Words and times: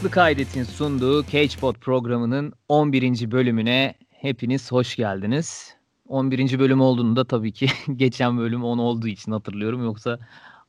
Farklı 0.00 0.14
Kaydet'in 0.14 0.64
sunduğu 0.64 1.26
CagePod 1.26 1.74
programının 1.74 2.52
11. 2.68 3.30
bölümüne 3.30 3.94
hepiniz 4.10 4.72
hoş 4.72 4.96
geldiniz. 4.96 5.74
11. 6.08 6.58
bölüm 6.58 6.80
olduğunu 6.80 7.16
da 7.16 7.24
tabii 7.24 7.52
ki 7.52 7.68
geçen 7.96 8.38
bölüm 8.38 8.64
10 8.64 8.78
olduğu 8.78 9.08
için 9.08 9.32
hatırlıyorum. 9.32 9.84
Yoksa 9.84 10.18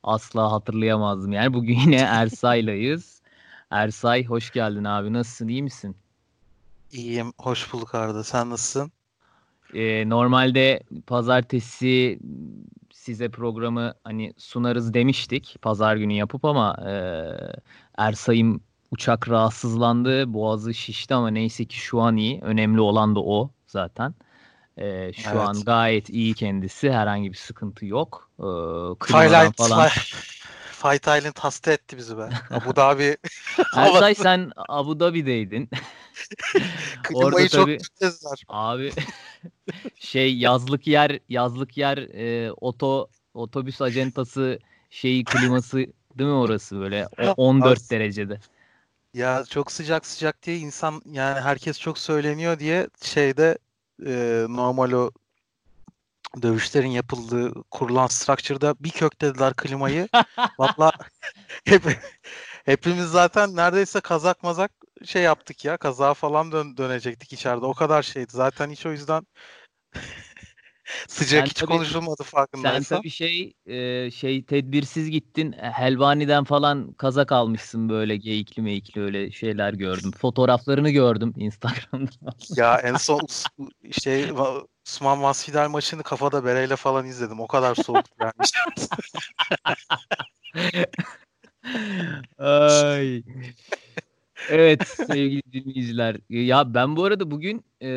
asla 0.02 0.52
hatırlayamazdım. 0.52 1.32
Yani 1.32 1.54
bugün 1.54 1.78
yine 1.78 1.96
Ersay'layız. 2.00 3.22
Ersay 3.70 4.24
hoş 4.24 4.50
geldin 4.50 4.84
abi. 4.84 5.12
Nasılsın? 5.12 5.48
İyi 5.48 5.62
misin? 5.62 5.96
İyiyim. 6.92 7.32
Hoş 7.38 7.72
bulduk 7.72 7.94
Arda. 7.94 8.24
Sen 8.24 8.50
nasılsın? 8.50 8.92
Ee, 9.74 10.08
normalde 10.08 10.82
pazartesi 11.06 12.18
size 12.92 13.28
programı 13.28 13.94
hani 14.04 14.34
sunarız 14.36 14.94
demiştik 14.94 15.56
pazar 15.62 15.96
günü 15.96 16.12
yapıp 16.12 16.44
ama 16.44 16.76
e, 16.86 16.92
Ersay'ım 17.98 18.60
uçak 18.92 19.28
rahatsızlandı. 19.28 20.32
Boğazı 20.32 20.74
şişti 20.74 21.14
ama 21.14 21.30
neyse 21.30 21.64
ki 21.64 21.76
şu 21.76 22.00
an 22.00 22.16
iyi. 22.16 22.40
Önemli 22.42 22.80
olan 22.80 23.14
da 23.14 23.20
o 23.20 23.50
zaten. 23.66 24.14
E, 24.76 25.12
şu 25.12 25.30
evet. 25.30 25.40
an 25.40 25.60
gayet 25.66 26.10
iyi 26.10 26.34
kendisi. 26.34 26.92
Herhangi 26.92 27.32
bir 27.32 27.36
sıkıntı 27.36 27.86
yok. 27.86 28.30
E, 28.38 28.46
Fight, 29.06 29.56
falan. 29.56 29.88
Fight 30.82 31.02
Island 31.02 31.38
hasta 31.38 31.72
etti 31.72 31.96
bizi 31.96 32.18
be. 32.18 32.28
Abu 32.50 32.76
Dhabi. 32.76 33.16
Ersay 33.76 34.14
sen 34.14 34.52
Abu 34.68 35.00
Dhabi'deydin. 35.00 35.70
Orada 37.14 37.48
çok 37.48 37.66
tabii, 37.66 37.78
Abi 38.48 38.92
şey 39.98 40.36
yazlık 40.36 40.86
yer 40.86 41.18
yazlık 41.28 41.76
yer 41.76 41.98
e, 41.98 42.52
oto 42.52 43.08
otobüs 43.34 43.82
acentası 43.82 44.58
şeyi 44.90 45.24
kliması 45.24 45.76
değil 46.18 46.30
mi 46.30 46.36
orası 46.36 46.80
böyle 46.80 47.08
o 47.18 47.32
14 47.36 47.90
derecede. 47.90 48.38
Ya 49.14 49.44
çok 49.50 49.72
sıcak 49.72 50.06
sıcak 50.06 50.42
diye 50.42 50.58
insan 50.58 51.02
yani 51.06 51.40
herkes 51.40 51.80
çok 51.80 51.98
söyleniyor 51.98 52.58
diye 52.58 52.88
şeyde 53.02 53.58
e, 54.06 54.46
normal 54.48 54.92
o 54.92 55.10
dövüşlerin 56.42 56.88
yapıldığı 56.88 57.62
kurulan 57.70 58.06
structure'da 58.06 58.74
bir 58.80 58.90
köklediler 58.90 59.54
klimayı. 59.54 60.08
Valla 60.58 60.92
hep, 61.64 61.82
hepimiz 62.64 63.06
zaten 63.06 63.56
neredeyse 63.56 64.00
kazak 64.00 64.42
mazak 64.42 64.72
şey 65.04 65.22
yaptık 65.22 65.64
ya. 65.64 65.76
Kaza 65.76 66.14
falan 66.14 66.52
dön 66.52 66.76
dönecektik 66.76 67.32
içeride. 67.32 67.66
O 67.66 67.74
kadar 67.74 68.02
şeydi. 68.02 68.32
Zaten 68.32 68.70
hiç 68.70 68.86
o 68.86 68.92
yüzden 68.92 69.26
Sıcak 71.08 71.40
sen 71.40 71.46
hiç 71.46 71.52
tabii, 71.52 71.70
konuşulmadı 71.70 72.22
farkındaysan. 72.22 72.80
Sen 72.80 72.96
tabii 72.96 73.10
şey 73.10 73.52
e, 73.66 74.10
şey 74.10 74.44
tedbirsiz 74.44 75.10
gittin. 75.10 75.52
E, 75.52 75.70
Helvani'den 75.70 76.44
falan 76.44 76.92
kazak 76.92 77.32
almışsın 77.32 77.88
böyle 77.88 78.16
geyikli 78.16 78.62
meyikli 78.62 79.00
öyle 79.00 79.30
şeyler 79.30 79.72
gördüm. 79.72 80.10
Fotoğraflarını 80.10 80.90
gördüm 80.90 81.34
Instagram'da. 81.36 82.34
ya 82.56 82.78
en 82.78 82.96
son 82.96 83.20
işte 83.82 84.32
Osman 84.86 85.18
Masvidal 85.18 85.68
maçını 85.68 86.02
kafada 86.02 86.44
bereyle 86.44 86.76
falan 86.76 87.06
izledim. 87.06 87.40
O 87.40 87.46
kadar 87.46 87.74
soğuk 87.74 88.06
yani. 88.20 88.32
Ay. 92.38 93.22
Evet 94.48 94.88
sevgili 94.88 95.42
dinleyiciler. 95.52 96.16
Ya 96.28 96.74
ben 96.74 96.96
bu 96.96 97.04
arada 97.04 97.30
bugün 97.30 97.64
e, 97.82 97.88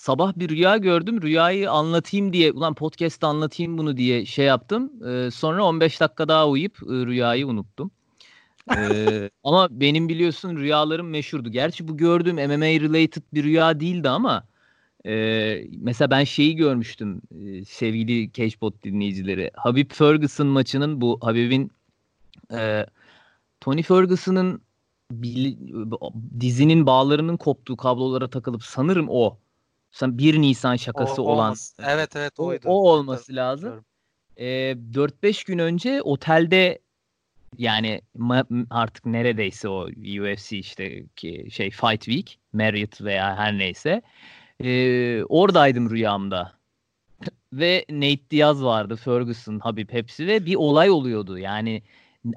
sabah 0.00 0.32
bir 0.36 0.48
rüya 0.48 0.76
gördüm. 0.76 1.22
Rüyayı 1.22 1.70
anlatayım 1.70 2.32
diye, 2.32 2.52
ulan 2.52 2.74
podcast'ta 2.74 3.28
anlatayım 3.28 3.78
bunu 3.78 3.96
diye 3.96 4.26
şey 4.26 4.46
yaptım. 4.46 4.92
Ee, 5.08 5.30
sonra 5.30 5.64
15 5.64 6.00
dakika 6.00 6.28
daha 6.28 6.48
uyuyup 6.48 6.76
e, 6.82 6.86
rüyayı 6.86 7.46
unuttum. 7.46 7.90
ee, 8.76 9.30
ama 9.44 9.68
benim 9.70 10.08
biliyorsun 10.08 10.56
rüyalarım 10.56 11.08
meşhurdu. 11.08 11.50
Gerçi 11.50 11.88
bu 11.88 11.96
gördüğüm 11.96 12.36
MMA 12.36 12.66
related 12.66 13.22
bir 13.34 13.44
rüya 13.44 13.80
değildi 13.80 14.08
ama 14.08 14.44
e, 15.06 15.12
mesela 15.78 16.10
ben 16.10 16.24
şeyi 16.24 16.56
görmüştüm 16.56 17.22
e, 17.30 17.64
sevgili 17.64 18.32
Cashbot 18.32 18.84
dinleyicileri. 18.84 19.50
Habib 19.54 19.90
Ferguson 19.92 20.46
maçının 20.46 21.00
bu 21.00 21.18
Habib'in 21.22 21.70
e, 22.52 22.86
Tony 23.60 23.82
Ferguson'ın 23.82 24.62
dizinin 26.40 26.86
bağlarının 26.86 27.36
koptuğu 27.36 27.76
kablolara 27.76 28.30
takılıp 28.30 28.64
sanırım 28.64 29.06
o 29.10 29.38
1 30.02 30.40
Nisan 30.40 30.76
şakası 30.76 31.22
o, 31.22 31.24
olan. 31.24 31.44
Olması. 31.44 31.82
Evet 31.86 32.16
evet 32.16 32.40
oydu. 32.40 32.68
O, 32.68 32.72
o 32.72 32.90
olması 32.90 33.36
lazım. 33.36 33.84
Ee, 34.36 34.76
4-5 34.92 35.46
gün 35.46 35.58
önce 35.58 36.02
otelde 36.02 36.78
yani 37.58 38.00
artık 38.70 39.06
neredeyse 39.06 39.68
o 39.68 39.86
UFC 39.86 40.58
işte 40.58 41.06
ki 41.16 41.48
şey 41.50 41.70
Fight 41.70 42.04
Week, 42.04 42.38
Marriott 42.52 43.00
veya 43.00 43.36
her 43.36 43.58
neyse. 43.58 44.02
Ee, 44.64 45.24
oradaydım 45.24 45.90
rüyamda. 45.90 46.52
ve 47.52 47.84
Nate 47.90 48.30
Diaz 48.30 48.64
vardı, 48.64 48.96
Ferguson, 48.96 49.58
Habib 49.58 49.90
hepsi 49.92 50.26
ve 50.26 50.46
bir 50.46 50.54
olay 50.54 50.90
oluyordu. 50.90 51.38
Yani 51.38 51.82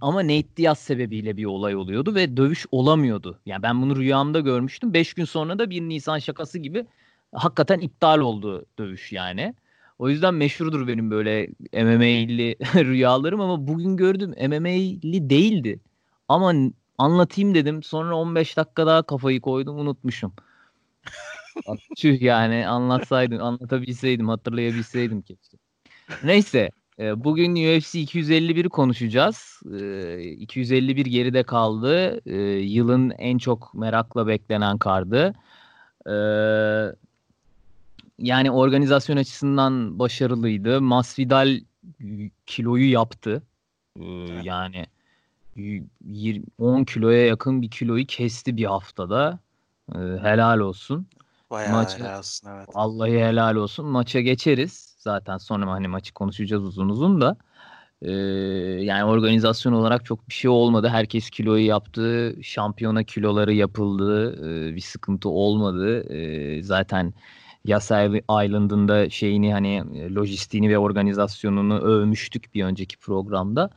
ama 0.01 0.23
Nate 0.23 0.57
Diaz 0.57 0.79
sebebiyle 0.79 1.37
bir 1.37 1.45
olay 1.45 1.75
oluyordu 1.75 2.15
ve 2.15 2.37
dövüş 2.37 2.65
olamıyordu. 2.71 3.39
Yani 3.45 3.63
ben 3.63 3.81
bunu 3.81 3.95
rüyamda 3.95 4.39
görmüştüm. 4.39 4.93
5 4.93 5.13
gün 5.13 5.25
sonra 5.25 5.59
da 5.59 5.69
bir 5.69 5.81
Nisan 5.81 6.19
şakası 6.19 6.59
gibi 6.59 6.85
hakikaten 7.33 7.79
iptal 7.79 8.19
oldu 8.19 8.65
dövüş 8.79 9.11
yani. 9.11 9.53
O 9.99 10.09
yüzden 10.09 10.33
meşhurdur 10.33 10.87
benim 10.87 11.11
böyle 11.11 11.47
MMA'li 11.73 12.55
rüyalarım 12.75 13.41
ama 13.41 13.67
bugün 13.67 13.97
gördüm 13.97 14.29
MMA'li 14.29 15.29
değildi. 15.29 15.79
Ama 16.27 16.53
anlatayım 16.97 17.55
dedim. 17.55 17.83
Sonra 17.83 18.15
15 18.15 18.57
dakika 18.57 18.87
daha 18.87 19.03
kafayı 19.03 19.41
koydum 19.41 19.79
unutmuşum. 19.79 20.33
Tüh 21.97 22.21
yani 22.21 22.67
anlatsaydım, 22.67 23.43
anlatabilseydim, 23.43 24.29
hatırlayabilseydim 24.29 25.21
keşke. 25.21 25.57
Neyse 26.23 26.69
e, 26.99 27.23
bugün 27.23 27.51
UFC 27.51 27.99
251'i 27.99 28.69
konuşacağız. 28.69 29.61
251 30.41 31.05
e, 31.05 31.09
geride 31.09 31.43
kaldı. 31.43 32.21
E, 32.25 32.35
yılın 32.59 33.09
en 33.09 33.37
çok 33.37 33.73
merakla 33.73 34.27
beklenen 34.27 34.77
kardı 34.77 35.33
yani 38.19 38.51
organizasyon 38.51 39.17
açısından 39.17 39.99
başarılıydı. 39.99 40.81
Masvidal 40.81 41.59
kiloyu 42.45 42.91
yaptı. 42.91 43.43
Ee, 43.99 44.05
yani 44.43 44.85
10 46.59 46.83
kiloya 46.83 47.25
yakın 47.25 47.61
bir 47.61 47.69
kiloyu 47.69 48.05
kesti 48.05 48.57
bir 48.57 48.65
haftada. 48.65 49.39
Ee, 49.95 49.99
helal 49.99 50.59
olsun. 50.59 51.07
Bayağı 51.51 51.71
Maça, 51.71 51.99
helal 51.99 52.19
olsun 52.19 52.49
evet. 52.49 52.69
Vallahi 52.75 53.19
helal 53.19 53.55
olsun. 53.55 53.85
Maça 53.85 54.21
geçeriz. 54.21 54.95
Zaten 54.99 55.37
sonra 55.37 55.71
hani 55.71 55.87
maçı 55.87 56.13
konuşacağız 56.13 56.63
uzun 56.63 56.89
uzun 56.89 57.21
da. 57.21 57.37
Ee, 58.01 58.11
yani 58.83 59.03
organizasyon 59.03 59.73
olarak 59.73 60.05
çok 60.05 60.29
bir 60.29 60.33
şey 60.33 60.49
olmadı. 60.49 60.87
Herkes 60.87 61.29
kiloyu 61.29 61.65
yaptı. 61.65 62.35
Şampiyona 62.41 63.03
kiloları 63.03 63.53
yapıldı. 63.53 64.35
Ee, 64.39 64.75
bir 64.75 64.81
sıkıntı 64.81 65.29
olmadı. 65.29 66.13
Ee, 66.13 66.63
zaten 66.63 67.13
Yas 67.65 67.85
Island'ın 67.85 68.87
da 68.87 69.09
şeyini 69.09 69.53
hani 69.53 69.83
lojistiğini 70.15 70.69
ve 70.69 70.77
organizasyonunu 70.77 71.79
övmüştük 71.79 72.53
bir 72.53 72.63
önceki 72.63 72.97
programda. 72.97 73.69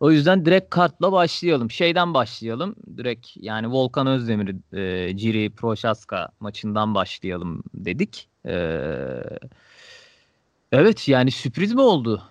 O 0.00 0.10
yüzden 0.10 0.44
direkt 0.44 0.70
kartla 0.70 1.12
başlayalım. 1.12 1.70
Şeyden 1.70 2.14
başlayalım. 2.14 2.76
Direkt 2.96 3.28
yani 3.36 3.70
Volkan 3.70 4.06
Özdemir, 4.06 4.74
e, 4.76 5.16
Ciri 5.16 5.50
Prochaska 5.50 6.28
maçından 6.40 6.94
başlayalım 6.94 7.62
dedik. 7.74 8.28
E, 8.46 8.54
evet 10.72 11.08
yani 11.08 11.30
sürpriz 11.30 11.74
mi 11.74 11.80
oldu? 11.80 12.22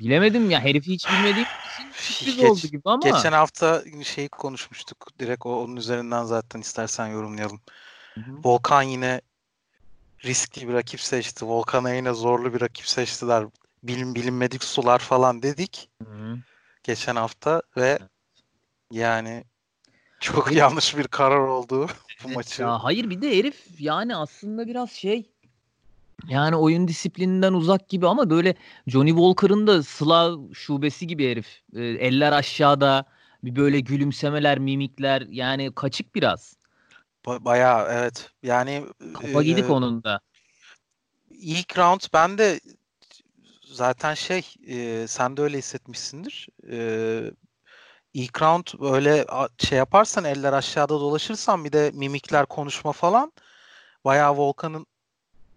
Bilemedim 0.00 0.50
ya 0.50 0.60
herifi 0.60 0.92
hiç 0.92 1.06
bilmediğim 1.08 1.48
sürpriz 1.92 2.36
Geç, 2.36 2.44
oldu 2.44 2.66
gibi 2.72 2.82
ama. 2.84 3.10
Geçen 3.10 3.32
hafta 3.32 3.82
şeyi 4.04 4.28
konuşmuştuk. 4.28 5.06
Direkt 5.18 5.46
o, 5.46 5.62
onun 5.62 5.76
üzerinden 5.76 6.24
zaten 6.24 6.60
istersen 6.60 7.06
yorumlayalım. 7.06 7.60
Hı-hı. 8.14 8.32
Volkan 8.44 8.82
yine 8.82 9.20
riskli 10.24 10.68
bir 10.68 10.72
rakip 10.72 11.00
seçti. 11.00 11.46
Volkan'a 11.46 11.94
yine 11.94 12.12
zorlu 12.12 12.54
bir 12.54 12.60
rakip 12.60 12.86
seçtiler. 12.86 13.44
Bilin, 13.82 14.14
bilinmedik 14.14 14.64
sular 14.64 14.98
falan 14.98 15.42
dedik. 15.42 15.88
Hı-hı. 16.04 16.38
Geçen 16.84 17.16
hafta 17.16 17.62
ve 17.76 17.98
yani 18.90 19.44
çok 20.20 20.46
hayır. 20.46 20.58
yanlış 20.58 20.96
bir 20.96 21.04
karar 21.04 21.38
oldu 21.38 21.86
bu 22.24 22.26
evet, 22.26 22.36
maçı. 22.36 22.62
Ya 22.62 22.84
hayır 22.84 23.10
bir 23.10 23.22
de 23.22 23.38
herif 23.38 23.80
yani 23.80 24.16
aslında 24.16 24.66
biraz 24.66 24.90
şey 24.90 25.30
yani 26.28 26.56
oyun 26.56 26.88
disiplininden 26.88 27.52
uzak 27.52 27.88
gibi 27.88 28.06
ama 28.06 28.30
böyle 28.30 28.54
Johnny 28.86 29.10
Walker'ın 29.10 29.66
da 29.66 29.82
Slav 29.82 30.52
şubesi 30.52 31.06
gibi 31.06 31.30
herif. 31.30 31.62
E, 31.76 31.82
eller 31.82 32.32
aşağıda 32.32 33.04
bir 33.44 33.56
böyle 33.56 33.80
gülümsemeler, 33.80 34.58
mimikler 34.58 35.26
yani 35.30 35.74
kaçık 35.74 36.14
biraz. 36.14 36.56
Ba- 37.26 37.44
bayağı 37.44 37.88
evet. 37.92 38.30
Yani 38.42 38.86
kafa 39.14 39.42
gidik 39.42 39.64
e, 39.64 39.72
onun 39.72 40.04
da. 40.04 40.20
İlk 41.30 41.78
round 41.78 42.00
ben 42.12 42.38
de 42.38 42.60
zaten 43.64 44.14
şey 44.14 44.54
e, 44.66 45.06
sen 45.08 45.36
de 45.36 45.42
öyle 45.42 45.58
hissetmişsindir. 45.58 46.48
E, 46.70 46.78
ilk 48.14 48.42
round 48.42 48.66
böyle 48.80 49.26
şey 49.58 49.78
yaparsan 49.78 50.24
eller 50.24 50.52
aşağıda 50.52 51.00
dolaşırsan 51.00 51.64
bir 51.64 51.72
de 51.72 51.90
mimikler 51.94 52.46
konuşma 52.46 52.92
falan 52.92 53.32
bayağı 54.04 54.36
Volkan'ın 54.36 54.86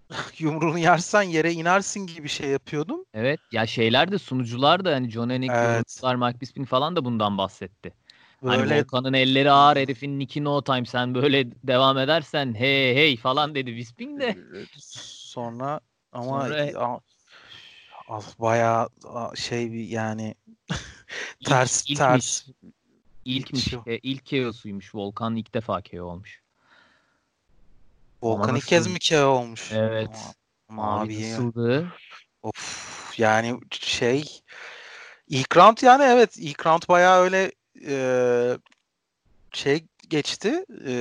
yumruğunu 0.37 0.79
yersen 0.79 1.21
yere 1.21 1.51
inersin 1.51 2.07
gibi 2.07 2.29
şey 2.29 2.49
yapıyordum. 2.49 3.05
Evet 3.13 3.39
ya 3.51 3.67
şeyler 3.67 4.11
de 4.11 4.17
sunucular 4.17 4.85
da 4.85 4.95
hani 4.95 5.09
John 5.09 5.29
Anik, 5.29 5.51
evet. 5.51 6.01
Mark 6.03 6.41
Bisping 6.41 6.67
falan 6.67 6.95
da 6.95 7.05
bundan 7.05 7.37
bahsetti. 7.37 7.93
Hani 8.47 8.61
böyle... 8.61 8.73
Hani 8.73 8.81
Volkan'ın 8.81 9.13
elleri 9.13 9.51
ağır 9.51 9.77
herifin 9.77 10.19
Nicky 10.19 10.43
No 10.45 10.61
Time 10.61 10.85
sen 10.85 11.15
böyle 11.15 11.51
devam 11.63 11.97
edersen 11.97 12.55
hey 12.55 12.95
hey 12.95 13.17
falan 13.17 13.55
dedi 13.55 13.75
Bisping 13.75 14.21
de. 14.21 14.37
Sonra 14.77 15.79
ama 16.11 16.41
Sonra... 16.41 16.99
bayağı 18.39 18.89
şey 19.35 19.85
yani 19.85 20.35
ters 21.45 21.83
ilk, 21.87 21.97
ters. 21.97 22.47
İlkmiş. 23.25 23.67
İlk, 23.67 23.87
e, 23.87 23.97
ilk 23.97 24.29
KO'suymuş. 24.29 24.95
Volkan 24.95 25.35
ilk 25.35 25.53
defa 25.53 25.81
KO 25.81 26.03
olmuş. 26.03 26.41
Volkan 28.21 28.55
ilk 28.55 28.67
kez 28.67 28.87
mi 28.87 28.99
KO 29.09 29.25
olmuş? 29.25 29.71
Evet. 29.71 30.35
Ama 30.69 31.01
abi 31.01 31.31
nasıldı? 31.31 31.93
Of 32.43 33.13
yani 33.19 33.59
şey 33.71 34.41
ilk 35.27 35.57
round 35.57 35.77
yani 35.81 36.03
evet 36.03 36.37
ilk 36.37 36.65
round 36.65 36.81
bayağı 36.89 37.21
öyle 37.21 37.51
e, 37.87 38.57
şey 39.53 39.85
geçti. 40.09 40.65
E, 40.85 40.93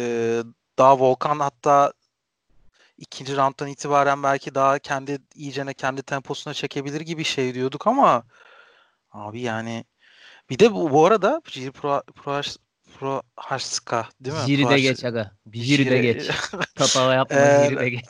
daha 0.79 0.99
Volkan 0.99 1.40
hatta 1.40 1.93
ikinci 2.99 3.37
rounddan 3.37 3.69
itibaren 3.69 4.23
belki 4.23 4.55
daha 4.55 4.79
kendi 4.79 5.19
iyicene 5.34 5.75
kendi 5.75 6.02
temposuna 6.02 6.55
çekebilir 6.55 7.00
gibi 7.00 7.25
şey 7.25 7.55
diyorduk 7.55 7.87
ama 7.87 8.23
abi 9.12 9.40
yani 9.40 9.84
bir 10.50 10.58
de 10.58 10.75
bu, 10.75 10.90
bu 10.90 11.06
arada 11.06 11.43
Jiri 11.49 11.70
Pro, 11.70 12.02
Pro, 12.14 12.40
Pro 12.99 13.23
Haska 13.37 14.08
değil 14.20 14.37
mi? 14.37 14.43
Jiri 14.46 14.69
de 14.69 14.81
geç 14.81 15.05
aga. 15.05 15.32
Jiri 15.52 15.90
de 15.90 15.99
geç. 15.99 16.31
Tatava 16.75 17.14
yapma 17.14 17.37
Jiri 17.37 17.79
de 17.79 17.90
geç. 17.90 18.05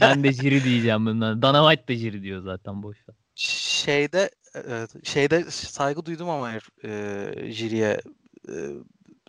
ben 0.00 0.24
de 0.24 0.32
Jiri 0.32 0.64
diyeceğim 0.64 1.06
bundan. 1.06 1.42
Dana 1.42 1.70
White 1.70 1.88
de 1.88 1.98
Jiri 1.98 2.22
diyor 2.22 2.42
zaten 2.42 2.82
boş 2.82 2.96
Şeyde 3.34 4.30
şeyde 5.04 5.50
saygı 5.50 6.06
duydum 6.06 6.28
ama 6.28 6.52
e, 6.84 6.90
Jiri'ye 7.52 8.00
e, 8.48 8.54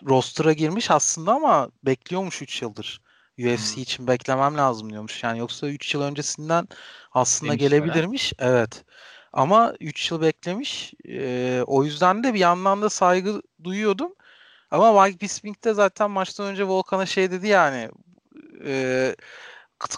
roster'a 0.05 0.53
girmiş 0.53 0.91
aslında 0.91 1.33
ama 1.33 1.71
bekliyormuş 1.83 2.41
3 2.41 2.61
yıldır. 2.61 3.01
UFC 3.39 3.75
hmm. 3.75 3.83
için 3.83 4.07
beklemem 4.07 4.57
lazım 4.57 4.89
diyormuş. 4.89 5.23
Yani 5.23 5.39
yoksa 5.39 5.67
3 5.67 5.93
yıl 5.93 6.01
öncesinden 6.01 6.67
aslında 7.11 7.51
Demiş 7.51 7.61
gelebilirmiş. 7.61 8.33
Öyle. 8.39 8.51
Evet. 8.51 8.83
Ama 9.33 9.73
3 9.79 10.11
yıl 10.11 10.21
beklemiş. 10.21 10.93
E, 11.09 11.61
o 11.67 11.83
yüzden 11.83 12.23
de 12.23 12.33
bir 12.33 12.39
yandan 12.39 12.81
da 12.81 12.89
saygı 12.89 13.41
duyuyordum. 13.63 14.15
Ama 14.71 15.05
Mike 15.05 15.21
Bisping 15.21 15.63
de 15.63 15.73
zaten 15.73 16.11
maçtan 16.11 16.45
önce 16.45 16.63
Volkan'a 16.63 17.05
şey 17.05 17.31
dedi 17.31 17.47
yani 17.47 17.89
e, 18.65 19.15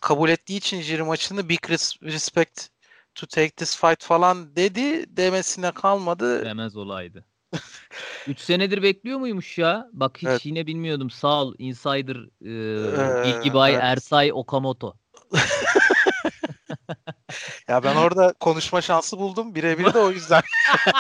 kabul 0.01 0.29
ettiği 0.29 0.57
için 0.57 0.81
Jiri 0.81 1.03
maçını 1.03 1.49
big 1.49 1.69
respect 2.03 2.67
to 3.15 3.27
take 3.27 3.49
this 3.49 3.77
fight 3.77 4.03
falan 4.03 4.55
dedi 4.55 5.17
demesine 5.17 5.71
kalmadı. 5.71 6.45
Demez 6.45 6.77
olaydı. 6.77 7.25
3 8.27 8.39
senedir 8.39 8.83
bekliyor 8.83 9.19
muymuş 9.19 9.57
ya? 9.57 9.89
Bak 9.93 10.17
hiç 10.17 10.27
evet. 10.27 10.45
yine 10.45 10.67
bilmiyordum. 10.67 11.09
Sağ 11.09 11.43
ol. 11.43 11.55
Insider 11.57 12.15
e, 12.15 12.51
ee, 12.51 13.23
Bilgi 13.25 13.53
Bay 13.53 13.71
evet. 13.73 13.83
Ersay 13.83 14.31
Okamoto. 14.33 14.93
ya 17.67 17.83
ben 17.83 17.95
orada 17.95 18.33
konuşma 18.39 18.81
şansı 18.81 19.17
buldum. 19.17 19.55
Birebir 19.55 19.93
de 19.93 19.99
o 19.99 20.11
yüzden. 20.11 20.41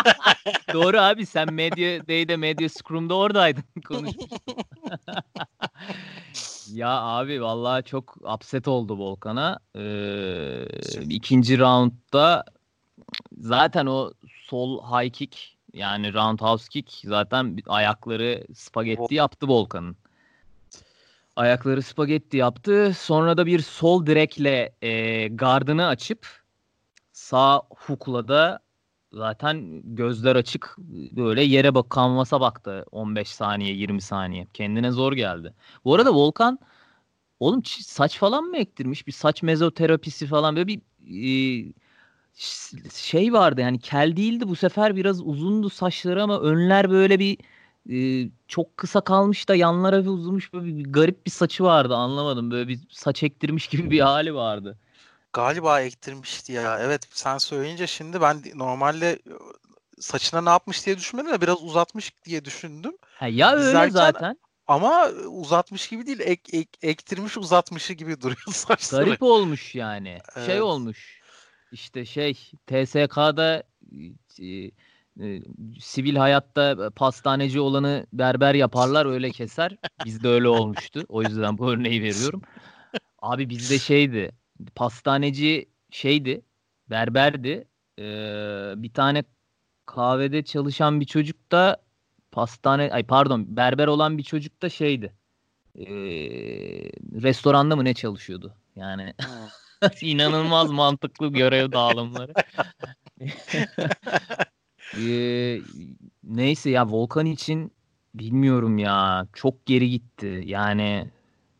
Doğru 0.73 0.99
abi 0.99 1.25
sen 1.25 1.53
Medya 1.53 2.07
Day'de 2.07 2.37
Medya 2.37 2.69
Scrum'da 2.69 3.15
oradaydın. 3.15 3.63
ya 6.75 7.01
abi 7.01 7.41
vallahi 7.41 7.83
çok 7.83 8.17
upset 8.33 8.67
oldu 8.67 8.99
Volkan'a. 8.99 9.59
Ee, 9.75 10.65
ikinci 11.09 11.59
roundda 11.59 12.45
zaten 13.37 13.85
o 13.85 14.11
sol 14.45 14.81
high 14.81 15.13
kick 15.13 15.57
yani 15.73 16.13
roundhouse 16.13 16.69
kick 16.69 16.91
zaten 17.03 17.57
ayakları 17.67 18.43
spagetti 18.53 19.15
yaptı 19.15 19.47
Volkan'ın. 19.47 19.97
Ayakları 21.35 21.81
spagetti 21.81 22.37
yaptı. 22.37 22.93
Sonra 22.97 23.37
da 23.37 23.45
bir 23.45 23.59
sol 23.59 24.05
direkle 24.05 24.75
e, 24.81 25.27
gardını 25.27 25.87
açıp 25.87 26.27
sağ 27.13 27.61
hukla 27.69 28.27
da 28.27 28.59
zaten 29.13 29.81
gözler 29.95 30.35
açık 30.35 30.75
böyle 31.11 31.43
yere 31.43 31.75
bak 31.75 31.89
kanvasa 31.89 32.41
baktı 32.41 32.85
15 32.91 33.27
saniye 33.29 33.73
20 33.73 34.01
saniye. 34.01 34.47
Kendine 34.53 34.91
zor 34.91 35.13
geldi. 35.13 35.53
Bu 35.85 35.95
arada 35.95 36.13
Volkan 36.13 36.59
oğlum 37.39 37.63
saç 37.65 38.17
falan 38.17 38.43
mı 38.43 38.57
ektirmiş? 38.57 39.07
Bir 39.07 39.11
saç 39.11 39.43
mezoterapisi 39.43 40.27
falan 40.27 40.55
böyle 40.55 40.67
bir 40.67 40.81
e, 41.67 41.73
şey 42.93 43.33
vardı 43.33 43.61
yani 43.61 43.79
kel 43.79 44.15
değildi 44.17 44.47
bu 44.47 44.55
sefer 44.55 44.95
biraz 44.95 45.21
uzundu 45.21 45.69
saçları 45.69 46.23
ama 46.23 46.39
önler 46.39 46.89
böyle 46.89 47.19
bir 47.19 47.37
e, 47.89 48.29
çok 48.47 48.77
kısa 48.77 49.01
kalmış 49.01 49.49
da 49.49 49.55
yanlara 49.55 50.01
bir 50.03 50.09
uzunmuş 50.09 50.53
böyle 50.53 50.77
bir, 50.77 50.83
garip 50.83 51.25
bir 51.25 51.31
saçı 51.31 51.63
vardı 51.63 51.95
anlamadım 51.95 52.51
böyle 52.51 52.67
bir 52.67 52.79
saç 52.89 53.23
ektirmiş 53.23 53.67
gibi 53.67 53.91
bir 53.91 53.99
hali 53.99 54.35
vardı. 54.35 54.77
Galiba 55.33 55.81
ektirmişti 55.81 56.51
ya 56.51 56.79
evet 56.79 57.07
sen 57.11 57.37
söyleyince 57.37 57.87
şimdi 57.87 58.21
ben 58.21 58.43
normalde 58.55 59.19
saçına 59.99 60.41
ne 60.41 60.49
yapmış 60.49 60.85
diye 60.85 60.97
düşünmedim 60.97 61.31
de 61.31 61.41
biraz 61.41 61.63
uzatmış 61.63 62.13
diye 62.25 62.45
düşündüm. 62.45 62.93
Ha, 63.01 63.27
ya 63.27 63.53
öyle 63.53 63.69
İzlerken, 63.69 63.89
zaten. 63.89 64.37
Ama 64.67 65.09
uzatmış 65.27 65.89
gibi 65.89 66.05
değil 66.05 66.19
ek, 66.19 66.57
ek, 66.57 66.69
ektirmiş 66.81 67.37
uzatmışı 67.37 67.93
gibi 67.93 68.21
duruyor 68.21 68.53
saçları. 68.53 69.05
Garip 69.05 69.23
olmuş 69.23 69.75
yani 69.75 70.07
şey 70.09 70.19
evet. 70.35 70.45
şey 70.45 70.61
olmuş 70.61 71.21
işte 71.71 72.05
şey 72.05 72.33
TSK'da 72.67 73.63
e, 74.39 74.71
e, 75.21 75.41
sivil 75.79 76.15
hayatta 76.15 76.89
pastaneci 76.95 77.59
olanı 77.59 78.07
berber 78.13 78.53
yaparlar 78.53 79.05
öyle 79.05 79.31
keser. 79.31 79.75
Bizde 80.05 80.27
öyle 80.27 80.47
olmuştu. 80.47 81.05
O 81.09 81.23
yüzden 81.23 81.57
bu 81.57 81.71
örneği 81.71 82.03
veriyorum. 82.03 82.41
Abi 83.21 83.49
bizde 83.49 83.79
şeydi. 83.79 84.31
Pastaneci 84.75 85.69
şeydi. 85.91 86.41
Berberdi. 86.89 87.67
Ee, 87.99 88.73
bir 88.75 88.93
tane 88.93 89.23
kahvede 89.85 90.43
çalışan 90.43 90.99
bir 90.99 91.05
çocuk 91.05 91.51
da 91.51 91.77
pastane 92.31 92.91
ay 92.91 93.03
pardon 93.03 93.57
berber 93.57 93.87
olan 93.87 94.17
bir 94.17 94.23
çocuk 94.23 94.61
da 94.61 94.69
şeydi. 94.69 95.13
Ee, 95.75 95.85
restoranda 97.21 97.75
mı 97.75 97.85
ne 97.85 97.93
çalışıyordu? 97.93 98.55
Yani 98.75 99.13
İnanılmaz 100.01 100.71
mantıklı 100.71 101.27
görev 101.27 101.71
dağılımları. 101.71 102.33
ee, 104.97 105.61
neyse 106.23 106.69
ya 106.69 106.87
Volkan 106.87 107.25
için 107.25 107.71
bilmiyorum 108.15 108.77
ya. 108.77 109.27
Çok 109.33 109.65
geri 109.65 109.89
gitti. 109.89 110.43
Yani 110.45 111.07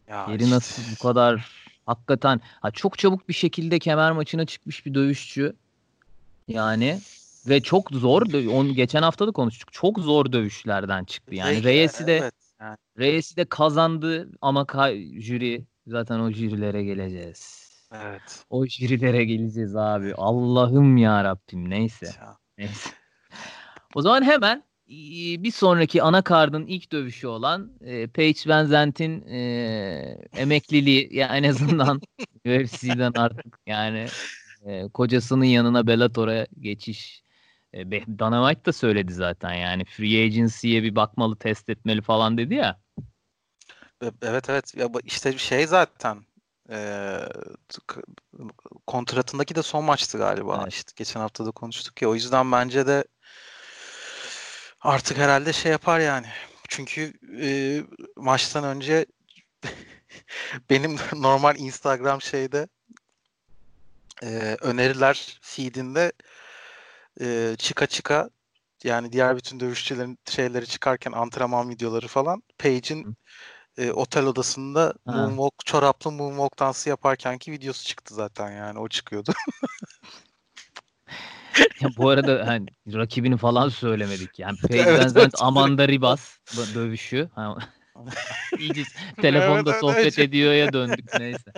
ya 0.08 0.26
geri 0.26 0.44
işte. 0.44 0.56
nasıl 0.56 0.84
bu 0.92 1.04
kadar 1.04 1.61
hakikaten 1.92 2.42
ha, 2.60 2.72
çok 2.72 2.98
çabuk 2.98 3.30
bir 3.30 3.34
şekilde 3.34 3.80
kemer 3.80 4.12
maçına 4.12 4.46
çıkmış 4.46 4.86
bir 4.86 4.94
dövüşçü. 4.94 5.56
Yani 6.48 7.00
ve 7.50 7.62
çok 7.62 7.92
zor 7.92 8.22
onu 8.54 8.74
geçen 8.76 9.02
hafta 9.02 9.28
da 9.28 9.32
konuştuk. 9.32 9.74
Çok 9.74 10.00
zor 10.00 10.32
dövüşlerden 10.32 11.04
çıktı. 11.04 11.36
Yani 11.36 11.64
Reyes'i 11.64 12.08
de 12.08 12.18
evet, 12.18 12.34
yani. 12.62 12.78
Reyes'i 13.00 13.38
de 13.38 13.46
kazandı 13.46 14.30
ama 14.42 14.66
jüri 15.20 15.66
zaten 15.88 16.20
o 16.20 16.32
jürilere 16.32 16.84
geleceğiz. 16.84 17.72
Evet. 17.94 18.46
O 18.50 18.66
jirilere 18.66 19.26
geleceğiz 19.26 19.76
abi. 19.76 20.14
Allah'ım 20.16 20.98
ya 20.98 21.24
Rabbim. 21.24 21.70
Neyse. 21.70 22.12
Neyse. 22.58 22.90
O 23.96 24.02
zaman 24.02 24.24
hemen 24.24 24.64
bir 25.44 25.52
sonraki 25.52 26.04
anakardın 26.04 26.66
ilk 26.68 26.92
dövüşü 26.92 27.28
olan 27.28 27.72
e, 27.82 28.08
Paige 28.08 28.40
Van 28.48 28.66
Zant'in 28.66 29.28
e, 29.28 29.40
emekliliği 30.38 31.10
yani 31.16 31.38
en 31.38 31.50
azından 31.50 32.02
UFC'den 32.46 33.14
artık 33.16 33.60
yani 33.68 34.08
e, 34.66 34.90
kocasının 34.90 35.46
yanına 35.46 35.88
Bellator'a 35.88 36.48
geçiş 36.60 37.24
e, 37.74 37.92
Dana 37.92 38.48
White 38.50 38.66
da 38.66 38.74
söyledi 38.74 39.14
zaten 39.14 39.54
yani 39.54 39.86
free 39.86 40.26
agency'ye 40.26 40.84
bir 40.84 40.96
bakmalı 40.96 41.36
test 41.36 41.70
etmeli 41.70 42.02
falan 42.02 42.38
dedi 42.38 42.54
ya. 42.56 42.80
Evet 44.22 44.50
evet 44.50 44.76
ya 44.76 44.90
işte 45.04 45.38
şey 45.38 45.68
zaten 45.68 46.26
e, 46.70 47.18
kontratındaki 48.88 49.56
de 49.56 49.62
son 49.62 49.84
maçtı 49.84 50.18
galiba. 50.18 50.60
Evet. 50.64 50.74
İşte 50.74 50.92
geçen 50.96 51.20
hafta 51.20 51.46
da 51.46 51.52
konuştuk 51.52 52.02
ya. 52.02 52.10
O 52.10 52.16
yüzden 52.16 52.52
bence 52.52 52.88
de 52.88 53.04
artık 54.82 55.18
herhalde 55.18 55.54
şey 55.54 55.72
yapar 55.72 56.00
yani. 56.00 56.28
Çünkü 56.68 57.14
e, 57.42 57.50
maçtan 58.16 58.64
önce 58.64 59.06
benim 60.70 60.96
normal 61.14 61.56
Instagram 61.58 62.22
şeyde 62.22 62.68
e, 64.24 64.58
öneriler 64.62 65.40
feedinde 65.42 66.12
e, 67.22 67.56
çıka 67.58 67.86
çıka 67.88 68.30
yani 68.84 69.12
diğer 69.12 69.38
bütün 69.38 69.60
dövüşçülerin 69.60 70.20
şeyleri 70.30 70.68
çıkarken 70.68 71.12
antrenman 71.12 71.70
videoları 71.70 72.08
falan 72.08 72.44
Page'in 72.58 73.18
e, 73.78 73.92
otel 73.92 74.26
odasında 74.26 74.94
Ha. 75.06 75.12
moonwalk, 75.12 75.66
çoraplı 75.66 76.12
moonwalk 76.12 76.60
dansı 76.60 76.90
yaparkenki 76.90 77.52
videosu 77.52 77.88
çıktı 77.88 78.16
zaten 78.16 78.52
yani 78.52 78.80
o 78.80 78.88
çıkıyordu. 78.88 79.34
Ya 81.82 81.90
bu 81.98 82.10
arada 82.10 82.48
hani 82.48 82.66
rakibini 82.94 83.38
falan 83.38 83.70
söylemedik. 83.70 84.40
Yani 84.40 84.58
Paige 84.68 84.84
Evet. 85.16 85.32
Amanda 85.40 85.88
Ribas 85.88 86.38
dövüşü. 86.76 87.30
İyice 88.60 88.84
telefonda 89.22 89.72
Evet, 89.72 89.80
sohbet 89.82 90.04
evet. 90.04 90.20
ediyor'ya 90.20 90.74
döndük 90.74 91.20
neyse. 91.20 91.52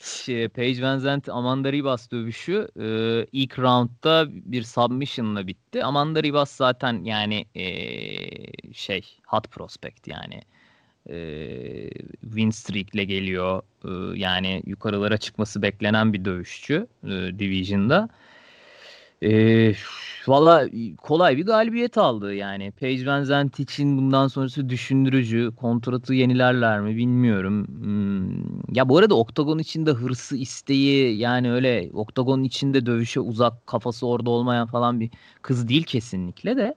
Şey, 0.00 0.48
Paige 0.48 0.82
Van 0.82 0.98
Zandt, 0.98 1.28
Amanda 1.28 1.72
Ribas 1.72 2.10
dövüşü 2.10 2.68
e, 2.80 2.86
ilk 3.32 3.58
roundda 3.58 4.26
bir 4.30 4.62
submission'la 4.62 5.46
bitti. 5.46 5.84
Amanda 5.84 6.22
Ribas 6.22 6.50
zaten 6.50 7.04
yani 7.04 7.46
e, 7.54 7.64
şey 8.72 9.02
hot 9.26 9.50
prospect 9.50 10.08
yani 10.08 10.42
e, 11.10 11.18
win 12.20 12.50
streak'le 12.50 13.08
geliyor. 13.08 13.62
E, 13.84 14.18
yani 14.18 14.62
yukarılara 14.66 15.16
çıkması 15.16 15.62
beklenen 15.62 16.12
bir 16.12 16.24
dövüşçü 16.24 16.86
e, 17.04 17.08
Division'da. 17.38 18.08
E, 19.22 19.72
Valla 20.28 20.68
kolay 20.98 21.36
bir 21.36 21.46
galibiyet 21.46 21.98
aldı 21.98 22.34
yani. 22.34 22.72
Paige 22.80 23.06
Van 23.06 23.22
Zandt 23.24 23.60
için 23.60 23.98
bundan 23.98 24.28
sonrası 24.28 24.68
düşündürücü. 24.68 25.52
Kontratı 25.56 26.14
yenilerler 26.14 26.80
mi 26.80 26.96
bilmiyorum. 26.96 27.66
Hmm, 27.68 28.74
Ya 28.74 28.88
bu 28.88 28.98
arada 28.98 29.14
Oktagon 29.14 29.58
içinde 29.58 29.90
hırsı, 29.90 30.36
isteği 30.36 31.18
yani 31.18 31.52
öyle 31.52 31.90
Oktagon 31.94 32.44
içinde 32.44 32.86
dövüşe 32.86 33.20
uzak, 33.20 33.66
kafası 33.66 34.06
orada 34.06 34.30
olmayan 34.30 34.66
falan 34.66 35.00
bir 35.00 35.10
kız 35.42 35.68
değil 35.68 35.82
kesinlikle 35.84 36.56
de. 36.56 36.74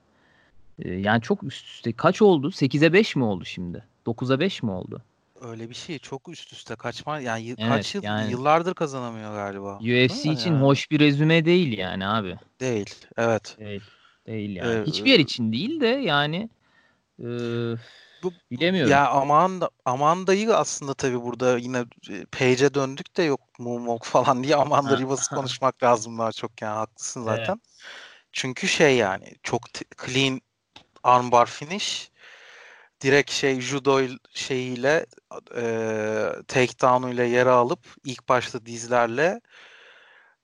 Yani 0.85 1.21
çok 1.21 1.43
üst 1.43 1.67
üste. 1.67 1.93
Kaç 1.93 2.21
oldu? 2.21 2.51
8'e 2.51 2.93
5 2.93 3.15
mi 3.15 3.23
oldu 3.23 3.45
şimdi? 3.45 3.85
9'a 4.05 4.39
5 4.39 4.63
mi 4.63 4.71
oldu? 4.71 5.03
Öyle 5.41 5.69
bir 5.69 5.75
şey 5.75 5.99
çok 5.99 6.29
üst 6.29 6.53
üste 6.53 6.75
kaçma 6.75 7.19
yani 7.19 7.43
y- 7.43 7.55
Evet, 7.57 7.69
kaç 7.69 7.95
yıl 7.95 8.03
yani- 8.03 8.31
yıllardır 8.31 8.73
kazanamıyor 8.73 9.33
galiba. 9.33 9.77
UFC 9.77 10.31
için 10.31 10.51
yani? 10.53 10.63
hoş 10.63 10.91
bir 10.91 10.99
rezüme 10.99 11.45
değil 11.45 11.77
yani 11.77 12.07
abi. 12.07 12.37
Değil. 12.59 12.95
Evet. 13.17 13.55
Değil. 13.59 13.81
Değil 14.27 14.55
yani. 14.55 14.79
Ee, 14.81 14.83
Hiçbir 14.85 15.09
yer 15.11 15.19
için 15.19 15.51
değil 15.51 15.81
de 15.81 15.87
yani 15.87 16.49
e, 17.19 17.25
Bu- 18.23 18.33
bilemiyorum. 18.51 18.91
Ya 18.91 19.07
Amanda 19.09 19.69
Amanda'yı 19.85 20.55
aslında 20.55 20.93
tabii 20.93 21.21
burada 21.21 21.57
yine 21.57 21.85
Page'e 22.31 22.73
döndük 22.73 23.17
de 23.17 23.23
yok 23.23 23.41
Moonwalk 23.59 24.03
falan 24.05 24.43
diye 24.43 24.55
Amanda 24.55 24.91
Ha. 24.91 24.97
Ribas'ı 24.97 25.35
konuşmak 25.35 25.83
lazım 25.83 26.17
daha 26.19 26.31
çok 26.31 26.61
yani 26.61 26.75
haklısın 26.75 27.25
Evet. 27.27 27.37
zaten. 27.39 27.61
Çünkü 28.31 28.67
şey 28.67 28.97
yani 28.97 29.35
çok 29.43 29.73
t- 29.73 29.85
clean 30.05 30.41
armbar 31.03 31.45
finish 31.45 32.09
direkt 33.01 33.31
şey 33.31 33.61
judo 33.61 34.01
şeyiyle 34.33 35.05
e, 35.55 35.63
takedown'uyla 36.47 37.23
yere 37.23 37.49
alıp 37.49 37.79
ilk 38.03 38.29
başta 38.29 38.65
dizlerle 38.65 39.41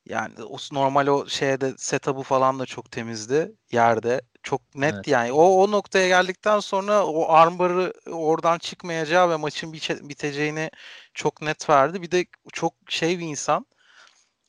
yani 0.05 0.43
o 0.43 0.57
normal 0.71 1.07
o 1.07 1.27
şeyde 1.27 1.74
setup'ı 1.77 2.21
falan 2.21 2.59
da 2.59 2.65
çok 2.65 2.91
temizdi 2.91 3.51
yerde. 3.71 4.21
Çok 4.43 4.75
net 4.75 4.93
Evet. 4.93 5.07
yani. 5.07 5.31
O 5.31 5.63
o 5.63 5.71
noktaya 5.71 6.07
geldikten 6.07 6.59
sonra 6.59 7.05
o 7.05 7.29
armbarı 7.29 7.93
oradan 8.12 8.57
çıkmayacağı 8.57 9.29
ve 9.29 9.35
maçın 9.35 9.74
biteceğini 9.74 10.71
çok 11.13 11.41
net 11.41 11.69
verdi. 11.69 12.01
Bir 12.01 12.12
de 12.12 12.25
çok 12.53 12.74
şey 12.89 13.19
bir 13.19 13.25
insan. 13.25 13.65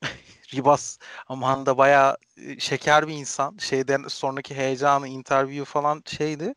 Ribas 0.55 0.99
Amanda 1.29 1.79
bayağı 1.79 2.17
e, 2.37 2.61
şeker 2.61 3.09
bir 3.09 3.15
insan. 3.15 3.57
Şeyden 3.57 4.05
sonraki 4.09 4.55
heyecanı, 4.55 5.09
interview 5.09 5.65
falan 5.65 6.03
şeydi. 6.07 6.55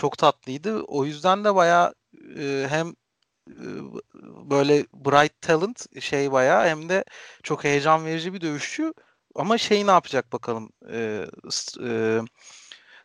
Çok 0.00 0.18
tatlıydı. 0.18 0.82
O 0.82 1.04
yüzden 1.04 1.44
de 1.44 1.54
bayağı 1.54 1.94
e, 2.38 2.66
hem 2.68 2.88
e, 3.48 3.66
böyle 4.50 4.84
bright 4.94 5.40
talent 5.40 6.02
şey 6.02 6.32
bayağı 6.32 6.68
hem 6.68 6.88
de 6.88 7.04
çok 7.42 7.64
heyecan 7.64 8.04
verici 8.06 8.34
bir 8.34 8.40
dövüşçü. 8.40 8.92
Ama 9.34 9.58
şey 9.58 9.86
ne 9.86 9.90
yapacak 9.90 10.32
bakalım. 10.32 10.70
E, 10.92 11.26
st- 11.44 11.88
e, 11.88 12.22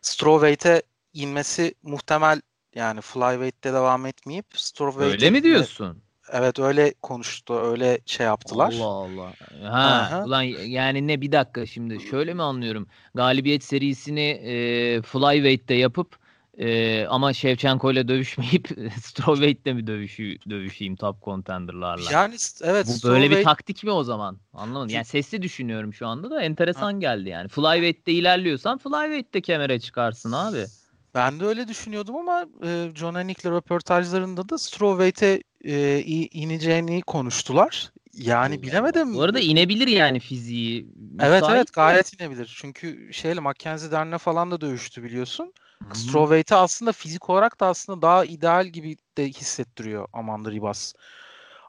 strawweight'e 0.00 0.82
inmesi 1.12 1.74
muhtemel 1.82 2.40
yani 2.74 3.00
flyweight'te 3.00 3.72
devam 3.72 4.06
etmeyip 4.06 4.46
strawweight'e 4.54 5.26
Öyle 5.26 5.30
mi 5.30 5.42
diyorsun? 5.42 6.02
Evet 6.32 6.58
öyle 6.58 6.94
konuştu. 7.02 7.54
Öyle 7.54 8.00
şey 8.06 8.26
yaptılar. 8.26 8.72
Allah 8.72 8.84
Allah. 8.84 9.34
Ha, 9.62 10.08
Aha. 10.10 10.24
ulan 10.24 10.42
yani 10.42 11.06
ne 11.06 11.20
bir 11.20 11.32
dakika 11.32 11.66
şimdi 11.66 12.00
şöyle 12.00 12.34
mi 12.34 12.42
anlıyorum? 12.42 12.86
Galibiyet 13.14 13.64
serisini 13.64 14.28
e, 14.30 15.02
Flyweight'te 15.02 15.74
yapıp 15.74 16.25
e, 16.58 17.06
ama 17.06 17.32
Shevchenko 17.32 17.92
ile 17.92 18.08
dövüşmeyip 18.08 18.68
Strawweight'te 19.02 19.72
mi 19.72 19.86
dövüşü, 19.86 20.36
dövüşeyim 20.50 20.96
top 20.96 21.22
contender'larla? 21.22 22.12
Yani 22.12 22.36
evet 22.62 22.86
Bu 22.86 23.08
böyle 23.08 23.30
bir 23.30 23.36
strawweight- 23.36 23.44
taktik 23.44 23.84
mi 23.84 23.90
o 23.90 24.04
zaman? 24.04 24.38
Anlamadım. 24.52 24.88
Yani 24.88 25.04
sesli 25.04 25.42
düşünüyorum 25.42 25.94
şu 25.94 26.06
anda 26.06 26.30
da 26.30 26.42
enteresan 26.42 27.00
geldi 27.00 27.28
yani. 27.28 27.48
Flyweight'te 27.48 28.12
ilerliyorsan 28.12 28.78
Flyweight'te 28.78 29.40
kemere 29.40 29.80
çıkarsın 29.80 30.32
abi. 30.32 30.66
Ben 31.14 31.40
de 31.40 31.44
öyle 31.44 31.68
düşünüyordum 31.68 32.16
ama 32.16 32.46
e, 32.64 32.90
John 32.94 33.14
Anik'le 33.14 33.44
röportajlarında 33.44 34.48
da 34.48 34.58
strawweight'e 34.58 35.42
e, 35.64 36.00
ineceğini 36.32 37.02
konuştular. 37.02 37.92
Yani 38.12 38.62
bilemedim. 38.62 39.14
Bu 39.14 39.22
arada 39.22 39.40
inebilir 39.40 39.86
yani 39.88 40.20
fiziği. 40.20 40.86
Evet 41.20 41.44
evet 41.50 41.72
gayet 41.72 42.20
inebilir. 42.20 42.54
Çünkü 42.60 43.12
şeyle 43.12 43.40
Mackenzie 43.40 43.90
Dern'le 43.90 44.18
falan 44.18 44.50
da 44.50 44.60
dövüştü 44.60 45.02
biliyorsun. 45.02 45.52
Strawweight'e 45.92 46.56
aslında 46.56 46.92
fizik 46.92 47.30
olarak 47.30 47.60
da 47.60 47.66
aslında 47.66 48.02
daha 48.02 48.24
ideal 48.24 48.66
gibi 48.66 48.96
de 49.18 49.28
hissettiriyor 49.28 50.08
Amanda 50.12 50.50
Ribas. 50.50 50.94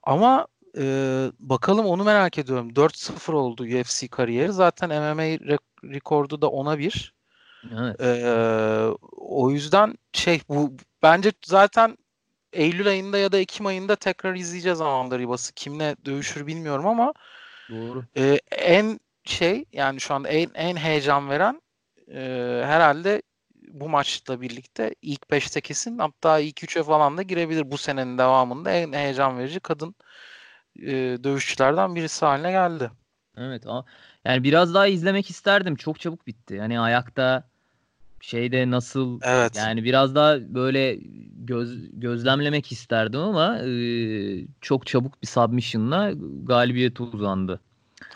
Ama 0.04 0.48
e, 0.78 0.84
bakalım 1.40 1.86
onu 1.86 2.04
merak 2.04 2.38
ediyorum. 2.38 2.70
4-0 2.76 3.34
oldu 3.34 3.64
UFC 3.64 4.08
kariyeri. 4.08 4.52
Zaten 4.52 4.90
MMA 4.90 5.24
re- 5.24 5.60
rekordu 5.84 6.42
da 6.42 6.50
ona 6.50 6.80
bir. 6.80 7.14
Evet. 7.80 8.02
Ee, 8.02 8.90
o 9.18 9.52
yüzden 9.52 9.96
şey 10.14 10.42
bu 10.50 10.74
bence 11.04 11.32
zaten 11.46 11.98
Eylül 12.54 12.88
ayında 12.88 13.18
ya 13.18 13.32
da 13.32 13.38
Ekim 13.38 13.66
ayında 13.66 13.96
tekrar 13.96 14.36
izleyeceğiz 14.36 14.82
Amanda 14.82 15.20
Ribas'ı. 15.20 15.54
Kimle 15.54 15.96
dövüşür 16.06 16.48
bilmiyorum 16.48 16.88
ama 16.88 17.14
Doğru. 17.70 18.04
e, 18.18 18.40
en 18.52 19.00
şey 19.24 19.66
yani 19.74 20.00
şu 20.00 20.14
anda 20.14 20.28
en, 20.30 20.50
en 20.54 20.76
heyecan 20.76 21.30
veren 21.30 21.62
e, 22.12 22.20
herhalde 22.66 23.22
bu 23.72 23.90
maçla 23.90 24.42
birlikte 24.42 24.96
ilk 25.02 25.22
5'te 25.32 25.62
kesin 25.62 25.98
hatta 25.98 26.40
ilk 26.40 26.64
3'e 26.64 26.84
falan 26.84 27.18
da 27.18 27.22
girebilir 27.22 27.72
bu 27.72 27.78
senenin 27.78 28.18
devamında 28.18 28.72
en 28.72 28.94
heyecan 28.94 29.38
verici 29.38 29.60
kadın 29.60 29.96
e, 30.82 30.92
dövüşçülerden 31.24 31.96
birisi 31.96 32.26
haline 32.26 32.52
geldi. 32.52 32.92
Evet. 33.38 33.64
Yani 34.26 34.44
biraz 34.44 34.74
daha 34.74 34.88
izlemek 34.88 35.30
isterdim. 35.30 35.76
Çok 35.76 36.00
çabuk 36.00 36.28
bitti. 36.28 36.54
Yani 36.54 36.80
ayakta 36.80 37.44
şeyde 38.22 38.72
nasıl 38.72 39.20
Evet. 39.24 39.56
yani 39.56 39.84
biraz 39.84 40.16
daha 40.16 40.54
böyle 40.54 41.00
göz, 41.36 42.00
gözlemlemek 42.00 42.72
isterdim 42.72 43.20
ama 43.20 43.60
e, 43.60 43.72
çok 44.62 44.88
çabuk 44.88 45.22
bir 45.22 45.28
submission'la 45.28 46.12
galibiyete 46.44 47.04
uzandı. 47.04 47.60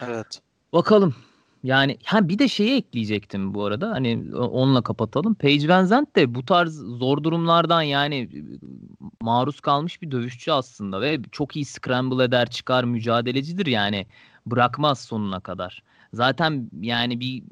Evet. 0.01 0.41
Bakalım. 0.73 1.15
Yani 1.63 1.97
ha 2.03 2.29
bir 2.29 2.39
de 2.39 2.47
şeyi 2.47 2.77
ekleyecektim 2.77 3.53
bu 3.53 3.65
arada. 3.65 3.91
Hani 3.91 4.35
onunla 4.35 4.81
kapatalım. 4.81 5.33
Paige 5.33 5.67
Van 5.67 6.07
de 6.15 6.35
bu 6.35 6.45
tarz 6.45 6.75
zor 6.75 7.23
durumlardan 7.23 7.81
yani 7.81 8.29
maruz 9.21 9.59
kalmış 9.59 10.01
bir 10.01 10.11
dövüşçü 10.11 10.51
aslında 10.51 11.01
ve 11.01 11.19
çok 11.31 11.55
iyi 11.55 11.65
scramble 11.65 12.23
eder 12.23 12.49
çıkar 12.49 12.83
mücadelecidir 12.83 13.65
yani 13.65 14.05
bırakmaz 14.45 14.99
sonuna 15.01 15.39
kadar. 15.39 15.83
Zaten 16.13 16.69
yani 16.81 17.19
bir 17.19 17.43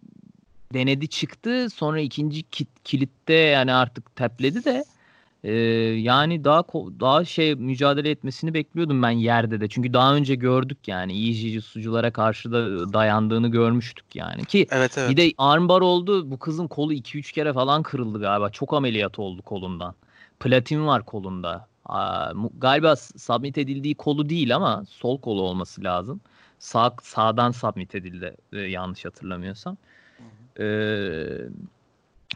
denedi 0.74 1.08
çıktı 1.08 1.70
sonra 1.70 2.00
ikinci 2.00 2.44
kit, 2.44 2.70
kilitte 2.84 3.34
yani 3.34 3.74
artık 3.74 4.16
tepledi 4.16 4.66
de 4.66 4.84
e, 5.43 5.53
yani 5.53 6.43
daha 6.43 6.63
daha 7.00 7.25
şey 7.25 7.55
mücadele 7.55 8.10
etmesini 8.10 8.53
bekliyordum 8.53 9.03
ben 9.03 9.10
yerde 9.10 9.62
de. 9.62 9.67
Çünkü 9.67 9.93
daha 9.93 10.15
önce 10.15 10.36
gördük 10.36 10.77
yani 10.88 11.13
iyi 11.13 11.34
jiu-jitsuculara 11.34 12.12
karşı 12.12 12.51
da 12.51 12.93
dayandığını 12.93 13.48
görmüştük 13.48 14.15
yani 14.15 14.46
ki 14.46 14.67
Evet 14.72 14.98
evet. 14.98 15.10
bir 15.10 15.17
de 15.17 15.34
armbar 15.38 15.81
oldu. 15.81 16.31
Bu 16.31 16.39
kızın 16.39 16.67
kolu 16.67 16.93
2-3 16.93 17.34
kere 17.34 17.53
falan 17.53 17.84
kırıldı 17.84 18.19
galiba. 18.19 18.50
Çok 18.50 18.74
ameliyat 18.74 19.19
oldu 19.19 19.41
kolundan. 19.41 19.96
Platin 20.39 20.88
var 20.88 21.05
kolunda. 21.05 21.67
Aa, 21.86 22.31
galiba 22.58 22.96
submit 22.96 23.58
edildiği 23.58 23.96
kolu 23.96 24.29
değil 24.29 24.55
ama 24.55 24.84
sol 24.89 25.22
kolu 25.22 25.41
olması 25.41 25.84
lazım. 25.84 26.22
Sağ 26.60 26.96
sağdan 27.03 27.51
submit 27.51 27.96
edildi 27.96 28.36
e, 28.53 28.60
yanlış 28.60 29.05
hatırlamıyorsam. 29.05 29.77
Ee, 30.60 31.25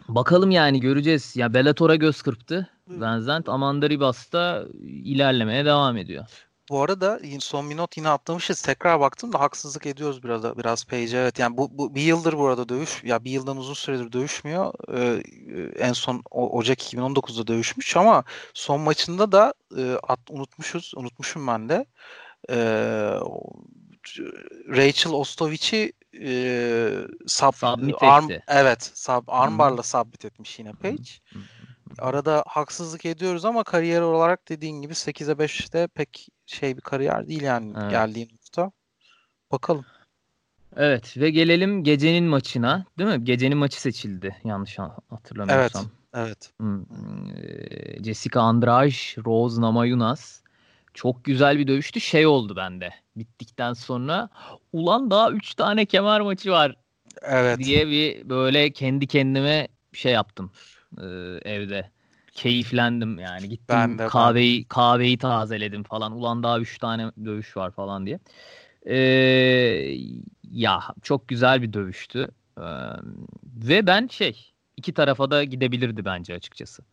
bakalım 0.08 0.52
yani 0.52 0.80
göreceğiz. 0.80 1.36
Ya 1.36 1.54
Bellator'a 1.54 1.96
göz 1.96 2.22
kırptı. 2.22 2.70
Van 2.88 3.20
Zandt 3.20 3.50
Amanda 3.50 3.90
Ribas 3.90 4.32
da 4.32 4.66
ilerlemeye 4.84 5.66
devam 5.66 5.98
ediyor. 5.98 6.26
bu 6.70 6.82
arada 6.82 7.20
son 7.40 7.70
bir 7.70 7.78
not 7.78 7.98
yine 7.98 8.10
atlamışız. 8.10 8.62
Tekrar 8.62 9.00
baktım 9.00 9.34
da 9.34 9.40
haksızlık 9.40 9.86
ediyoruz 9.86 10.24
biraz 10.24 10.58
biraz 10.58 10.86
Page. 10.86 11.18
Evet 11.18 11.40
yani 11.40 11.58
bu, 11.58 11.78
bu 11.78 11.96
bir 11.96 12.02
yıldır 12.02 12.38
bu 12.38 12.48
arada 12.48 12.70
dövüş. 12.70 13.04
Ya 13.04 13.24
bir 13.24 13.32
yıldan 13.32 13.58
uzun 13.58 13.74
süredir 13.74 14.12
dövüşmüyor. 14.12 14.74
Ee, 14.94 15.24
en 15.80 15.94
son 15.94 16.24
o, 16.32 16.58
Ocak 16.58 16.94
2019'da 16.94 17.48
dövüşmüş 17.48 17.98
ama 17.98 18.24
son 18.54 18.82
maçında 18.82 19.32
da 19.32 19.54
e, 19.78 19.98
at, 20.04 20.20
unutmuşuz. 20.30 20.92
Unutmuşum 20.96 21.48
ben 21.48 21.70
de. 21.70 21.86
Ee, 22.50 22.56
Rachel 24.68 25.14
Ostovic'i 25.14 25.94
e, 26.22 27.08
sub, 27.28 27.54
submit 27.54 27.96
arm, 28.02 28.32
etti. 28.32 28.44
Evet, 28.48 28.92
sub, 28.96 29.24
armbarla 29.28 29.78
hmm. 29.78 29.84
submit 29.84 30.26
etmiş 30.26 30.60
yine 30.60 30.72
Page. 30.72 31.04
Hmm. 31.30 31.42
Arada 32.00 32.44
haksızlık 32.48 33.06
ediyoruz 33.06 33.46
ama 33.46 33.64
kariyer 33.64 34.02
olarak 34.02 34.50
dediğin 34.50 34.82
gibi 34.82 34.94
8'e 34.94 35.34
5'te 35.34 35.88
pek 35.88 36.28
şey 36.46 36.78
bir 36.78 36.82
kariyer 36.82 37.28
değil 37.28 37.42
yani 37.42 37.74
evet. 37.82 37.92
geldiği 37.92 38.28
nokta. 38.34 38.72
Bakalım. 39.52 39.86
Evet 40.78 41.18
ve 41.18 41.30
gelelim 41.30 41.84
gecenin 41.84 42.24
maçına 42.24 42.86
değil 42.98 43.10
mi? 43.10 43.24
Gecenin 43.24 43.58
maçı 43.58 43.82
seçildi 43.82 44.36
yanlış 44.44 44.78
hatırlamıyorsam. 45.10 45.82
Evet. 45.84 46.28
Evet. 46.28 46.52
Hmm. 46.60 46.86
Jessica 48.04 48.42
Andrade, 48.42 49.24
Rose 49.26 49.62
Namajunas. 49.62 50.42
Çok 50.94 51.24
güzel 51.24 51.60
bir 51.60 51.68
dövüştü. 51.68 52.02
Şey 52.02 52.28
oldu 52.28 52.56
bende. 52.56 52.90
Bittikten 53.16 53.74
sonra 53.74 54.30
ulan 54.74 55.12
daha 55.12 55.32
3 55.32 55.56
tane 55.56 55.86
kemer 55.86 56.22
maçı 56.22 56.52
var. 56.52 56.76
Evet. 57.22 57.60
Diye 57.60 57.88
bir 57.88 58.30
böyle 58.30 58.72
kendi 58.72 59.08
kendime 59.08 59.68
şey 59.94 60.14
yaptım 60.14 60.52
e, 60.98 61.06
evde. 61.52 61.90
Keyiflendim 62.34 63.20
yani. 63.20 63.50
Gittim 63.50 63.66
ben 63.70 63.98
de, 63.98 64.08
kahveyi 64.08 64.60
ben. 64.60 64.68
kahveyi 64.68 65.18
tazeledim 65.18 65.84
falan. 65.84 66.12
Ulan 66.12 66.44
daha 66.44 66.60
3 66.60 66.78
tane 66.78 67.12
dövüş 67.26 67.58
var 67.58 67.72
falan 67.72 68.06
diye. 68.06 68.20
Ee, 68.86 69.98
ya 70.52 70.84
çok 71.02 71.28
güzel 71.28 71.62
bir 71.62 71.74
dövüştü. 71.74 72.28
Ee, 72.58 72.64
ve 73.46 73.88
ben 73.88 74.08
şey 74.08 74.52
iki 74.78 74.94
tarafa 74.94 75.32
da 75.32 75.44
gidebilirdi 75.44 76.06
bence 76.06 76.36
açıkçası. 76.36 76.84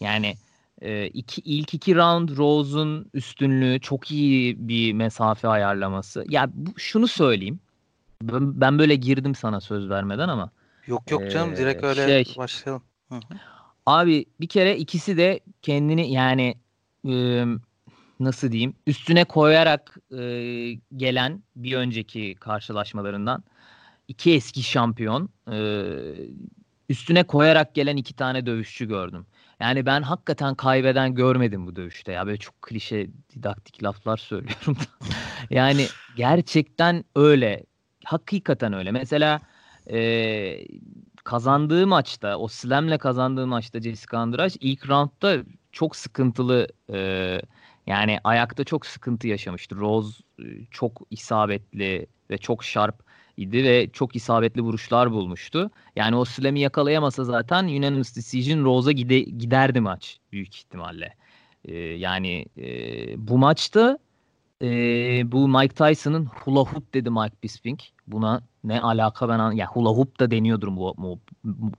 Yani 0.00 0.34
e, 0.82 1.06
iki, 1.06 1.40
ilk 1.40 1.74
iki 1.74 1.96
round 1.96 2.28
Rose'un 2.36 3.10
üstünlüğü 3.14 3.80
çok 3.80 4.10
iyi 4.10 4.68
bir 4.68 4.92
mesafe 4.92 5.48
ayarlaması. 5.48 6.24
Ya 6.28 6.50
bu, 6.54 6.78
şunu 6.78 7.08
söyleyeyim. 7.08 7.60
Ben, 8.22 8.60
ben 8.60 8.78
böyle 8.78 8.94
girdim 8.94 9.34
sana 9.34 9.60
söz 9.60 9.90
vermeden 9.90 10.28
ama. 10.28 10.50
Yok 10.86 11.10
yok 11.10 11.30
canım 11.30 11.56
direkt 11.56 11.84
öyle 11.84 12.24
şey, 12.24 12.34
başlayalım. 12.36 12.82
Hı 13.10 13.14
hı. 13.14 13.20
Abi 13.86 14.24
bir 14.40 14.46
kere 14.46 14.76
ikisi 14.76 15.16
de 15.16 15.40
kendini 15.62 16.12
yani 16.12 16.54
e, 17.08 17.44
nasıl 18.20 18.52
diyeyim 18.52 18.74
üstüne 18.86 19.24
koyarak 19.24 19.96
e, 20.18 20.22
gelen 20.96 21.42
bir 21.56 21.76
önceki 21.76 22.34
karşılaşmalarından 22.40 23.44
iki 24.08 24.34
eski 24.34 24.62
şampiyon 24.62 25.28
e, 25.52 25.84
üstüne 26.88 27.22
koyarak 27.22 27.74
gelen 27.74 27.96
iki 27.96 28.14
tane 28.14 28.46
dövüşçü 28.46 28.88
gördüm. 28.88 29.26
Yani 29.60 29.86
ben 29.86 30.02
hakikaten 30.02 30.54
kaybeden 30.54 31.14
görmedim 31.14 31.66
bu 31.66 31.76
dövüşte 31.76 32.12
ya. 32.12 32.26
Böyle 32.26 32.36
çok 32.36 32.62
klişe 32.62 33.06
didaktik 33.34 33.82
laflar 33.82 34.16
söylüyorum 34.16 34.76
da. 34.76 35.06
yani 35.50 35.86
gerçekten 36.16 37.04
öyle. 37.16 37.64
Hakikaten 38.04 38.72
öyle. 38.72 38.90
Mesela 38.92 39.40
e, 39.90 39.98
kazandığı 41.30 41.86
maçta, 41.86 42.36
o 42.38 42.48
slam'le 42.48 42.98
kazandığı 42.98 43.46
maçta 43.46 43.80
Jessica 43.80 44.18
Andrade 44.18 44.54
ilk 44.60 44.88
roundda 44.88 45.44
çok 45.72 45.96
sıkıntılı 45.96 46.68
e, 46.92 46.98
yani 47.86 48.18
ayakta 48.24 48.64
çok 48.64 48.86
sıkıntı 48.86 49.28
yaşamıştı. 49.28 49.76
Rose 49.76 50.22
e, 50.38 50.44
çok 50.70 51.02
isabetli 51.10 52.06
ve 52.30 52.38
çok 52.38 52.64
sharp 52.64 53.02
idi 53.36 53.64
ve 53.64 53.90
çok 53.92 54.16
isabetli 54.16 54.60
vuruşlar 54.60 55.10
bulmuştu. 55.10 55.70
Yani 55.96 56.16
o 56.16 56.24
slam'i 56.24 56.60
yakalayamasa 56.60 57.24
zaten 57.24 57.64
unanimous 57.64 58.16
decision 58.16 58.64
Rose'a 58.64 58.92
gide, 58.92 59.20
giderdi 59.20 59.80
maç 59.80 60.18
büyük 60.32 60.56
ihtimalle. 60.56 61.14
Ee, 61.64 61.76
yani 61.78 62.46
e, 62.58 62.68
bu 63.28 63.38
maçta 63.38 63.98
e, 64.62 64.68
bu 65.32 65.48
Mike 65.48 65.74
Tyson'ın 65.74 66.24
hula 66.24 66.60
hoop 66.60 66.94
dedi 66.94 67.10
Mike 67.10 67.36
Bisping. 67.42 67.80
Buna 68.12 68.42
ne 68.64 68.80
alaka 68.80 69.28
ben 69.28 69.38
an 69.38 69.52
ya 69.52 69.66
hula 69.66 69.88
hoop 69.88 70.20
da 70.20 70.30
deniyordur 70.30 70.76
bu, 70.76 70.94
bu, 70.98 71.20
bu 71.44 71.70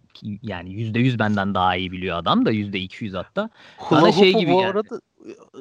yani 0.41 0.73
yüzde 0.73 0.99
yüz 0.99 1.19
benden 1.19 1.55
daha 1.55 1.75
iyi 1.75 1.91
biliyor 1.91 2.17
adam 2.17 2.45
da 2.45 2.51
yüzde 2.51 2.79
iki 2.79 3.05
yüz 3.05 3.13
hatta. 3.13 3.49
Hula 3.77 4.01
Bana 4.01 4.11
şey 4.11 4.33
gibi 4.33 4.51
bu 4.51 4.61
arada 4.61 5.01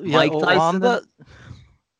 ya 0.05 0.21
Mike 0.21 0.39
Tyson'ın 0.39 0.59
anda... 0.59 1.03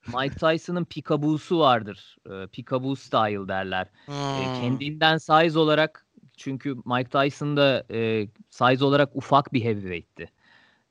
Mike 0.07 0.35
Tyson'ın 0.35 0.85
peekaboo'su 0.85 1.59
vardır. 1.59 2.17
E, 2.27 2.47
peekaboo 2.47 2.97
style 2.97 3.49
derler. 3.49 3.87
E, 4.09 4.13
hmm. 4.13 4.43
E, 4.43 4.61
kendinden 4.61 5.19
size 5.19 5.59
olarak 5.59 6.07
çünkü 6.37 6.77
Mike 6.85 7.11
Tyson 7.11 7.57
da 7.57 7.85
e, 7.91 8.29
size 8.51 8.85
olarak 8.85 9.17
ufak 9.17 9.53
bir 9.53 9.65
heavyweight'ti. 9.65 10.31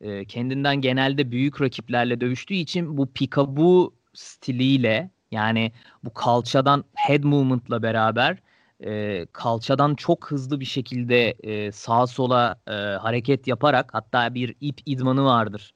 E, 0.02 0.26
kendinden 0.26 0.82
genelde 0.82 1.32
büyük 1.32 1.62
rakiplerle 1.62 2.22
dövüştüğü 2.22 2.54
için 2.54 2.98
bu 2.98 3.08
peekaboo 3.08 3.94
stiliyle 4.14 5.10
yani 5.32 5.72
bu 6.04 6.14
kalçadan 6.14 6.84
head 6.96 7.24
movement'la 7.24 7.84
beraber 7.84 8.38
e, 8.86 9.26
kalçadan 9.34 9.96
çok 9.96 10.32
hızlı 10.32 10.60
bir 10.60 10.66
şekilde 10.66 11.30
e, 11.30 11.72
sağa 11.72 12.08
sola 12.08 12.60
e, 12.68 12.72
hareket 12.74 13.48
yaparak 13.48 13.94
hatta 13.94 14.34
bir 14.34 14.56
ip 14.62 14.80
idmanı 14.86 15.26
vardır. 15.26 15.74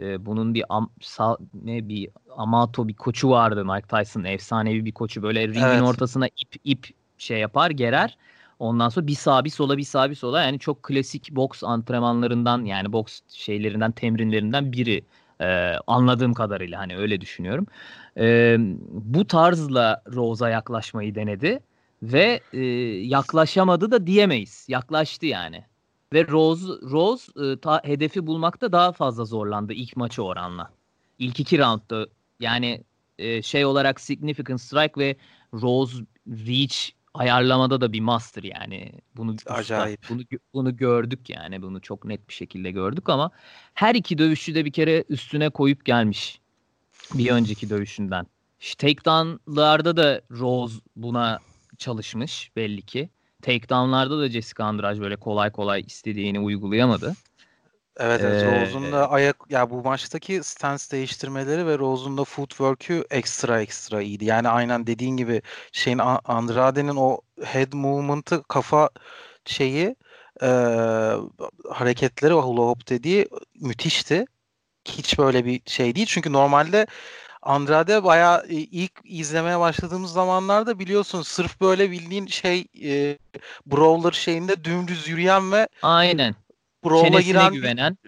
E, 0.00 0.26
bunun 0.26 0.54
bir 0.54 0.64
am, 0.68 0.90
sağ, 1.00 1.38
ne 1.54 1.88
bir 1.88 2.10
Amato 2.36 2.88
bir 2.88 2.94
koçu 2.94 3.30
vardı 3.30 3.64
Mike 3.64 3.86
Tyson 3.86 4.24
efsanevi 4.24 4.84
bir 4.84 4.92
koçu 4.92 5.22
böyle 5.22 5.48
ringin 5.48 5.60
evet. 5.60 5.82
ortasına 5.82 6.26
ip 6.26 6.56
ip 6.64 6.88
şey 7.18 7.38
yapar 7.38 7.70
gerer. 7.70 8.18
Ondan 8.58 8.88
sonra 8.88 9.06
bir 9.06 9.14
sağ 9.14 9.44
bir 9.44 9.50
sola 9.50 9.78
bir 9.78 9.82
sağ 9.82 10.10
bir 10.10 10.14
sola 10.14 10.42
yani 10.42 10.58
çok 10.58 10.82
klasik 10.82 11.30
boks 11.30 11.64
antrenmanlarından 11.64 12.64
yani 12.64 12.92
boks 12.92 13.20
şeylerinden 13.28 13.92
temrinlerinden 13.92 14.72
biri 14.72 15.04
ee, 15.40 15.74
anladığım 15.86 16.34
kadarıyla 16.34 16.78
hani 16.78 16.96
öyle 16.96 17.20
düşünüyorum. 17.20 17.66
Ee, 18.18 18.56
bu 18.90 19.26
tarzla 19.26 20.02
Rose'a 20.12 20.48
yaklaşmayı 20.48 21.14
denedi 21.14 21.60
ve 22.02 22.40
e, 22.52 22.58
yaklaşamadı 23.06 23.90
da 23.90 24.06
diyemeyiz. 24.06 24.66
Yaklaştı 24.68 25.26
yani. 25.26 25.64
Ve 26.12 26.28
Rose 26.28 26.66
Rose 26.66 27.32
e, 27.44 27.60
ta, 27.60 27.80
hedefi 27.84 28.26
bulmakta 28.26 28.72
daha 28.72 28.92
fazla 28.92 29.24
zorlandı 29.24 29.72
ilk 29.72 29.96
maçı 29.96 30.22
oranla. 30.22 30.70
İlk 31.18 31.40
iki 31.40 31.58
roundda 31.58 32.06
yani 32.40 32.84
e, 33.18 33.42
şey 33.42 33.64
olarak 33.64 34.00
significant 34.00 34.60
strike 34.60 35.00
ve 35.00 35.16
Rose 35.54 35.96
reach 36.28 36.97
ayarlamada 37.18 37.80
da 37.80 37.92
bir 37.92 38.00
master 38.00 38.42
yani. 38.42 38.92
Bunu 39.16 39.36
acayip. 39.46 40.02
Usta, 40.02 40.14
bunu 40.14 40.22
bunu 40.54 40.76
gördük 40.76 41.30
yani. 41.30 41.62
Bunu 41.62 41.80
çok 41.80 42.04
net 42.04 42.28
bir 42.28 42.34
şekilde 42.34 42.70
gördük 42.70 43.08
ama 43.08 43.30
her 43.74 43.94
iki 43.94 44.18
dövüşçü 44.18 44.54
de 44.54 44.64
bir 44.64 44.72
kere 44.72 45.04
üstüne 45.08 45.50
koyup 45.50 45.84
gelmiş. 45.84 46.40
Bir 47.14 47.30
önceki 47.30 47.70
dövüşünden. 47.70 48.26
İşte 48.60 48.86
takedown'larda 48.86 49.96
da 49.96 50.20
Rose 50.30 50.80
buna 50.96 51.38
çalışmış 51.78 52.50
belli 52.56 52.82
ki. 52.82 53.10
Takedown'larda 53.42 54.18
da 54.18 54.28
Jessica 54.28 54.64
Andrade 54.64 55.00
böyle 55.00 55.16
kolay 55.16 55.52
kolay 55.52 55.80
istediğini 55.80 56.40
uygulayamadı. 56.40 57.14
Evet, 57.98 58.20
evet. 58.24 58.42
Ee, 58.42 58.46
Rose'un 58.46 58.92
da 58.92 59.10
ayak 59.10 59.36
ya 59.48 59.70
bu 59.70 59.82
maçtaki 59.82 60.42
stance 60.42 60.84
değiştirmeleri 60.90 61.66
ve 61.66 61.78
Rose'un 61.78 62.18
da 62.18 62.24
footwork'ü 62.24 63.04
ekstra 63.10 63.60
ekstra 63.62 64.02
iyiydi. 64.02 64.24
Yani 64.24 64.48
aynen 64.48 64.86
dediğin 64.86 65.16
gibi 65.16 65.42
şeyin 65.72 66.00
Andrade'nin 66.24 66.96
o 66.96 67.18
head 67.44 67.72
movement'ı 67.72 68.42
kafa 68.48 68.90
şeyi 69.44 69.96
e, 70.42 70.46
hareketleri 71.70 72.34
o 72.34 72.42
hula 72.42 72.62
hoop 72.62 72.88
dediği 72.88 73.28
müthişti. 73.60 74.24
Hiç 74.84 75.18
böyle 75.18 75.44
bir 75.44 75.60
şey 75.66 75.94
değil. 75.94 76.06
Çünkü 76.06 76.32
normalde 76.32 76.86
Andrade 77.42 78.04
bayağı 78.04 78.46
ilk 78.48 78.92
izlemeye 79.04 79.60
başladığımız 79.60 80.12
zamanlarda 80.12 80.78
biliyorsun 80.78 81.22
sırf 81.22 81.60
böyle 81.60 81.90
bildiğin 81.90 82.26
şey 82.26 82.66
e, 82.84 83.18
brawler 83.66 84.12
şeyinde 84.12 84.64
dümdüz 84.64 85.08
yürüyen 85.08 85.52
ve 85.52 85.68
Aynen 85.82 86.34
Brawl'a 86.84 87.20
giren 87.20 87.52
güvenen. 87.52 87.98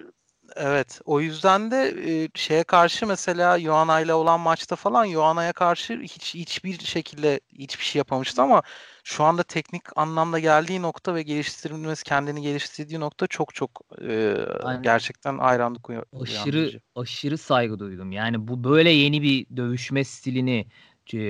Evet. 0.56 1.00
O 1.04 1.20
yüzden 1.20 1.70
de 1.70 1.94
e, 2.06 2.28
şeye 2.34 2.64
karşı 2.64 3.06
mesela 3.06 3.56
Yoana 3.56 4.00
ile 4.00 4.14
olan 4.14 4.40
maçta 4.40 4.76
falan 4.76 5.04
Yoana'ya 5.04 5.52
karşı 5.52 6.00
hiç 6.00 6.34
hiçbir 6.34 6.78
şekilde 6.78 7.40
hiçbir 7.58 7.84
şey 7.84 7.98
yapamamıştı 8.00 8.42
ama 8.42 8.62
şu 9.04 9.24
anda 9.24 9.42
teknik 9.42 9.82
anlamda 9.96 10.38
geldiği 10.38 10.82
nokta 10.82 11.14
ve 11.14 11.22
geliştirilmesi 11.22 12.04
kendini 12.04 12.42
geliştirdiği 12.42 13.00
nokta 13.00 13.26
çok 13.26 13.54
çok 13.54 13.80
e, 14.02 14.36
gerçekten 14.82 15.38
hayranlık 15.38 15.90
Aşırı 15.90 16.02
uyandırıcı. 16.12 16.80
aşırı 16.96 17.38
saygı 17.38 17.78
duydum. 17.78 18.12
Yani 18.12 18.48
bu 18.48 18.64
böyle 18.64 18.90
yeni 18.90 19.22
bir 19.22 19.46
dövüşme 19.56 20.04
stilini 20.04 20.66
e, 21.14 21.20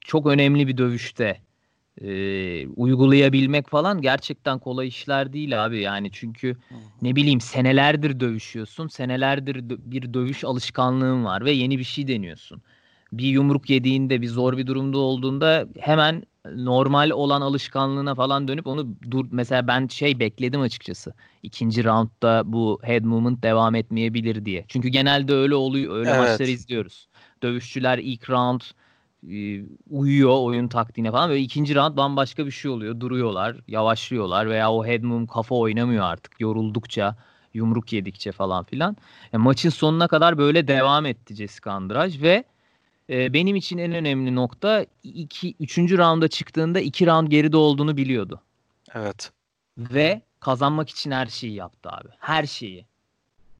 çok 0.00 0.26
önemli 0.26 0.68
bir 0.68 0.76
dövüşte 0.76 1.40
e, 2.00 2.66
uygulayabilmek 2.68 3.68
falan 3.68 4.00
gerçekten 4.02 4.58
kolay 4.58 4.88
işler 4.88 5.32
değil 5.32 5.64
abi. 5.64 5.80
Yani 5.80 6.10
çünkü 6.12 6.56
ne 7.02 7.16
bileyim 7.16 7.40
senelerdir 7.40 8.20
dövüşüyorsun 8.20 8.88
senelerdir 8.88 9.68
bir 9.68 10.14
dövüş 10.14 10.44
alışkanlığın 10.44 11.24
var 11.24 11.44
ve 11.44 11.50
yeni 11.52 11.78
bir 11.78 11.84
şey 11.84 12.08
deniyorsun. 12.08 12.62
Bir 13.12 13.26
yumruk 13.26 13.70
yediğinde 13.70 14.22
bir 14.22 14.28
zor 14.28 14.56
bir 14.56 14.66
durumda 14.66 14.98
olduğunda 14.98 15.68
hemen 15.80 16.22
normal 16.54 17.10
olan 17.10 17.40
alışkanlığına 17.40 18.14
falan 18.14 18.48
dönüp 18.48 18.66
onu 18.66 18.96
dur 19.10 19.26
mesela 19.30 19.66
ben 19.66 19.86
şey 19.86 20.20
bekledim 20.20 20.60
açıkçası 20.60 21.14
ikinci 21.42 21.84
roundda 21.84 22.42
bu 22.52 22.80
head 22.82 23.04
movement 23.04 23.42
devam 23.42 23.74
etmeyebilir 23.74 24.44
diye. 24.44 24.64
Çünkü 24.68 24.88
genelde 24.88 25.34
öyle 25.34 25.54
oluyor 25.54 25.96
öyle 25.96 26.10
Evet. 26.10 26.18
maçları 26.18 26.50
izliyoruz. 26.50 27.08
Dövüşçüler 27.42 27.98
ilk 27.98 28.30
round 28.30 28.60
uyuyor 29.90 30.38
oyun 30.40 30.68
taktiğine 30.68 31.10
falan 31.10 31.30
böyle 31.30 31.40
ikinci 31.40 31.74
round 31.74 31.96
bambaşka 31.96 32.46
bir 32.46 32.50
şey 32.50 32.70
oluyor. 32.70 33.00
Duruyorlar, 33.00 33.56
yavaşlıyorlar 33.68 34.48
veya 34.48 34.72
o 34.72 34.86
head 34.86 35.02
move 35.02 35.26
kafa 35.26 35.54
oynamıyor 35.54 36.04
artık 36.04 36.40
yoruldukça, 36.40 37.16
yumruk 37.54 37.92
yedikçe 37.92 38.32
falan 38.32 38.64
filan. 38.64 38.96
E, 39.32 39.36
maçın 39.36 39.70
sonuna 39.70 40.08
kadar 40.08 40.38
böyle 40.38 40.68
devam 40.68 41.06
etti 41.06 41.34
Jessica 41.34 41.72
Andrade 41.72 42.20
ve 42.20 42.44
e, 43.10 43.32
benim 43.32 43.56
için 43.56 43.78
en 43.78 43.92
önemli 43.92 44.34
nokta 44.34 44.86
iki, 45.02 45.54
üçüncü 45.60 45.98
rounda 45.98 46.28
çıktığında 46.28 46.80
iki 46.80 47.06
round 47.06 47.28
geride 47.28 47.56
olduğunu 47.56 47.96
biliyordu. 47.96 48.40
Evet. 48.94 49.32
Ve 49.78 50.22
kazanmak 50.40 50.90
için 50.90 51.10
her 51.10 51.26
şeyi 51.26 51.54
yaptı 51.54 51.90
abi. 51.90 52.08
Her 52.18 52.46
şeyi. 52.46 52.86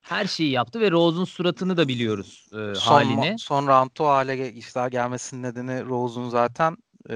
Her 0.05 0.25
şeyi 0.27 0.51
yaptı 0.51 0.81
ve 0.81 0.91
Rose'un 0.91 1.25
suratını 1.25 1.77
da 1.77 1.89
biliyoruz 1.89 2.49
e, 2.53 2.75
Son, 2.75 2.79
halini. 2.91 3.37
son 3.39 3.67
roundda 3.67 4.03
o 4.03 4.07
hale 4.07 4.53
işler 4.53 4.89
gelmesinin 4.89 5.43
nedeni 5.43 5.85
Rose'un 5.85 6.29
zaten 6.29 6.77
e, 7.11 7.15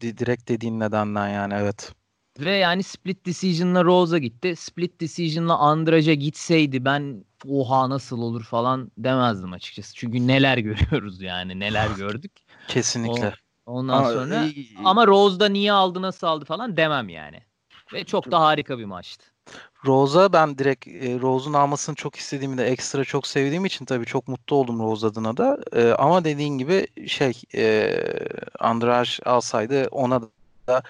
di- 0.00 0.18
direkt 0.18 0.48
dediğin 0.48 0.80
nedenden 0.80 1.28
yani 1.28 1.54
evet. 1.54 1.94
Ve 2.38 2.50
yani 2.56 2.82
split 2.82 3.26
decision'la 3.26 3.84
Rose'a 3.84 4.18
gitti. 4.18 4.56
Split 4.56 5.00
decision'la 5.00 5.58
Andrade 5.58 6.14
gitseydi 6.14 6.84
ben 6.84 7.24
oha 7.48 7.90
nasıl 7.90 8.18
olur 8.22 8.44
falan 8.44 8.92
demezdim 8.98 9.52
açıkçası. 9.52 9.94
Çünkü 9.94 10.26
neler 10.26 10.58
görüyoruz 10.68 11.22
yani 11.22 11.60
neler 11.60 11.90
gördük. 11.98 12.32
Kesinlikle. 12.68 13.34
Ondan 13.66 13.98
Ama, 13.98 14.12
sonra 14.12 14.34
e, 14.34 14.84
ama 14.84 15.06
Rose'da 15.06 15.48
niye 15.48 15.72
aldı 15.72 16.02
nasıl 16.02 16.26
aldı 16.26 16.44
falan 16.44 16.76
demem 16.76 17.08
yani. 17.08 17.42
Ve 17.92 18.04
çok 18.04 18.30
da 18.30 18.40
harika 18.40 18.78
bir 18.78 18.84
maçtı. 18.84 19.31
Rose'a 19.86 20.32
ben 20.32 20.58
direkt 20.58 20.86
e, 20.88 21.20
Rose'un 21.20 21.52
almasını 21.54 21.94
çok 21.94 22.16
istediğimi 22.16 22.58
de 22.58 22.64
ekstra 22.66 23.04
çok 23.04 23.26
sevdiğim 23.26 23.64
için 23.64 23.84
tabii 23.84 24.06
çok 24.06 24.28
mutlu 24.28 24.56
oldum 24.56 24.80
Rose 24.80 25.06
adına 25.06 25.36
da. 25.36 25.58
E, 25.72 25.92
ama 25.92 26.24
dediğin 26.24 26.58
gibi 26.58 26.86
şey 27.08 27.32
e, 27.54 27.96
Andrade 28.58 29.08
alsaydı 29.30 29.88
ona 29.90 30.22
da 30.68 30.82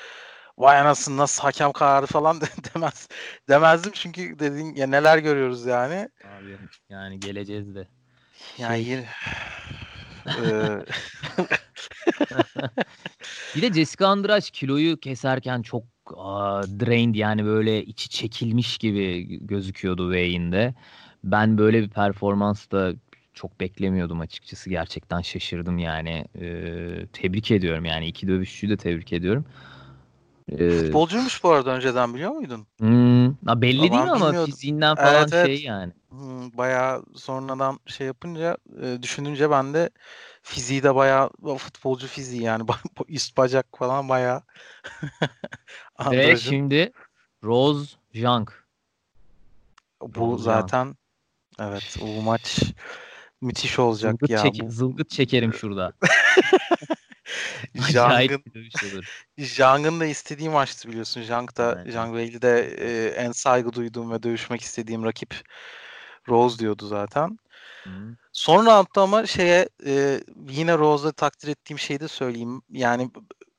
vay 0.58 0.78
anasını 0.80 1.16
nasıl 1.16 1.42
hakem 1.42 1.72
kararı 1.72 2.06
falan 2.06 2.40
de- 2.40 2.46
demez 2.74 3.08
demezdim 3.48 3.92
çünkü 3.94 4.38
dediğin 4.38 4.74
ya 4.74 4.86
neler 4.86 5.18
görüyoruz 5.18 5.66
yani. 5.66 6.08
Abi 6.24 6.58
yani 6.90 7.20
geleceğiz 7.20 7.74
de. 7.74 7.86
Yani 8.58 8.84
Şey- 8.84 8.92
yine- 8.92 9.08
e, 10.38 10.84
Bir 13.56 13.62
de 13.62 13.72
Jessica 13.72 14.08
Andrade 14.08 14.40
kiloyu 14.52 15.00
keserken 15.00 15.62
çok 15.62 15.82
aa, 16.16 16.62
drained 16.80 17.14
yani 17.14 17.44
böyle 17.44 17.84
içi 17.84 18.08
çekilmiş 18.08 18.78
gibi 18.78 19.26
gözüküyordu 19.46 20.12
weigh-in'de. 20.14 20.74
Ben 21.24 21.58
böyle 21.58 21.82
bir 21.82 21.88
performans 21.88 22.70
da 22.70 22.92
çok 23.34 23.60
beklemiyordum 23.60 24.20
açıkçası. 24.20 24.70
Gerçekten 24.70 25.20
şaşırdım 25.20 25.78
yani. 25.78 26.24
Ee, 26.40 27.06
tebrik 27.12 27.50
ediyorum 27.50 27.84
yani. 27.84 28.06
iki 28.06 28.28
dövüşçüyü 28.28 28.72
de 28.72 28.76
tebrik 28.76 29.12
ediyorum. 29.12 29.44
Ee, 30.58 30.70
futbolcuymuş 30.70 31.44
bu 31.44 31.50
arada 31.50 31.70
önceden 31.70 32.14
biliyor 32.14 32.30
muydun? 32.30 32.66
hmm, 32.78 33.26
ha 33.46 33.62
belli 33.62 33.80
Ama 33.80 33.90
değil 33.92 34.04
mi 34.04 34.10
ama 34.10 34.44
fiziğinden 34.44 34.96
falan 34.96 35.14
Evet, 35.14 35.32
evet. 35.32 35.46
şey 35.46 35.62
yani. 35.66 35.92
Hmm, 36.08 36.52
Bayağı 36.58 37.04
sonradan 37.16 37.80
şey 37.86 38.06
yapınca 38.06 38.56
e, 38.82 39.02
düşününce 39.02 39.50
ben 39.50 39.74
de 39.74 39.90
fiziği 40.42 40.82
de 40.82 40.94
bayağı 40.94 41.30
futbolcu 41.58 42.06
fiziği 42.06 42.42
yani 42.42 42.64
üst 43.08 43.36
bacak 43.36 43.66
falan 43.78 44.08
bayağı 44.08 44.42
Ve 46.10 46.36
şimdi 46.36 46.92
Rose 47.44 47.96
Jang. 48.12 48.50
bu 50.02 50.20
Rose 50.32 50.44
zaten 50.44 50.96
evet 51.60 51.96
bu 52.00 52.22
maç 52.22 52.62
müthiş 53.40 53.78
olacak 53.78 54.12
Zılgıt, 54.12 54.30
ya 54.30 54.38
çek- 54.40 54.66
bu 54.66 54.70
zılgıt 54.70 55.10
çekerim 55.10 55.54
şurada. 55.54 55.92
Acayip 57.80 58.30
Jang'ın 58.30 58.44
bir 58.46 58.54
dövüş 58.54 58.94
olur. 58.94 59.26
Jang'ın 59.38 60.00
da 60.00 60.06
istediği 60.06 60.50
maçtı 60.50 60.88
biliyorsun. 60.88 61.22
Jang 61.22 61.56
da 61.56 61.76
Aynen. 61.76 61.90
Jang 61.90 62.18
Weili 62.18 62.42
de 62.42 62.76
e, 62.78 63.06
en 63.08 63.32
saygı 63.32 63.72
duyduğum 63.72 64.10
ve 64.10 64.22
dövüşmek 64.22 64.60
istediğim 64.60 65.04
rakip 65.04 65.34
Rose 66.28 66.58
diyordu 66.58 66.86
zaten. 66.86 67.38
Hı. 67.84 67.90
Son 68.32 68.66
roundda 68.66 69.02
ama 69.02 69.26
şeye 69.26 69.68
e, 69.86 70.20
yine 70.48 70.78
Rose'da 70.78 71.12
takdir 71.12 71.48
ettiğim 71.48 71.78
şeyi 71.78 72.00
de 72.00 72.08
söyleyeyim. 72.08 72.62
Yani 72.70 73.10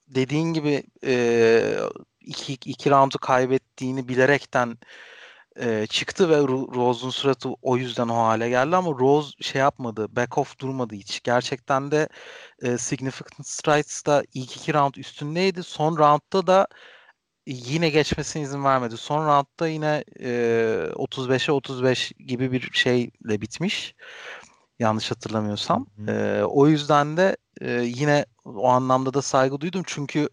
dediğin 0.08 0.54
gibi 0.54 0.84
e, 1.06 1.78
iki, 2.22 2.54
iki 2.54 2.90
roundu 2.90 3.18
kaybettiğini 3.18 4.08
bilerekten 4.08 4.78
e, 5.60 5.88
çıktı 5.88 6.30
ve 6.30 6.36
Ro- 6.36 6.76
Rose'un 6.76 7.10
suratı 7.10 7.50
o 7.62 7.78
yüzden 7.78 8.08
o 8.08 8.16
hale 8.16 8.50
geldi 8.50 8.76
ama 8.76 8.92
Rose 8.92 9.32
şey 9.42 9.62
yapmadı, 9.62 10.16
back 10.16 10.38
off 10.38 10.60
durmadı 10.60 10.96
hiç. 10.96 11.24
Gerçekten 11.24 11.92
de 11.92 12.10
e, 12.62 12.78
Significant 12.78 13.48
Strides'da 13.48 14.24
ilk 14.34 14.58
iki 14.58 14.74
round 14.74 14.96
üstündeydi. 14.96 15.64
Son 15.64 15.98
roundda 15.98 16.48
da 16.48 16.68
yine 17.48 17.90
geçmesine 17.90 18.44
izin 18.44 18.64
vermedi. 18.64 18.98
Son 18.98 19.28
roundda 19.28 19.68
yine 19.68 20.04
e, 20.20 20.30
35'e 20.96 21.52
35 21.52 22.12
gibi 22.12 22.52
bir 22.52 22.70
şeyle 22.74 23.42
bitmiş. 23.42 23.96
Yanlış 24.80 25.12
hatırlamıyorsam. 25.12 25.88
Hı 26.06 26.12
hı. 26.12 26.16
E, 26.16 26.44
o 26.46 26.68
yüzden 26.68 27.18
de 27.18 27.38
e, 27.62 27.72
yine 27.72 28.26
o 28.46 28.68
anlamda 28.70 29.14
da 29.14 29.22
saygı 29.22 29.62
duydum. 29.62 29.84
Çünkü 29.86 30.30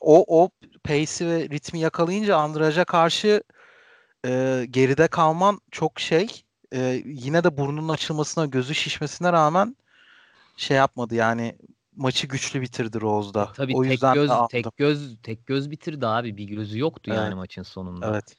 o 0.00 0.42
o 0.42 0.50
pace'i 0.84 1.28
ve 1.28 1.48
ritmi 1.48 1.80
yakalayınca 1.80 2.36
Andrade'a 2.36 2.84
karşı 2.84 3.42
e, 4.26 4.66
geride 4.70 5.08
kalman 5.08 5.60
çok 5.70 6.00
şey. 6.00 6.26
E, 6.74 7.02
yine 7.06 7.44
de 7.44 7.56
burnunun 7.56 7.88
açılmasına, 7.88 8.46
gözü 8.46 8.74
şişmesine 8.74 9.32
rağmen 9.32 9.76
şey 10.56 10.76
yapmadı 10.76 11.14
yani 11.14 11.56
maçı 11.96 12.26
güçlü 12.26 12.60
bitirdi 12.60 13.00
Rose'da. 13.00 13.42
E, 13.42 13.56
Tabii 13.56 13.76
o 13.76 13.82
tek 13.82 13.92
yüzden 13.92 14.14
de 14.14 14.18
göz 14.20 14.30
tek 14.50 14.76
göz 14.76 15.16
tek 15.22 15.46
göz 15.46 15.70
bitirdi 15.70 16.06
abi. 16.06 16.36
Bir 16.36 16.44
gözü 16.44 16.78
yoktu 16.78 17.10
yani 17.10 17.26
Evet. 17.26 17.36
maçın 17.36 17.62
sonunda. 17.62 18.10
Evet. 18.10 18.36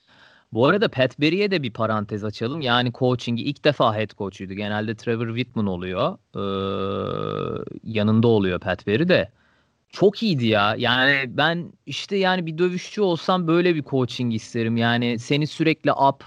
Bu 0.54 0.68
arada 0.68 0.90
Pat 0.90 1.20
Berry'e 1.20 1.52
de 1.52 1.64
bir 1.64 1.74
parantez 1.74 2.24
açalım. 2.24 2.62
Yani 2.62 2.92
coaching'i 2.94 3.42
ilk 3.42 3.66
defa 3.66 3.96
head 3.96 4.10
coach'uydu. 4.18 4.54
Genelde 4.54 4.96
Trevor 4.96 5.28
Whitman 5.28 5.68
oluyor. 5.68 6.18
Ee, 6.36 7.64
yanında 7.84 8.28
oluyor 8.28 8.60
Pat 8.60 8.88
Berry 8.88 9.10
de. 9.10 9.32
Çok 9.92 10.24
iyiydi 10.24 10.46
ya. 10.48 10.76
Yani 10.78 11.38
ben 11.38 11.74
işte 11.86 12.18
yani 12.18 12.46
bir 12.46 12.58
dövüşçü 12.58 13.02
olsam 13.02 13.48
böyle 13.48 13.76
bir 13.76 13.84
coaching 13.84 14.36
isterim. 14.36 14.78
Yani 14.78 15.20
seni 15.20 15.48
sürekli 15.48 15.92
up, 15.94 16.24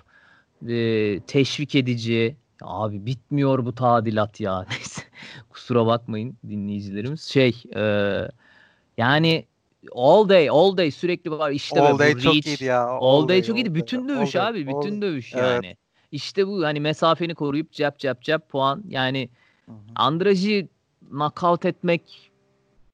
e, 0.69 1.21
teşvik 1.21 1.75
edici. 1.75 2.37
Abi 2.63 3.07
bitmiyor 3.07 3.65
bu 3.65 3.75
tadilat 3.75 4.41
ya. 4.41 4.67
Neyse. 4.71 5.03
Kusura 5.51 5.87
bakmayın 5.87 6.37
dinleyicilerimiz. 6.49 7.23
Şey 7.23 7.63
e, 7.77 7.83
yani 8.99 9.47
all 9.95 10.29
day 10.29 10.49
all 10.51 10.77
day 10.77 10.91
sürekli 10.91 11.31
var 11.31 11.51
işte 11.51 11.81
All 11.81 11.99
day 11.99 12.13
çok 12.19 12.35
reach, 12.35 12.47
iyiydi 12.47 12.65
ya. 12.65 12.85
All 12.87 13.29
day 13.29 13.43
çok 13.43 13.57
iyiydi. 13.57 13.69
all 13.69 13.75
day, 13.75 13.83
Bütün 13.83 14.03
all 14.05 14.09
dövüş 14.09 14.35
day, 14.35 14.47
abi. 14.47 14.59
all 14.73 14.83
Bütün 14.83 15.03
day. 15.03 15.09
dövüş 15.11 15.35
Evet. 15.35 15.45
yani. 15.65 15.77
İşte 16.13 16.47
bu 16.47 16.65
hani 16.65 16.81
mesafeni 16.81 17.35
koruyup 17.35 17.73
cep 17.73 17.99
cep 17.99 18.23
cep 18.23 18.49
puan. 18.49 18.85
Yani 18.89 19.29
Hı 19.67 19.73
hı. 19.73 19.77
Andraj'ı 19.95 20.69
knockout 21.11 21.65
etmek 21.65 22.32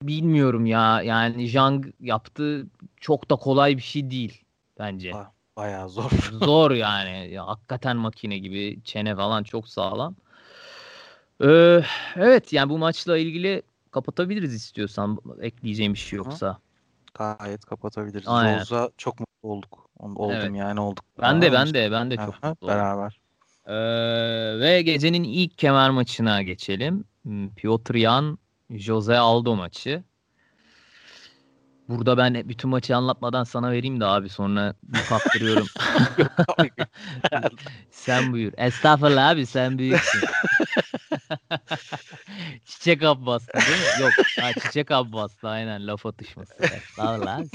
bilmiyorum 0.01 0.65
ya. 0.65 1.01
Yani 1.01 1.47
Jang 1.47 1.85
yaptı 1.99 2.67
çok 2.97 3.31
da 3.31 3.35
kolay 3.35 3.77
bir 3.77 3.81
şey 3.81 4.11
değil 4.11 4.43
bence. 4.79 5.11
Ha. 5.11 5.31
Bayağı 5.57 5.89
zor. 5.89 6.11
Zor 6.41 6.71
yani. 6.71 7.33
Ya, 7.33 7.47
hakikaten 7.47 7.97
makine 7.97 8.37
gibi 8.37 8.79
çene 8.83 9.15
falan 9.15 9.43
çok 9.43 9.67
sağlam. 9.67 10.15
Ee, 11.43 11.81
evet 12.15 12.53
yani 12.53 12.69
bu 12.69 12.77
maçla 12.77 13.17
ilgili 13.17 13.61
kapatabiliriz 13.91 14.53
istiyorsan 14.53 15.19
ekleyeceğim 15.41 15.93
bir 15.93 15.99
şey 15.99 16.17
yoksa. 16.17 16.59
Gayet 17.13 17.65
kapatabiliriz. 17.65 18.27
Aynen. 18.27 18.63
Çok 18.97 19.19
mutlu 19.19 19.49
olduk. 19.49 19.89
Oldum 19.99 20.31
Evet. 20.31 20.55
yani 20.55 20.79
olduk. 20.79 21.05
Ben 21.21 21.41
de 21.41 21.53
ben 21.53 21.73
de 21.73 21.91
ben 21.91 22.11
de 22.11 22.15
çok 22.15 22.43
mutlu 22.43 22.49
oldum. 22.49 22.67
beraber. 22.67 23.19
Ee, 23.65 24.59
ve 24.59 24.81
gecenin 24.81 25.23
ilk 25.23 25.57
kemer 25.57 25.89
maçına 25.89 26.41
geçelim. 26.41 27.03
Hmm, 27.23 27.49
Piotr 27.49 27.95
Yan, 27.95 28.37
Jose 28.69 29.17
Aldo 29.17 29.55
maçı. 29.55 30.03
Burada 31.89 32.17
ben 32.17 32.49
bütün 32.49 32.69
maçı 32.69 32.95
anlatmadan 32.95 33.43
sana 33.43 33.71
vereyim 33.71 33.99
de 33.99 34.05
abi 34.05 34.29
sonra 34.29 34.75
kaptırıyorum. 35.09 35.67
sen 37.91 38.31
buyur. 38.33 38.53
Estağfurullah 38.57 39.29
abi 39.29 39.45
sen 39.45 39.77
büyüksün. 39.77 40.21
Çiçek 42.65 43.03
Abbas'tı 43.03 43.53
değil 43.53 43.79
mi? 43.79 44.03
Yok. 44.03 44.11
Ha, 44.39 44.53
Çiçek 44.53 44.91
Abbas'tı 44.91 45.47
aynen 45.47 45.87
laf 45.87 46.05
atışması. 46.05 46.53
Sağ 46.95 47.21
lan. 47.25 47.49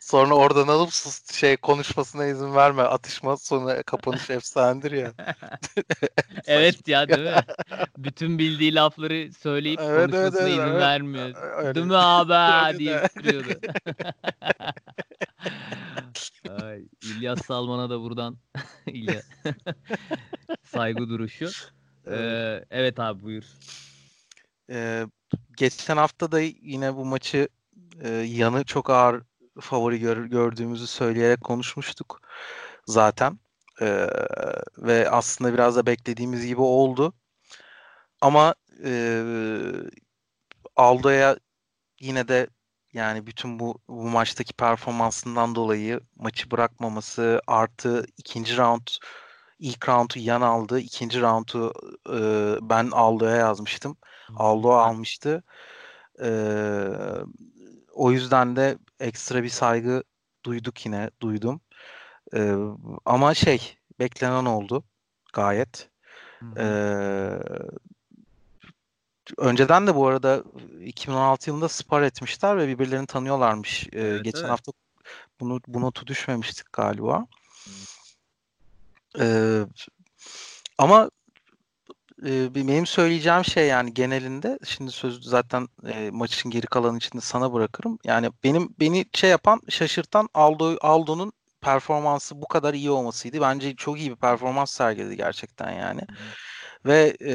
Sonra 0.00 0.34
oradan 0.34 0.68
alıp 0.68 0.92
sus, 0.92 1.32
şey 1.32 1.56
konuşmasına 1.56 2.26
izin 2.26 2.54
verme. 2.54 2.82
Atışma 2.82 3.36
sonra 3.36 3.82
kapanış 3.82 4.30
efsanedir 4.30 4.92
ya. 4.92 5.12
evet 6.46 6.88
ya 6.88 7.08
değil 7.08 7.20
mi? 7.20 7.34
Bütün 7.98 8.38
bildiği 8.38 8.74
lafları 8.74 9.32
söyleyip 9.32 9.80
evet, 9.80 10.10
konuşmasına 10.10 10.40
evet, 10.42 10.52
izin 10.52 10.62
evet. 10.62 10.80
vermiyor. 10.80 11.34
Öyle. 11.56 11.74
Değil 11.74 11.86
mi 11.86 11.96
abi 11.96 12.78
diye 12.78 13.02
duruyordu. 13.18 13.60
Ay, 16.62 16.82
İlyas 17.02 17.46
Salman'a 17.46 17.90
da 17.90 18.00
buradan 18.00 18.36
saygı 20.64 21.08
duruşu. 21.08 21.50
Ee, 22.06 22.64
evet 22.70 23.00
abi 23.00 23.22
buyur. 23.22 23.44
Ee, 24.70 25.06
geçen 25.56 25.96
hafta 25.96 26.32
da 26.32 26.40
yine 26.40 26.96
bu 26.96 27.04
maçı 27.04 27.48
e, 28.02 28.08
yanı 28.10 28.64
çok 28.64 28.90
ağır 28.90 29.22
favori 29.60 29.98
gör, 30.00 30.24
gördüğümüzü 30.24 30.86
söyleyerek 30.86 31.40
konuşmuştuk 31.40 32.20
zaten. 32.86 33.38
Ee, 33.80 34.06
ve 34.78 35.10
aslında 35.10 35.54
biraz 35.54 35.76
da 35.76 35.86
beklediğimiz 35.86 36.46
gibi 36.46 36.60
oldu. 36.60 37.12
Ama 38.20 38.54
e, 38.84 39.22
Aldo'ya 40.76 41.36
yine 42.00 42.28
de 42.28 42.48
yani 42.92 43.26
bütün 43.26 43.58
bu, 43.60 43.78
bu 43.88 44.02
maçtaki 44.02 44.52
performansından 44.52 45.54
dolayı 45.54 46.00
maçı 46.16 46.50
bırakmaması 46.50 47.42
artı 47.46 48.06
ikinci 48.18 48.56
round 48.56 48.86
ilk 49.58 49.88
roundu 49.88 50.12
yan 50.16 50.40
aldı. 50.40 50.80
ikinci 50.80 51.20
roundu 51.20 51.72
e, 52.10 52.18
ben 52.70 52.90
Aldo'ya 52.92 53.36
yazmıştım. 53.36 53.96
Aldo 54.36 54.72
almıştı. 54.72 55.42
E, 56.22 56.30
o 57.92 58.12
yüzden 58.12 58.56
de 58.56 58.78
ekstra 59.00 59.42
bir 59.42 59.48
saygı 59.48 60.04
duyduk 60.44 60.86
yine 60.86 61.10
duydum. 61.20 61.60
E, 62.34 62.54
ama 63.04 63.34
şey 63.34 63.78
beklenen 63.98 64.44
oldu 64.44 64.84
gayet. 65.32 65.90
Ee, 66.56 67.38
önceden 69.38 69.86
de 69.86 69.94
bu 69.94 70.06
arada 70.06 70.44
2016 70.80 71.50
yılında 71.50 71.68
spar 71.68 72.02
etmişler 72.02 72.58
ve 72.58 72.68
birbirlerini 72.68 73.06
tanıyorlarmış. 73.06 73.86
Ee, 73.92 74.00
evet, 74.00 74.24
geçen 74.24 74.40
evet. 74.40 74.50
hafta 74.50 74.72
bunu 75.40 75.60
bu 75.68 75.80
notu 75.80 76.06
düşmemiştik 76.06 76.72
galiba. 76.72 77.26
Ee, 79.20 79.62
ama 80.78 81.10
benim 82.54 82.86
söyleyeceğim 82.86 83.44
şey 83.44 83.66
yani 83.66 83.94
genelinde 83.94 84.58
şimdi 84.64 84.90
söz 84.90 85.24
zaten 85.24 85.68
e, 85.86 86.10
maçın 86.10 86.50
geri 86.50 86.66
kalanı 86.66 86.98
içinde 86.98 87.22
sana 87.22 87.52
bırakırım. 87.52 87.98
Yani 88.04 88.30
benim 88.44 88.74
beni 88.80 89.06
şey 89.14 89.30
yapan 89.30 89.60
şaşırtan 89.68 90.28
Aldo 90.34 90.76
Aldo'nun 90.80 91.32
performansı 91.60 92.42
bu 92.42 92.48
kadar 92.48 92.74
iyi 92.74 92.90
olmasıydı. 92.90 93.40
Bence 93.40 93.76
çok 93.76 93.98
iyi 93.98 94.10
bir 94.10 94.16
performans 94.16 94.70
sergiledi 94.70 95.16
gerçekten 95.16 95.70
yani. 95.70 96.00
Hmm. 96.00 96.16
Ve 96.86 97.16
e, 97.24 97.34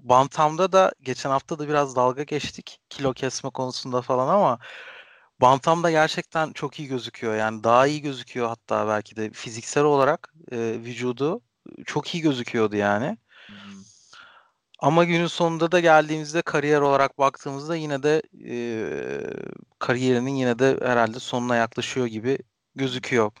Bantam'da 0.00 0.72
da 0.72 0.92
geçen 1.00 1.30
hafta 1.30 1.58
da 1.58 1.68
biraz 1.68 1.96
dalga 1.96 2.22
geçtik 2.22 2.80
kilo 2.90 3.12
kesme 3.12 3.50
konusunda 3.50 4.02
falan 4.02 4.28
ama 4.28 4.58
Bantam'da 5.40 5.90
gerçekten 5.90 6.52
çok 6.52 6.78
iyi 6.80 6.88
gözüküyor. 6.88 7.36
Yani 7.36 7.64
daha 7.64 7.86
iyi 7.86 8.02
gözüküyor 8.02 8.48
hatta 8.48 8.88
belki 8.88 9.16
de 9.16 9.30
fiziksel 9.30 9.84
olarak 9.84 10.34
e, 10.52 10.56
vücudu 10.58 11.40
çok 11.86 12.14
iyi 12.14 12.22
gözüküyordu 12.22 12.76
yani. 12.76 13.16
Ama 14.84 15.04
günün 15.04 15.26
sonunda 15.26 15.72
da 15.72 15.80
geldiğimizde 15.80 16.42
kariyer 16.42 16.80
olarak 16.80 17.18
baktığımızda 17.18 17.76
yine 17.76 18.02
de 18.02 18.22
e, 18.48 18.56
kariyerinin 19.78 20.34
yine 20.34 20.58
de 20.58 20.78
herhalde 20.82 21.18
sonuna 21.18 21.56
yaklaşıyor 21.56 22.06
gibi 22.06 22.38
gözüküyor. 22.74 23.32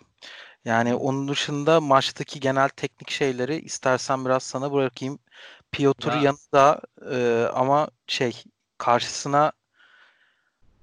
Yani 0.64 0.94
onun 0.94 1.28
dışında 1.28 1.80
maçtaki 1.80 2.40
genel 2.40 2.68
teknik 2.68 3.10
şeyleri 3.10 3.56
istersen 3.60 4.24
biraz 4.24 4.42
sana 4.42 4.72
bırakayım. 4.72 5.18
Piotr 5.72 6.08
ya. 6.08 6.20
yanında 6.22 6.80
e, 7.10 7.48
ama 7.54 7.88
şey 8.06 8.42
karşısına 8.78 9.52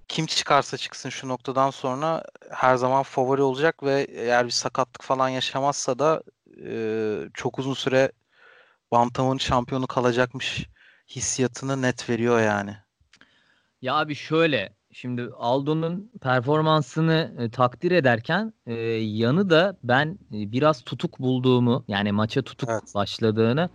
kim 0.07 0.25
çıkarsa 0.25 0.77
çıksın 0.77 1.09
şu 1.09 1.27
noktadan 1.27 1.69
sonra 1.69 2.23
her 2.49 2.75
zaman 2.75 3.03
favori 3.03 3.41
olacak 3.41 3.83
ve 3.83 4.07
eğer 4.09 4.45
bir 4.45 4.51
sakatlık 4.51 5.03
falan 5.03 5.29
yaşamazsa 5.29 5.99
da 5.99 6.23
e, 6.65 6.73
çok 7.33 7.59
uzun 7.59 7.73
süre 7.73 8.11
Bantam'ın 8.91 9.37
şampiyonu 9.37 9.87
kalacakmış 9.87 10.67
hissiyatını 11.07 11.81
net 11.81 12.09
veriyor 12.09 12.41
yani. 12.41 12.77
Ya 13.81 13.95
abi 13.95 14.15
şöyle 14.15 14.75
Şimdi 14.93 15.29
Aldo'nun 15.37 16.11
performansını 16.21 17.33
e, 17.39 17.49
takdir 17.49 17.91
ederken 17.91 18.53
e, 18.65 18.73
yanı 18.93 19.49
da 19.49 19.77
ben 19.83 20.19
e, 20.33 20.51
biraz 20.51 20.81
tutuk 20.81 21.19
bulduğumu 21.19 21.85
yani 21.87 22.11
maça 22.11 22.41
tutuk 22.41 22.69
evet. 22.69 22.95
başladığını 22.95 23.69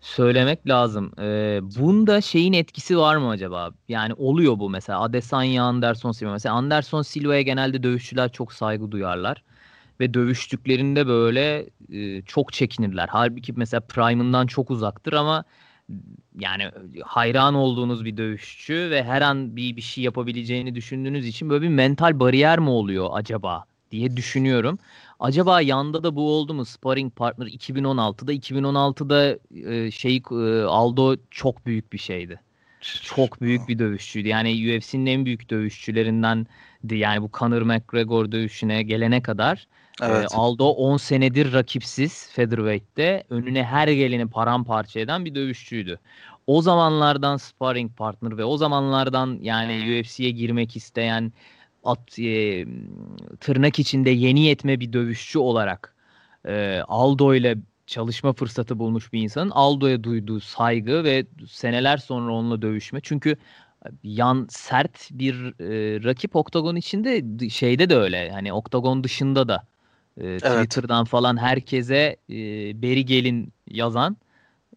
söylemek 0.00 0.68
lazım. 0.68 1.12
E, 1.20 1.60
bunda 1.62 2.20
şeyin 2.20 2.52
etkisi 2.52 2.98
var 2.98 3.16
mı 3.16 3.28
acaba? 3.28 3.70
Yani 3.88 4.14
oluyor 4.14 4.58
bu 4.58 4.70
mesela 4.70 5.00
Adesanya, 5.00 5.64
Anderson 5.64 6.12
Silva. 6.12 6.32
Mesela 6.32 6.54
Anderson 6.54 7.02
Silva'ya 7.02 7.42
genelde 7.42 7.82
dövüşçüler 7.82 8.32
çok 8.32 8.52
saygı 8.52 8.90
duyarlar. 8.90 9.42
Ve 10.00 10.14
dövüştüklerinde 10.14 11.06
böyle 11.06 11.66
e, 11.92 12.22
çok 12.22 12.52
çekinirler. 12.52 13.08
Halbuki 13.08 13.52
mesela 13.52 13.80
Prime'ından 13.80 14.46
çok 14.46 14.70
uzaktır 14.70 15.12
ama 15.12 15.44
yani 16.38 16.70
hayran 17.04 17.54
olduğunuz 17.54 18.04
bir 18.04 18.16
dövüşçü 18.16 18.90
ve 18.90 19.04
her 19.04 19.22
an 19.22 19.56
bir 19.56 19.76
bir 19.76 19.82
şey 19.82 20.04
yapabileceğini 20.04 20.74
düşündüğünüz 20.74 21.26
için 21.26 21.50
böyle 21.50 21.64
bir 21.64 21.68
mental 21.68 22.20
bariyer 22.20 22.58
mi 22.58 22.70
oluyor 22.70 23.08
acaba 23.12 23.64
diye 23.90 24.16
düşünüyorum. 24.16 24.78
Acaba 25.20 25.60
yanda 25.60 26.02
da 26.02 26.16
bu 26.16 26.30
oldu 26.32 26.54
mu? 26.54 26.64
Sparring 26.64 27.16
partner 27.16 27.46
2016'da 27.46 28.32
2016'da 28.32 29.38
e, 29.70 29.90
şey 29.90 30.16
e, 30.16 30.62
Aldo 30.62 31.16
çok 31.30 31.66
büyük 31.66 31.92
bir 31.92 31.98
şeydi. 31.98 32.40
Çok 33.02 33.40
büyük 33.40 33.68
bir 33.68 33.78
dövüşçüydü. 33.78 34.28
Yani 34.28 34.50
UFC'nin 34.50 35.06
en 35.06 35.24
büyük 35.24 35.50
dövüşçülerinden 35.50 36.46
yani 36.90 37.22
bu 37.22 37.30
Conor 37.38 37.62
McGregor 37.62 38.32
dövüşüne 38.32 38.82
gelene 38.82 39.22
kadar 39.22 39.66
Evet. 40.02 40.32
E, 40.32 40.36
Aldo 40.36 40.68
10 40.68 40.96
senedir 40.96 41.52
rakipsiz 41.52 42.30
featherweight'te 42.32 43.24
önüne 43.30 43.64
her 43.64 43.88
geleni 43.88 44.28
paramparça 44.28 45.00
eden 45.00 45.24
bir 45.24 45.34
dövüşçüydü. 45.34 45.98
O 46.46 46.62
zamanlardan 46.62 47.36
sparring 47.36 47.96
partner 47.96 48.38
ve 48.38 48.44
o 48.44 48.56
zamanlardan 48.56 49.38
yani 49.42 50.00
UFC'ye 50.00 50.30
girmek 50.30 50.76
isteyen 50.76 51.32
at, 51.84 52.18
e, 52.18 52.66
tırnak 53.40 53.78
içinde 53.78 54.10
yeni 54.10 54.40
yetme 54.40 54.80
bir 54.80 54.92
dövüşçü 54.92 55.38
olarak 55.38 55.94
e, 56.48 56.80
Aldo 56.88 57.34
ile 57.34 57.56
çalışma 57.86 58.32
fırsatı 58.32 58.78
bulmuş 58.78 59.12
bir 59.12 59.20
insanın 59.22 59.50
Aldo'ya 59.50 60.04
duyduğu 60.04 60.40
saygı 60.40 61.04
ve 61.04 61.26
seneler 61.48 61.96
sonra 61.96 62.32
onunla 62.32 62.62
dövüşme. 62.62 63.00
Çünkü 63.02 63.36
yan 64.02 64.46
sert 64.50 65.08
bir 65.12 65.34
e, 65.60 66.04
rakip 66.04 66.36
oktagon 66.36 66.76
içinde 66.76 67.48
şeyde 67.50 67.90
de 67.90 67.96
öyle. 67.96 68.30
Hani 68.30 68.52
oktagon 68.52 69.04
dışında 69.04 69.48
da 69.48 69.66
e, 70.20 70.26
evet. 70.26 70.42
Twitter'dan 70.42 71.04
falan 71.04 71.36
herkese 71.36 72.16
e, 72.30 72.36
beri 72.82 73.04
gelin 73.04 73.52
yazan 73.70 74.16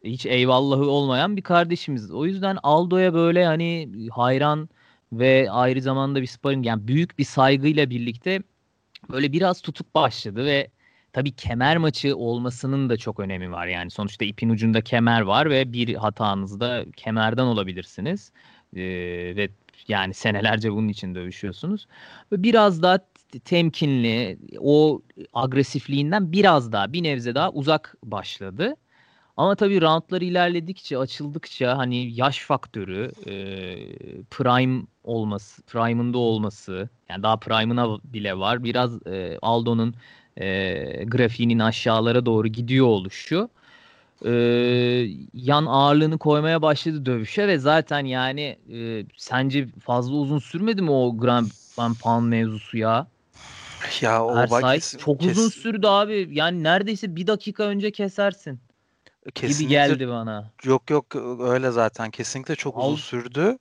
hiç 0.04 0.26
eyvallahı 0.26 0.86
olmayan 0.86 1.38
bir 1.38 1.41
kardeşimiz. 1.41 2.12
O 2.12 2.26
yüzden 2.26 2.58
Aldo'ya 2.63 3.13
böyle 3.13 3.45
hani 3.45 3.89
hayran 4.12 4.69
ve 5.13 5.52
ayrı 5.52 5.82
zamanda 5.82 6.21
bir 6.21 6.28
sparring 6.28 6.65
yani 6.65 6.88
büyük 6.88 7.19
bir 7.19 7.23
saygıyla 7.23 7.89
birlikte 7.89 8.41
böyle 9.12 9.32
biraz 9.32 9.62
tutup 9.62 9.95
başladı 9.95 10.45
ve 10.45 10.67
tabii 11.13 11.32
kemer 11.32 11.78
maçı 11.78 12.17
olmasının 12.17 12.89
da 12.89 12.97
çok 12.97 13.19
önemi 13.19 13.52
var. 13.52 13.67
Yani 13.67 13.91
sonuçta 13.91 14.26
ipin 14.26 14.50
ucunda 14.50 14.82
kemer 14.82 15.21
var 15.21 15.50
ve 15.50 15.73
bir 15.73 15.95
hatanızda 15.95 16.86
kemerden 16.95 17.43
olabilirsiniz. 17.43 18.32
Ee, 18.76 18.82
ve 19.36 19.50
yani 19.88 20.13
senelerce 20.13 20.71
bunun 20.71 20.88
için 20.88 21.15
dövüşüyorsunuz. 21.15 21.88
Biraz 22.32 22.82
daha 22.82 23.00
temkinli, 23.46 24.38
o 24.60 25.02
agresifliğinden 25.34 26.32
biraz 26.32 26.72
daha 26.72 26.94
bir 26.94 27.04
nebze 27.04 27.36
daha 27.36 27.52
uzak 27.52 27.96
başladı. 28.04 28.76
Ama 29.38 29.56
tabii 29.56 29.82
roundlar 29.82 30.22
ilerledikçe, 30.22 30.98
açıldıkça 30.98 31.78
hani 31.78 32.12
yaş 32.13 32.40
faktörü, 32.40 33.12
e, 33.26 33.34
prime 34.32 34.84
olması, 35.04 35.63
prime'ında 35.63 36.18
olması, 36.18 36.90
yani 37.10 37.24
daha 37.24 37.38
prime'ına 37.38 37.98
bile 38.04 38.38
var. 38.38 38.63
Biraz 38.63 39.08
e, 39.08 39.38
Aldo'nun 39.42 39.96
e, 40.38 41.04
grafiğinin 41.06 41.60
aşağılara 41.60 42.26
doğru 42.26 42.48
gidiyor 42.48 42.88
oluşu. 42.88 43.50
E, 44.26 44.32
yan 45.34 45.66
ağırlığını 45.66 46.18
koymaya 46.18 46.62
başladı 46.62 47.06
dövüşe 47.06 47.48
ve 47.48 47.58
zaten 47.60 48.06
yani 48.06 48.60
e, 48.74 49.06
sence 49.18 49.68
fazla 49.80 50.16
uzun 50.16 50.40
sürmedi 50.40 50.82
mi 50.82 50.92
o 50.92 51.18
Grand 51.18 51.52
Pound 52.02 52.28
mevzusu 52.28 52.78
ya? 52.78 53.08
Ya 54.02 54.26
o 54.26 54.47
kesin, 54.62 54.97
çok 54.97 55.19
kesin. 55.19 55.32
uzun 55.32 55.50
sürdü 55.50 55.88
abi. 55.88 56.28
Yani 56.32 56.63
neredeyse 56.63 57.15
bir 57.15 57.28
dakika 57.28 57.63
önce 57.63 57.91
kesersin. 57.91 58.60
Kesinlikle, 59.36 59.63
gibi 59.63 59.73
geldi 59.73 60.08
bana. 60.08 60.52
Yok 60.63 60.89
yok 60.89 61.15
öyle 61.39 61.71
zaten. 61.71 62.12
Kesinlikle 62.12 62.56
çok 62.56 62.78
Al, 62.78 62.88
uzun 62.88 62.95
sürdü. 62.95 63.58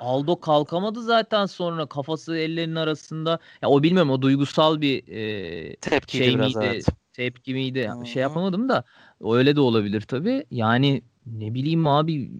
Aldo 0.00 0.40
kalkamadı 0.40 1.02
zaten 1.02 1.46
sonra 1.46 1.86
kafası 1.86 2.36
ellerinin 2.36 2.76
arasında. 2.76 3.38
Ya 3.62 3.68
o 3.68 3.82
bilmiyorum 3.82 4.10
o 4.10 4.22
duygusal 4.22 4.80
bir 4.80 5.08
e, 5.08 5.76
Tepkiydi 5.76 6.24
şey 6.24 6.34
biraz, 6.34 6.56
miydi? 6.56 6.66
Evet. 6.72 6.86
Tepki 7.12 7.54
miydi? 7.54 7.88
Hı-hı. 7.88 8.06
Şey 8.06 8.22
yapamadım 8.22 8.68
da 8.68 8.84
öyle 9.24 9.56
de 9.56 9.60
olabilir 9.60 10.00
tabii. 10.00 10.44
Yani 10.50 11.02
ne 11.26 11.54
bileyim 11.54 11.86
abi 11.86 12.30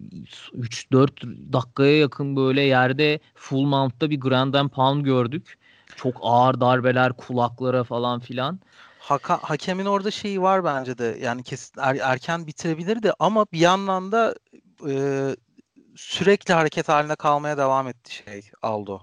3-4 0.53 1.23
dakikaya 1.53 1.99
yakın 1.99 2.37
böyle 2.37 2.62
yerde 2.62 3.21
full 3.35 3.64
mount'ta 3.64 4.11
bir 4.11 4.21
Grand 4.21 4.55
and 4.55 4.71
Pound 4.71 5.05
gördük. 5.05 5.59
Çok 5.96 6.16
ağır 6.22 6.61
darbeler 6.61 7.12
kulaklara 7.12 7.85
falan 7.85 8.20
filan. 8.20 8.61
Haka, 8.98 9.38
hakemin 9.42 9.87
orada 9.87 10.11
şeyi 10.11 10.42
var 10.42 10.64
bence 10.64 10.98
de 10.98 11.18
yani 11.22 11.42
kesin 11.42 11.81
er, 11.81 11.96
erken 12.03 12.46
bitirebilirdi 12.46 13.12
ama 13.18 13.46
bir 13.53 13.59
yandan 13.59 14.12
da 14.12 14.35
e, 14.88 14.92
sürekli 15.96 16.55
hareket 16.55 16.88
halinde 16.88 17.16
kalmaya 17.16 17.57
devam 17.59 17.88
etti 17.88 18.14
şey 18.14 18.50
Aldo. 18.62 19.00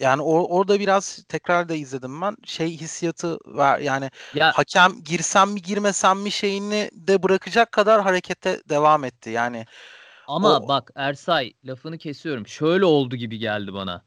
Yani 0.00 0.22
or, 0.22 0.46
orada 0.48 0.80
biraz 0.80 1.24
tekrar 1.28 1.68
da 1.68 1.74
izledim 1.74 2.20
ben. 2.20 2.36
Şey 2.44 2.76
hissiyatı 2.76 3.38
var 3.46 3.78
yani 3.78 4.10
ya, 4.34 4.52
hakem 4.54 4.92
girsem 5.04 5.50
mi 5.50 5.62
girmesem 5.62 6.18
mi 6.18 6.30
şeyini 6.30 6.90
de 6.92 7.22
bırakacak 7.22 7.72
kadar 7.72 8.02
harekete 8.02 8.60
devam 8.68 9.04
etti. 9.04 9.30
Yani 9.30 9.66
ama 10.26 10.60
o... 10.60 10.68
bak 10.68 10.90
Ersay 10.94 11.52
lafını 11.64 11.98
kesiyorum. 11.98 12.46
Şöyle 12.46 12.84
oldu 12.84 13.16
gibi 13.16 13.38
geldi 13.38 13.74
bana. 13.74 14.02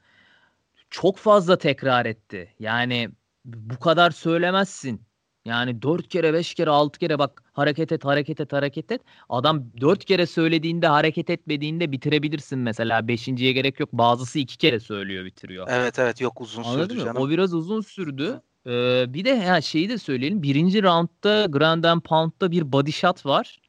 Çok 0.92 1.18
fazla 1.18 1.58
tekrar 1.58 2.06
etti. 2.06 2.56
Yani 2.60 3.10
bu 3.46 3.80
kadar 3.80 4.12
söylemezsin. 4.12 5.02
Yani 5.46 5.82
dört 5.82 6.08
kere, 6.08 6.34
beş 6.34 6.54
kere, 6.54 6.70
altı 6.70 7.00
kere 7.00 7.20
bak 7.20 7.44
hareket 7.54 7.92
et, 7.92 8.06
hareket 8.06 8.40
et, 8.40 8.54
hareket 8.54 8.92
et. 8.92 9.02
Adam 9.30 9.64
dört 9.82 10.06
kere 10.06 10.26
söylediğinde 10.26 10.88
hareket 10.88 11.30
etmediğinde 11.30 11.92
bitirebilirsin 11.92 12.60
mesela. 12.60 13.08
Beşinciye 13.08 13.52
gerek 13.52 13.80
yok. 13.80 13.94
Bazısı 13.94 14.40
iki 14.40 14.58
kere 14.58 14.80
söylüyor 14.80 15.26
bitiriyor. 15.26 15.68
Evet 15.70 16.00
evet 16.00 16.22
yok 16.22 16.42
uzun 16.42 16.64
Anladın 16.64 16.84
sürdü 16.84 16.94
mı? 17.00 17.06
canım. 17.06 17.22
O 17.22 17.30
biraz 17.30 17.54
uzun 17.54 17.82
sürdü. 17.82 18.42
Ee, 18.68 19.06
bir 19.14 19.26
de 19.26 19.30
ya 19.30 19.62
şeyi 19.62 19.90
de 19.90 19.98
söyleyelim. 19.98 20.44
Birinci 20.44 20.84
roundda 20.84 21.46
Grand 21.46 21.84
and 21.84 22.02
Pound'da 22.02 22.52
bir 22.52 22.72
body 22.72 22.92
shot 22.92 23.26
var. 23.26 23.61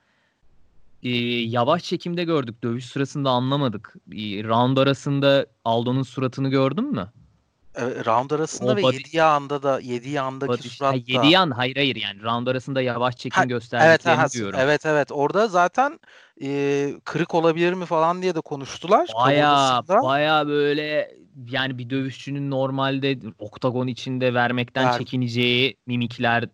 Ee, 1.03 1.11
yavaş 1.41 1.85
çekimde 1.85 2.25
gördük. 2.25 2.65
Dövüş 2.65 2.87
sırasında 2.87 3.31
anlamadık. 3.31 3.95
Ee, 4.13 4.45
round 4.45 4.77
arasında 4.77 5.47
Aldo'nun 5.65 6.03
suratını 6.03 6.49
gördün 6.49 6.85
mü? 6.85 7.13
Evet, 7.75 8.07
round 8.07 8.31
arasında 8.31 8.73
o 8.73 8.77
ve 8.77 8.83
body... 8.83 8.97
7 8.97 9.23
anda 9.23 9.63
da 9.63 9.81
7 9.81 10.21
andaki 10.21 10.69
suratta. 10.69 10.97
7 11.07 11.39
an 11.39 11.51
hayır 11.51 11.77
hayır 11.77 11.97
yani 11.97 12.23
round 12.23 12.47
arasında 12.47 12.83
yavaş 12.83 13.17
çekim 13.17 13.39
ha, 13.39 13.45
gösterdiklerini 13.45 14.21
evet, 14.21 14.33
diyorum. 14.33 14.59
Evet 14.63 14.87
evet 14.87 15.13
orada 15.13 15.49
zaten 15.49 16.01
e, 16.43 16.91
kırık 17.05 17.35
olabilir 17.35 17.73
mi 17.73 17.87
falan 17.87 18.23
diye 18.23 18.35
de 18.35 18.41
konuştular. 18.41 19.09
Baya 19.15 19.83
baya 19.89 20.47
böyle 20.47 21.17
yani 21.51 21.79
bir 21.79 21.91
dövüşçünün 21.91 22.51
normalde 22.51 23.19
oktagon 23.39 23.87
içinde 23.87 24.35
vermekten 24.35 24.87
Ver. 24.87 24.99
çekineceği 24.99 25.77
mimikler 25.87 26.45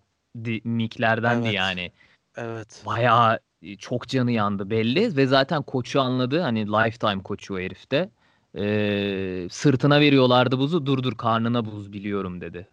mimiklerdendi 0.64 1.46
evet. 1.46 1.56
yani. 1.56 1.92
Evet. 2.36 2.82
Baya 2.86 3.38
çok 3.78 4.08
canı 4.08 4.30
yandı 4.30 4.70
belli 4.70 5.16
ve 5.16 5.26
zaten 5.26 5.62
koçu 5.62 6.00
anladı 6.00 6.40
hani 6.40 6.66
lifetime 6.66 7.22
koçu 7.22 7.54
o 7.54 7.58
herifte 7.58 8.10
e, 8.58 9.48
sırtına 9.50 10.00
veriyorlardı 10.00 10.58
buzu 10.58 10.86
dur 10.86 11.02
dur 11.02 11.14
karnına 11.14 11.64
buz 11.64 11.92
biliyorum 11.92 12.40
dedi 12.40 12.68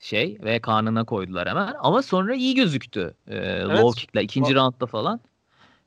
şey 0.00 0.38
ve 0.42 0.60
karnına 0.60 1.04
koydular 1.04 1.48
hemen 1.48 1.74
ama 1.80 2.02
sonra 2.02 2.34
iyi 2.34 2.54
gözüktü 2.54 3.14
e, 3.26 3.36
evet. 3.36 3.78
low 3.78 4.00
kick'le 4.00 4.22
ikinci 4.22 4.54
roundda 4.54 4.86
falan 4.86 5.20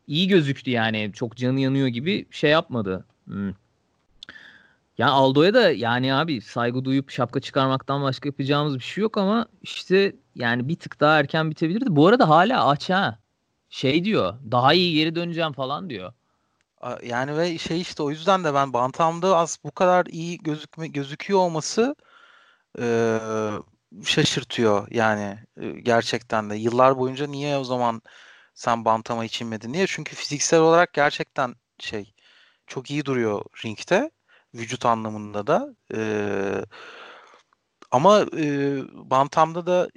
iyi 0.08 0.28
gözüktü 0.28 0.72
yani 0.72 1.12
çok 1.14 1.36
canı 1.36 1.60
yanıyor 1.60 1.88
gibi 1.88 2.26
şey 2.32 2.52
yapmadı. 2.52 3.06
Hmm. 3.26 3.54
Ya 4.98 5.08
Aldo'ya 5.08 5.54
da 5.54 5.72
yani 5.72 6.14
abi 6.14 6.42
saygı 6.42 6.86
duyup 6.86 7.12
şapka 7.12 7.40
çıkarmaktan 7.40 8.04
başka 8.04 8.30
yapacağımız 8.30 8.76
bir 8.76 8.84
şey 8.84 9.02
yok 9.02 9.18
ama 9.18 9.46
işte 9.62 10.16
yani 10.36 10.68
bir 10.68 10.76
tık 10.76 11.00
daha 11.00 11.20
erken 11.20 11.52
bitebilirdi. 11.52 11.86
Bu 11.90 12.08
arada 12.08 12.30
hala 12.30 12.68
aç 12.68 12.90
ha. 12.90 13.20
Şey 13.74 14.06
diyor 14.06 14.34
daha 14.52 14.74
iyi 14.74 14.96
geri 14.96 15.16
döneceğim 15.16 15.54
falan 15.54 15.90
diyor. 15.90 16.14
Yani 17.04 17.38
ve 17.38 17.58
şey 17.58 17.82
işte 17.82 18.04
o 18.04 18.10
yüzden 18.10 18.44
de 18.44 18.54
ben 18.54 18.74
Bantam'da 18.74 19.38
az 19.38 19.60
bu 19.64 19.72
kadar 19.72 20.06
iyi 20.06 20.38
gözükme 20.38 20.88
gözüküyor 20.88 21.40
olması 21.40 21.96
e, 22.80 23.20
şaşırtıyor 24.06 24.88
yani 24.92 25.40
e, 25.62 25.72
gerçekten 25.72 26.50
de. 26.50 26.56
Yıllar 26.56 26.98
boyunca 26.98 27.28
niye 27.28 27.58
o 27.58 27.64
zaman 27.64 28.02
sen 28.54 28.86
Bantam'a 28.86 29.24
hiç 29.24 29.42
inmedin? 29.42 29.74
Niye? 29.74 29.88
Çünkü 29.88 30.16
fiziksel 30.16 30.60
olarak 30.60 30.94
gerçekten 30.94 31.56
şey 31.80 32.14
çok 32.68 32.92
iyi 32.92 33.06
duruyor 33.06 33.46
ringte 33.66 34.12
vücut 34.56 34.86
anlamında 34.86 35.48
da. 35.48 35.76
E, 35.96 36.00
ama 37.94 38.26
e, 38.38 38.78
Bantam'da 38.94 39.66
da 39.68 39.90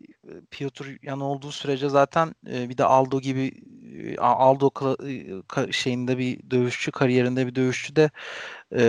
Piotr 0.51 0.87
Yan 1.03 1.21
olduğu 1.21 1.53
sürece 1.53 1.89
zaten 1.89 2.35
e, 2.51 2.69
bir 2.69 2.79
de 2.79 2.85
Aldo 2.85 3.21
gibi 3.21 3.53
e, 3.99 4.19
Aldo 4.19 4.71
e, 5.09 5.73
şeyinde 5.73 6.19
bir 6.19 6.51
dövüşçü 6.51 6.93
kariyerinde 6.93 7.47
bir 7.47 7.55
dövüşçü 7.55 7.97
de 7.97 8.11
e, 8.77 8.83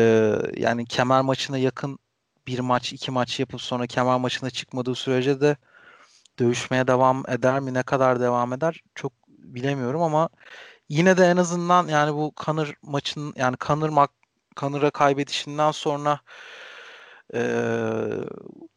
yani 0.57 0.85
kemer 0.85 1.21
maçına 1.21 1.57
yakın 1.57 1.99
bir 2.47 2.59
maç 2.59 2.93
iki 2.93 3.11
maç 3.11 3.39
yapıp 3.39 3.61
sonra 3.61 3.87
kemer 3.87 4.19
maçına 4.19 4.49
çıkmadığı 4.49 4.95
sürece 4.95 5.41
de 5.41 5.57
dövüşmeye 6.39 6.87
devam 6.87 7.23
eder 7.29 7.59
mi 7.59 7.73
ne 7.73 7.83
kadar 7.83 8.19
devam 8.19 8.53
eder 8.53 8.81
çok 8.95 9.13
bilemiyorum 9.27 10.01
ama 10.01 10.29
yine 10.89 11.17
de 11.17 11.25
en 11.25 11.37
azından 11.37 11.87
yani 11.87 12.13
bu 12.13 12.35
Kanır 12.35 12.75
maçın 12.81 13.33
yani 13.37 13.57
Kanır 13.57 13.91
Kanır'a 14.55 14.91
kaybedişinden 14.91 15.71
sonra 15.71 16.19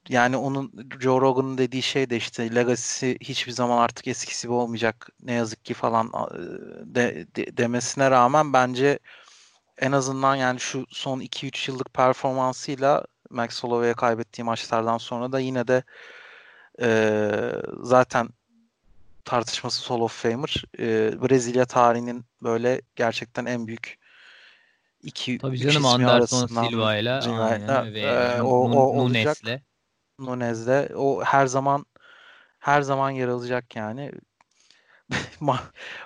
yani 0.08 0.36
onun 0.36 0.72
Joe 1.00 1.20
Rogan'ın 1.20 1.58
dediği 1.58 1.82
şey 1.82 2.10
de 2.10 2.16
işte 2.16 2.54
Legacy 2.54 3.12
hiçbir 3.20 3.52
zaman 3.52 3.78
artık 3.78 4.06
eskisi 4.06 4.46
gibi 4.46 4.52
olmayacak 4.52 5.08
ne 5.22 5.32
yazık 5.32 5.64
ki 5.64 5.74
falan 5.74 6.12
de, 6.84 7.26
de, 7.36 7.56
demesine 7.56 8.10
rağmen 8.10 8.52
bence 8.52 8.98
en 9.78 9.92
azından 9.92 10.36
yani 10.36 10.60
şu 10.60 10.86
son 10.90 11.20
2-3 11.20 11.70
yıllık 11.70 11.94
performansıyla 11.94 13.04
Max 13.30 13.64
Holloway'e 13.64 13.94
kaybettiği 13.94 14.44
maçlardan 14.44 14.98
sonra 14.98 15.32
da 15.32 15.40
yine 15.40 15.68
de 15.68 15.82
e, 16.82 16.88
zaten 17.82 18.28
tartışması 19.24 19.88
Hall 19.88 20.00
of 20.00 20.22
Famer. 20.22 20.64
E, 20.78 21.12
Brezilya 21.22 21.64
tarihinin 21.64 22.24
böyle 22.42 22.80
gerçekten 22.96 23.46
en 23.46 23.66
büyük 23.66 23.99
iki 25.02 25.38
Tabii 25.38 25.58
canım 25.58 25.86
Anderson 25.86 26.46
Silva 26.46 26.96
ile 26.96 27.94
ve 27.94 28.00
e, 28.00 28.40
o, 28.40 28.48
o 28.48 29.08
Nunez'le. 29.08 29.60
Nunez'le 30.18 30.90
o 30.94 31.22
her 31.24 31.46
zaman 31.46 31.86
her 32.58 32.82
zaman 32.82 33.10
yer 33.10 33.28
alacak 33.28 33.76
yani. 33.76 34.12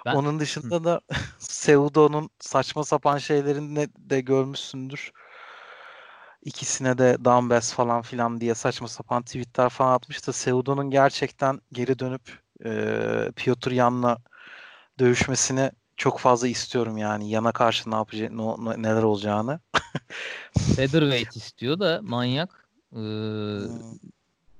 ben... 0.04 0.14
Onun 0.14 0.38
dışında 0.38 0.84
da 0.84 1.00
Seudo'nun 1.38 2.30
saçma 2.40 2.84
sapan 2.84 3.18
şeylerini 3.18 3.88
de 3.98 4.20
görmüşsündür. 4.20 5.12
İkisine 6.42 6.98
de 6.98 7.16
Dambes 7.24 7.72
falan 7.72 8.02
filan 8.02 8.40
diye 8.40 8.54
saçma 8.54 8.88
sapan 8.88 9.22
tweetler 9.22 9.68
falan 9.68 9.92
atmış 9.94 10.26
da 10.26 10.32
Seudo'nun 10.32 10.90
gerçekten 10.90 11.60
geri 11.72 11.98
dönüp 11.98 12.38
e, 12.64 12.70
Piotr 13.36 13.70
Yan'la 13.70 14.18
dövüşmesini 14.98 15.70
çok 15.96 16.18
fazla 16.18 16.48
istiyorum 16.48 16.98
yani 16.98 17.30
yana 17.30 17.52
karşı 17.52 17.90
ne 17.90 17.94
yapacak 17.94 18.32
ne, 18.32 18.82
neler 18.82 19.02
olacağını. 19.02 19.60
Featherweight 20.76 21.36
istiyor 21.36 21.80
da 21.80 22.00
manyak. 22.02 22.68
Ee, 22.92 22.96
hmm. 22.96 23.68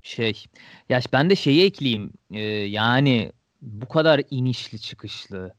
şey 0.03 0.44
ya 0.88 1.01
ben 1.12 1.31
de 1.31 1.37
şeyi 1.37 1.64
ekleyeyim. 1.64 2.12
Ee, 2.31 2.40
yani 2.51 3.33
bu 3.62 3.88
kadar 3.88 4.23
inişli 4.31 4.79
çıkışlı. 4.81 5.55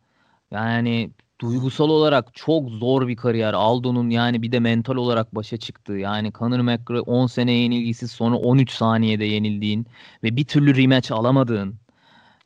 Yani 0.51 1.11
duygusal 1.41 1.89
olarak 1.89 2.33
çok 2.33 2.69
zor 2.69 3.07
bir 3.07 3.15
kariyer. 3.15 3.53
Aldo'nun 3.53 4.09
yani 4.09 4.41
bir 4.41 4.51
de 4.51 4.59
mental 4.59 4.95
olarak 4.95 5.35
başa 5.35 5.57
çıktı. 5.57 5.93
Yani 5.93 6.31
Conor 6.33 6.59
McGregor 6.59 7.03
10 7.07 7.27
sene 7.27 7.51
yenilgisiz 7.51 8.11
sonra 8.11 8.35
13 8.35 8.71
saniyede 8.71 9.25
yenildiğin 9.25 9.85
ve 10.23 10.35
bir 10.35 10.45
türlü 10.45 10.83
rematch 10.83 11.11
alamadığın 11.11 11.75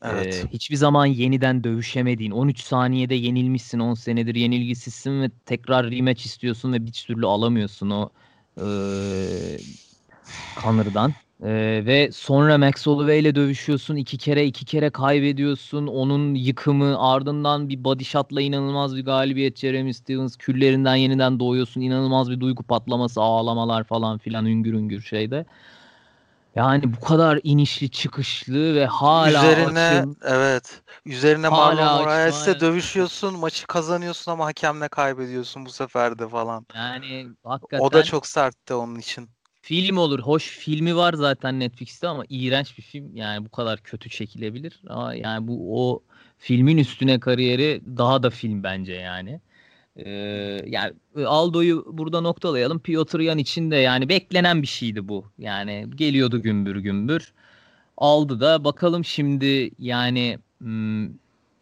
Evet. 0.02 0.46
Ee, 0.46 0.48
hiçbir 0.54 0.76
zaman 0.76 1.06
yeniden 1.06 1.64
dövüşemediğin 1.64 2.32
13 2.32 2.60
saniyede 2.62 3.16
yenilmişsin 3.16 3.80
10 3.80 3.94
senedir 3.94 4.36
yenilgisizsin 4.36 5.22
ve 5.22 5.30
tekrar 5.46 5.92
rematch 5.92 6.26
istiyorsun 6.26 6.74
ve 6.74 6.86
bir 6.86 6.92
türlü 6.92 7.28
alamıyorsun 7.28 7.90
o 7.90 8.10
e. 8.58 9.58
Ee, 11.44 11.84
ve 11.86 12.10
sonra 12.12 12.58
Max 12.58 12.88
Holloway 12.88 13.20
ile 13.20 13.36
dövüşüyorsun. 13.36 13.96
iki 13.96 14.18
kere 14.18 14.46
iki 14.46 14.66
kere 14.66 14.90
kaybediyorsun. 14.90 15.88
Onun 15.88 16.34
yıkımı 16.36 17.00
ardından 17.00 17.70
bir 17.70 17.84
body 17.84 18.04
shot'la 18.04 18.42
inanılmaz 18.42 18.96
bir 18.96 19.06
galibiyet 19.06 19.58
Jeremy 19.58 19.94
Stevens. 19.94 20.36
Küllerinden 20.38 20.96
yeniden 20.96 21.40
doğuyorsun. 21.40 21.82
İnanılmaz 21.82 22.32
bir 22.32 22.40
duygu 22.40 22.64
patlaması, 22.64 23.22
ağlamalar 23.22 23.84
falan 23.84 24.18
filan 24.18 24.46
üngür 24.46 24.74
üngür 24.74 25.02
şeyde. 25.02 25.46
Yani 26.56 26.94
bu 26.94 27.00
kadar 27.00 27.40
inişli 27.44 27.90
çıkışlı 27.92 28.76
ve 28.76 28.86
hala 28.86 29.40
Üzerine 29.40 29.80
açım. 30.00 30.18
evet. 30.24 30.84
Üzerine 31.06 31.50
Hala 31.50 31.56
Marlon 31.56 31.92
Moraes'le 31.92 32.60
dövüşüyorsun, 32.60 33.40
maçı 33.40 33.68
kazanıyorsun 33.68 34.32
ama 34.32 34.46
hakemle 34.46 34.88
kaybediyorsun 34.88 35.66
bu 35.66 35.70
sefer 35.70 36.20
de 36.20 36.28
falan. 36.30 36.66
Yani 36.76 37.30
hakikaten 37.44 37.80
O 37.84 37.94
da 37.94 38.04
çok 38.04 38.28
sertti 38.28 38.74
onun 38.74 38.96
için. 39.00 39.30
film 39.62 39.98
olur. 39.98 40.20
Hoş 40.20 40.58
filmi 40.58 40.96
var 40.96 41.14
zaten 41.14 41.60
Netflix'te 41.60 42.08
ama 42.08 42.24
iğrenç 42.30 42.78
bir 42.78 42.84
film. 42.84 43.16
Yani 43.16 43.46
bu 43.46 43.50
kadar 43.52 43.80
kötü 43.84 44.10
çekilebilir. 44.10 44.82
Ama 44.88 45.14
yani 45.16 45.48
bu 45.48 45.82
o 45.94 46.04
filmin 46.38 46.78
üstüne 46.78 47.20
kariyeri 47.20 47.82
daha 47.98 48.24
da 48.24 48.30
film 48.30 48.64
bence 48.64 48.94
yani. 48.94 49.42
Ee, 50.06 50.62
yani 50.66 50.94
Aldo'yu 51.26 51.86
burada 51.92 52.22
noktalayalım. 52.22 52.80
Piotr 52.80 53.20
Yan 53.20 53.38
için 53.38 53.72
de 53.72 53.76
yani 53.76 54.10
beklenen 54.10 54.62
bir 54.62 54.68
şeydi 54.68 55.08
bu. 55.08 55.26
Yani 55.38 55.86
geliyordu 55.96 56.42
gümbür 56.42 56.76
gümbür. 56.76 57.34
Aldı 57.98 58.40
da 58.40 58.64
bakalım 58.64 59.06
şimdi 59.06 59.72
yani 59.80 60.40
hmm, 60.58 61.08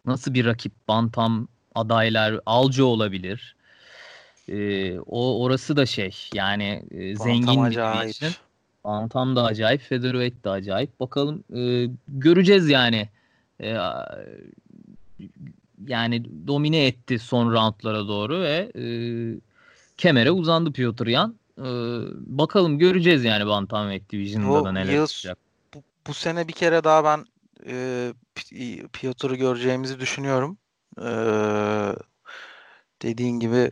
nasıl 0.06 0.34
bir 0.34 0.44
rakip 0.44 0.72
Bantam 0.88 1.48
adaylar 1.74 2.40
Alco 2.46 2.84
olabilir. 2.84 3.56
Ee, 4.48 4.98
o 5.00 5.42
orası 5.42 5.76
da 5.76 5.86
şey 5.86 6.16
yani 6.34 6.82
e, 6.90 7.16
zengin 7.16 7.46
Bantam 7.46 7.64
bir 7.64 7.70
acayip. 7.70 8.04
division. 8.04 8.32
Bantam 8.84 9.36
da 9.36 9.44
acayip, 9.44 9.80
featherweight 9.80 10.44
de 10.44 10.50
acayip. 10.50 11.00
Bakalım 11.00 11.44
e, 11.56 11.90
göreceğiz 12.08 12.68
yani. 12.68 13.08
E, 13.60 13.76
yani 15.86 16.46
domine 16.46 16.86
etti 16.86 17.18
son 17.18 17.52
roundlara 17.52 18.08
doğru 18.08 18.40
ve 18.40 18.72
e, 18.78 18.84
kemere 19.96 20.30
uzandı 20.30 20.72
Piotr 20.72 21.06
Yan. 21.06 21.38
E, 21.58 21.64
bakalım 22.16 22.78
göreceğiz 22.78 23.24
yani 23.24 23.46
Bantamweight 23.46 24.10
Division'da 24.10 24.60
Bu 24.60 24.64
da 24.64 24.72
neler 24.72 24.92
Yağız- 24.92 25.10
çıkacak. 25.12 25.38
Bu, 25.74 25.82
bu 26.06 26.14
sene 26.14 26.48
bir 26.48 26.52
kere 26.52 26.84
daha 26.84 27.04
ben 27.04 27.24
e, 27.66 28.12
Pi- 28.36 28.88
Piotr'u 28.88 29.36
göreceğimizi 29.36 30.00
düşünüyorum. 30.00 30.58
E, 30.98 31.08
dediğin 33.02 33.40
gibi 33.40 33.70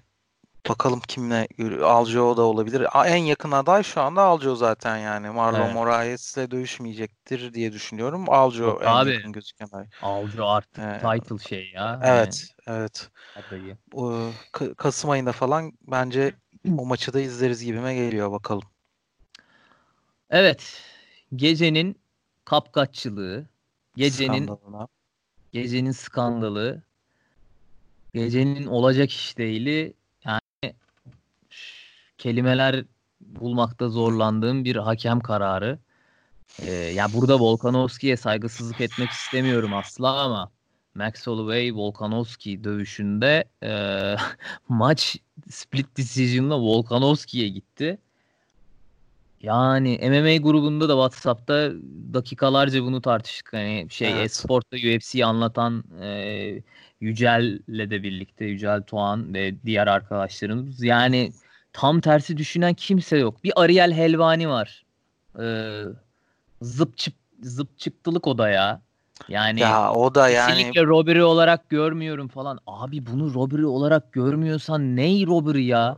bakalım 0.69 1.01
kimle 1.09 1.49
Aljo 1.85 2.37
da 2.37 2.43
olabilir. 2.43 2.87
En 3.07 3.17
yakın 3.17 3.51
aday 3.53 3.83
şu 3.83 4.01
anda 4.01 4.23
Aljo 4.23 4.55
zaten 4.57 4.99
yani. 4.99 5.31
Marlon 5.31 5.71
Evet. 5.71 5.71
Moraes'le 5.71 6.37
dövüşmeyecektir 6.51 7.55
diye 7.55 7.73
düşünüyorum. 7.73 8.25
Aljo 8.31 8.64
Yok 8.64 8.83
en 8.83 8.87
abi. 8.87 9.11
yakın 9.14 9.33
gözüken 9.33 9.67
aday. 9.73 9.87
Alco 10.01 10.45
artık 10.47 10.79
Ee, 10.79 10.99
title 10.99 11.39
şey 11.39 11.71
ya. 11.75 12.01
Evet, 12.03 12.49
evet. 12.67 13.11
Yani 13.37 13.47
adayı. 13.47 13.79
O, 13.93 14.33
Ka- 14.53 14.75
Kasım 14.75 15.11
ayında 15.11 15.33
falan 15.33 15.73
bence 15.83 16.35
o 16.79 16.87
maçı 16.87 17.12
da 17.12 17.21
izleriz 17.21 17.64
gibime 17.64 17.95
geliyor 17.95 18.33
bakalım. 18.33 18.62
Evet. 20.31 20.83
Gecenin 21.37 22.01
kapkaççılığı, 22.45 23.49
gecenin 23.97 24.47
Skandalına. 24.47 24.89
gecenin 25.53 25.91
skandalı, 25.93 26.83
gecenin 28.14 28.67
olacak 28.67 29.11
iş 29.11 29.39
değili 29.39 29.95
kelimeler 32.19 32.85
bulmakta 33.21 33.89
zorlandığım 33.89 34.64
bir 34.64 34.77
hakem 34.77 35.21
kararı. 35.21 35.79
Ee, 36.62 36.73
ya 36.73 37.12
burada 37.14 37.41
Volkanovski'ye 37.41 38.17
saygısızlık 38.17 38.81
etmek 38.81 39.11
istemiyorum 39.11 39.75
asla 39.75 40.23
ama 40.23 40.51
Max 40.95 41.27
Holloway 41.27 41.75
Volkanovski 41.75 42.64
dövüşünde 42.64 43.45
e, 43.62 43.71
maç 44.69 45.17
split 45.51 45.97
decision'la 45.97 46.61
Volkanovski'ye 46.61 47.49
gitti. 47.49 47.99
Yani 49.43 49.99
MMA 50.03 50.37
grubunda 50.37 50.89
da 50.89 50.93
WhatsApp'ta 50.93 51.73
dakikalarca 52.14 52.83
bunu 52.83 53.01
tartıştık. 53.01 53.53
Hani 53.53 53.87
şey 53.91 54.12
Evet. 54.12 54.25
Esport'ta 54.25 54.77
UFC'yi 54.77 55.25
anlatan 55.25 55.85
e, 56.03 56.62
Yücel'le 57.01 57.91
de 57.91 58.03
birlikte 58.03 58.45
Yücel 58.45 58.83
Doğan 58.93 59.35
ve 59.35 59.55
diğer 59.67 59.87
arkadaşlarımız. 59.87 60.83
Yani 60.83 61.33
tam 61.77 62.01
tersi 62.01 62.37
düşünen 62.37 62.74
kimse 62.74 63.16
yok. 63.18 63.45
Bir 63.45 63.53
Ariel 63.57 63.93
Helvani 63.93 64.49
var. 64.49 64.85
Ee, 65.41 65.83
zıp 66.62 66.99
çıp 66.99 67.14
zıp 67.43 67.79
çıktılık 67.79 68.27
o 68.27 68.39
da 68.39 68.49
ya. 68.49 68.81
Yani 69.29 69.61
Ya 69.61 69.93
o 69.93 70.14
da 70.14 70.29
yani 70.29 70.55
kesinlikle 70.57 70.87
robbery 70.87 71.22
olarak 71.22 71.68
görmüyorum 71.70 72.29
falan. 72.29 72.59
Abi 72.66 73.07
bunu 73.07 73.35
robbery 73.35 73.66
olarak 73.66 74.12
görmüyorsan 74.12 74.97
ney 74.97 75.27
robbery 75.27 75.64
ya? 75.64 75.97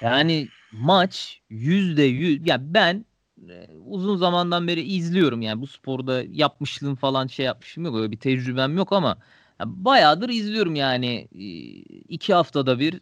Yani 0.00 0.48
maç 0.72 1.40
yüzde 1.50 2.02
yüz 2.02 2.48
ya 2.48 2.58
ben 2.60 3.04
e, 3.48 3.68
uzun 3.86 4.16
zamandan 4.16 4.68
beri 4.68 4.82
izliyorum 4.82 5.42
yani 5.42 5.60
bu 5.60 5.66
sporda 5.66 6.22
yapmışlığım 6.22 6.94
falan 6.96 7.26
şey 7.26 7.46
yapmışım 7.46 7.84
yok 7.84 7.96
öyle 7.96 8.10
bir 8.10 8.18
tecrübem 8.18 8.76
yok 8.76 8.92
ama 8.92 9.18
bayağıdır 9.64 10.28
izliyorum 10.28 10.74
yani. 10.74 11.28
İki 12.08 12.34
haftada 12.34 12.78
bir 12.78 13.00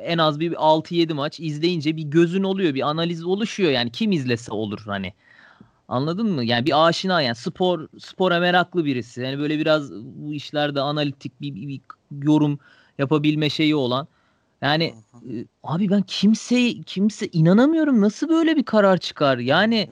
en 0.00 0.18
az 0.18 0.40
bir 0.40 0.52
6-7 0.52 1.14
maç 1.14 1.40
izleyince 1.40 1.96
bir 1.96 2.02
gözün 2.02 2.42
oluyor 2.42 2.74
bir 2.74 2.88
analiz 2.88 3.24
oluşuyor. 3.24 3.70
Yani 3.70 3.90
kim 3.90 4.12
izlese 4.12 4.52
olur 4.52 4.82
hani. 4.86 5.12
Anladın 5.88 6.30
mı? 6.30 6.44
Yani 6.44 6.66
bir 6.66 6.86
aşina 6.88 7.22
yani 7.22 7.34
spor 7.34 7.88
spora 7.98 8.40
meraklı 8.40 8.84
birisi. 8.84 9.20
Yani 9.20 9.38
böyle 9.38 9.58
biraz 9.58 9.92
bu 9.92 10.34
işlerde 10.34 10.80
analitik 10.80 11.40
bir, 11.40 11.54
bir, 11.54 11.68
bir 11.68 11.80
yorum 12.22 12.58
yapabilme 12.98 13.50
şeyi 13.50 13.74
olan. 13.74 14.08
Yani 14.62 14.94
e, 15.14 15.44
abi 15.62 15.90
ben 15.90 16.02
kimse 16.02 16.82
kimse 16.82 17.28
inanamıyorum. 17.32 18.00
Nasıl 18.00 18.28
böyle 18.28 18.56
bir 18.56 18.64
karar 18.64 18.98
çıkar? 18.98 19.38
Yani 19.38 19.90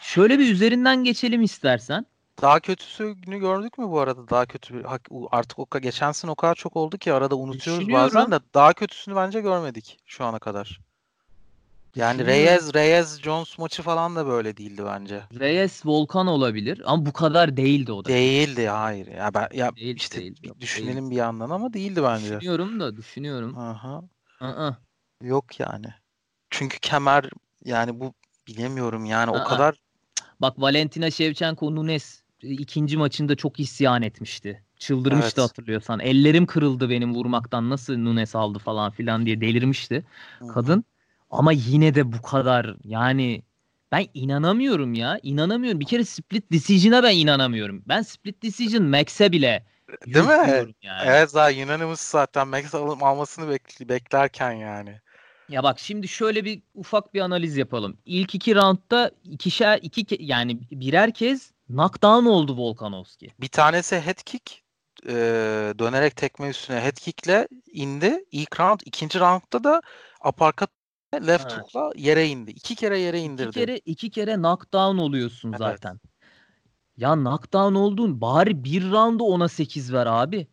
şöyle 0.00 0.38
bir 0.38 0.52
üzerinden 0.52 1.04
geçelim 1.04 1.42
istersen 1.42 2.06
Daha 2.42 2.60
kötüsünü 2.60 3.38
gördük 3.38 3.78
mü 3.78 3.88
bu 3.88 4.00
arada? 4.00 4.28
Daha 4.28 4.46
kötü 4.46 4.74
bir 4.74 4.86
artık 5.30 5.58
o 5.58 5.80
geçen 5.80 6.12
sene 6.12 6.30
o 6.30 6.34
kadar 6.34 6.54
çok 6.54 6.76
oldu 6.76 6.98
ki 6.98 7.12
arada 7.12 7.36
unutuyoruz 7.36 7.92
bazen 7.92 8.30
de 8.30 8.40
daha 8.54 8.72
kötüsünü 8.72 9.16
bence 9.16 9.40
görmedik 9.40 9.98
şu 10.06 10.24
ana 10.24 10.38
kadar. 10.38 10.80
Yani. 11.96 12.26
Reyes 12.26 12.74
Reyes 12.74 13.20
Jones 13.20 13.58
maçı 13.58 13.82
falan 13.82 14.16
da 14.16 14.26
böyle 14.26 14.56
değildi 14.56 14.82
bence. 14.86 15.22
Reyes 15.40 15.86
Volkan 15.86 16.26
olabilir 16.26 16.82
ama 16.84 17.06
bu 17.06 17.12
kadar 17.12 17.56
değildi 17.56 17.92
o 17.92 18.04
da. 18.04 18.08
Değildi 18.08 18.66
hayır. 18.66 19.06
Ya 19.06 19.34
ben 19.34 19.48
ya 19.52 19.76
Değil, 19.76 19.96
işte 19.96 20.20
değil, 20.20 20.36
bir 20.42 20.60
düşünelim 20.60 21.10
bir 21.10 21.16
yandan 21.16 21.50
ama 21.50 21.72
değildi 21.72 22.02
bence. 22.02 22.40
Düşünüyorum 22.40 22.80
da 22.80 22.96
düşünüyorum. 22.96 23.58
Aha. 23.58 24.02
Aa, 24.40 24.72
Yok 25.22 25.60
yani. 25.60 25.86
Çünkü 26.50 26.78
kemer 26.78 27.30
yani 27.64 28.00
bu 28.00 28.14
bilemiyorum 28.46 29.04
yani 29.04 29.30
o 29.30 29.36
Aa. 29.36 29.44
kadar 29.44 29.74
Bak 30.40 30.60
Valentina 30.60 31.10
Shevchenko 31.10 31.74
Nunes 31.74 32.22
ikinci 32.48 32.96
maçında 32.96 33.36
çok 33.36 33.60
isyan 33.60 34.02
etmişti. 34.02 34.62
Çıldırmıştı 34.78 35.40
Evet. 35.40 35.50
hatırlıyorsan. 35.50 36.00
Ellerim 36.00 36.46
kırıldı 36.46 36.90
benim 36.90 37.14
vurmaktan 37.14 37.70
nasıl 37.70 37.96
Nunes 37.98 38.34
aldı 38.36 38.58
falan 38.58 38.90
filan 38.90 39.26
diye 39.26 39.40
delirmişti 39.40 40.04
Hı 40.38 40.44
hı. 40.44 40.48
kadın. 40.54 40.84
Ama 41.30 41.52
yine 41.52 41.94
de 41.94 42.12
bu 42.12 42.22
kadar 42.22 42.76
yani 42.84 43.42
ben 43.92 44.06
inanamıyorum 44.14 44.94
ya. 44.94 45.18
İnanamıyorum. 45.22 45.80
Bir 45.80 45.86
kere 45.86 46.04
split 46.04 46.52
decision'a 46.52 47.02
ben 47.02 47.16
inanamıyorum. 47.16 47.82
Ben 47.88 48.02
split 48.02 48.42
decision 48.42 48.84
Max'e 48.84 49.32
bile 49.32 49.66
Değil 50.06 50.24
mi? 50.26 50.74
yani. 50.82 51.06
Evet 51.06 51.30
zaten 51.30 51.66
Unanimous 51.66 52.00
zaten 52.00 52.48
Max 52.48 52.74
alım 52.74 53.02
almasını 53.02 53.54
bekl- 53.54 53.88
beklerken 53.88 54.52
yani. 54.52 55.00
Ya 55.48 55.62
bak 55.62 55.78
şimdi 55.78 56.08
şöyle 56.08 56.44
bir 56.44 56.62
ufak 56.74 57.14
bir 57.14 57.20
analiz 57.20 57.56
yapalım. 57.56 57.98
İlk 58.06 58.34
iki 58.34 58.54
roundda 58.54 59.10
ikişer 59.24 59.78
iki 59.82 60.06
yani 60.20 60.60
birer 60.70 61.14
kez 61.14 61.52
knockdown 61.68 62.26
oldu 62.26 62.56
Volkanovski. 62.56 63.32
Bir 63.40 63.48
tanesi 63.48 63.96
head 64.00 64.22
kick 64.24 64.62
e, 65.06 65.14
dönerek 65.78 66.16
tekme 66.16 66.48
üstüne 66.48 66.80
head 66.80 66.96
kickle 66.96 67.48
indi. 67.72 68.24
İlk 68.30 68.60
round. 68.60 68.80
ikinci 68.84 69.20
roundda 69.20 69.64
da 69.64 69.82
uppercut 70.28 70.70
left 71.14 71.52
Evet. 71.52 71.52
hook'la 71.52 71.92
yere 71.96 72.26
indi. 72.26 72.50
İki 72.50 72.74
kere 72.74 72.98
yere 72.98 73.20
indirdi. 73.20 73.48
İki 73.48 73.60
kere 73.60 73.78
iki 73.78 74.10
kere 74.10 74.34
knockdown 74.34 74.98
oluyorsun 74.98 75.48
Evet. 75.48 75.58
zaten. 75.58 76.00
Ya 76.96 77.14
knockdown 77.14 77.74
oldun 77.74 78.20
bari 78.20 78.64
bir 78.64 78.90
roundda 78.90 79.24
ona 79.24 79.48
8 79.48 79.92
ver 79.92 80.06
abi. 80.06 80.46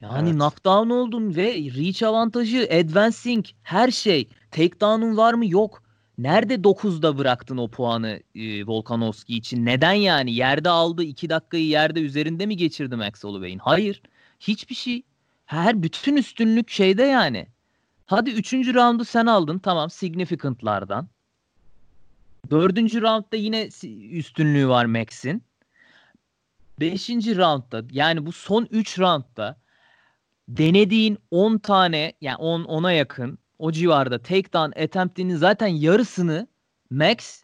Yani 0.00 0.28
Evet. 0.28 0.32
knockdown 0.38 0.90
oldun 0.90 1.36
ve 1.36 1.54
reach 1.54 2.02
avantajı, 2.02 2.68
advancing, 2.72 3.46
her 3.62 3.90
şey. 3.90 4.28
Takedown'un 4.50 5.16
var 5.16 5.34
mı? 5.34 5.46
Yok. 5.46 5.82
Nerede 6.18 6.54
9'da 6.54 7.18
bıraktın 7.18 7.56
o 7.56 7.68
puanı 7.68 8.20
e, 8.34 8.66
Volkanovski 8.66 9.36
için? 9.36 9.66
Neden 9.66 9.92
yani? 9.92 10.34
Yerde 10.34 10.70
aldı 10.70 11.02
2 11.02 11.30
dakikayı 11.30 11.66
yerde 11.66 12.00
üzerinde 12.00 12.46
mi 12.46 12.56
geçirdi 12.56 12.96
Max 12.96 13.24
Holloway'in? 13.24 13.58
Hayır. 13.58 14.02
Hiçbir 14.40 14.74
şey. 14.74 15.02
Her 15.46 15.82
bütün 15.82 16.16
üstünlük 16.16 16.70
şeyde 16.70 17.02
yani. 17.02 17.46
Hadi 18.06 18.30
3. 18.30 18.52
roundu 18.52 19.04
sen 19.04 19.26
aldın. 19.26 19.58
Tamam 19.58 19.90
significant'lardan. 19.90 21.08
4. 22.50 22.76
roundda 22.78 23.36
yine 23.36 23.68
üstünlüğü 24.10 24.68
var 24.68 24.84
Max'in. 24.84 25.42
5. 26.80 27.10
roundda 27.10 27.82
yani 27.90 28.26
bu 28.26 28.32
son 28.32 28.68
3 28.70 28.98
roundda 28.98 29.56
denediğin 30.48 31.18
10 31.30 31.58
tane 31.58 32.12
yani 32.20 32.36
10 32.36 32.62
10'a 32.62 32.92
yakın 32.92 33.38
o 33.58 33.72
civarda 33.72 34.18
takedown 34.22 34.80
attempt'inin 34.82 35.36
zaten 35.36 35.66
yarısını 35.66 36.46
Max 36.90 37.42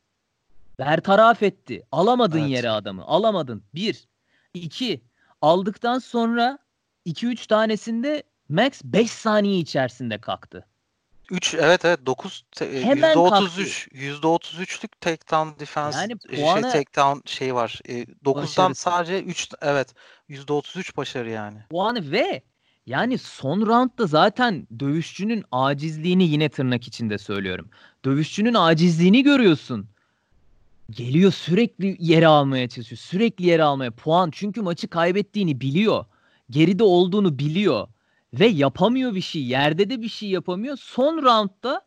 Bertaraf 0.79 1.43
etti. 1.43 1.83
Alamadın 1.93 2.39
Evet. 2.41 2.51
yere 2.51 2.71
adamı. 2.71 3.03
Alamadın. 3.05 3.63
Bir. 3.75 4.09
iki. 4.55 5.01
Aldıktan 5.43 5.99
sonra 5.99 6.59
2-3 7.07 7.47
tanesinde 7.47 8.23
Max 8.49 8.81
5 8.85 9.11
saniye 9.11 9.59
içerisinde 9.59 10.19
kalktı. 10.19 10.67
3 11.31 11.55
evet 11.55 11.85
evet 11.85 12.07
9 12.07 12.45
te- 12.53 12.85
Hemen 12.85 13.15
%33 13.15 13.89
%33'lük 13.93 15.01
takedown 15.01 15.61
defense 15.61 15.99
Yani 15.99 16.13
e, 16.13 16.37
puanı- 16.37 16.63
şey 16.63 16.71
takedown 16.85 17.21
şey 17.29 17.55
var. 17.55 17.81
E, 17.89 17.93
9'dan 18.25 18.35
Başarısı. 18.45 18.83
sadece 18.83 19.23
3 19.23 19.49
evet 19.63 19.95
%33 20.29 20.97
başarı 20.97 21.31
yani. 21.31 21.59
puanı 21.71 22.11
ve 22.13 22.43
yani 22.87 23.19
son 23.19 23.67
roundda 23.67 24.07
zaten 24.07 24.67
dövüşçünün 24.81 25.45
acizliğini 25.53 26.25
yine 26.25 26.49
tırnak 26.49 26.89
içinde 26.89 27.19
söylüyorum. 27.19 27.69
Dövüşçünün 28.05 28.55
acizliğini 28.55 29.23
görüyorsun. 29.23 29.87
Geliyor 30.91 31.33
sürekli 31.33 31.97
yere 31.99 32.27
almaya 32.27 32.69
çalışıyor. 32.69 32.99
Sürekli 32.99 33.47
yere 33.47 33.63
almaya 33.63 33.91
puan. 33.91 34.31
Çünkü 34.31 34.63
maçı 34.63 34.89
kaybettiğini 34.89 35.61
biliyor. 35.61 36.05
Geride 36.51 36.85
olduğunu 36.85 37.39
biliyor. 37.39 37.89
Ve 38.35 38.47
yapamıyor 38.47 39.15
bir 39.15 39.21
şey. 39.21 39.45
Yerde 39.45 39.91
de 39.91 40.03
bir 40.03 40.09
şey 40.09 40.29
yapamıyor. 40.29 40.77
Son 40.77 41.23
roundda 41.23 41.87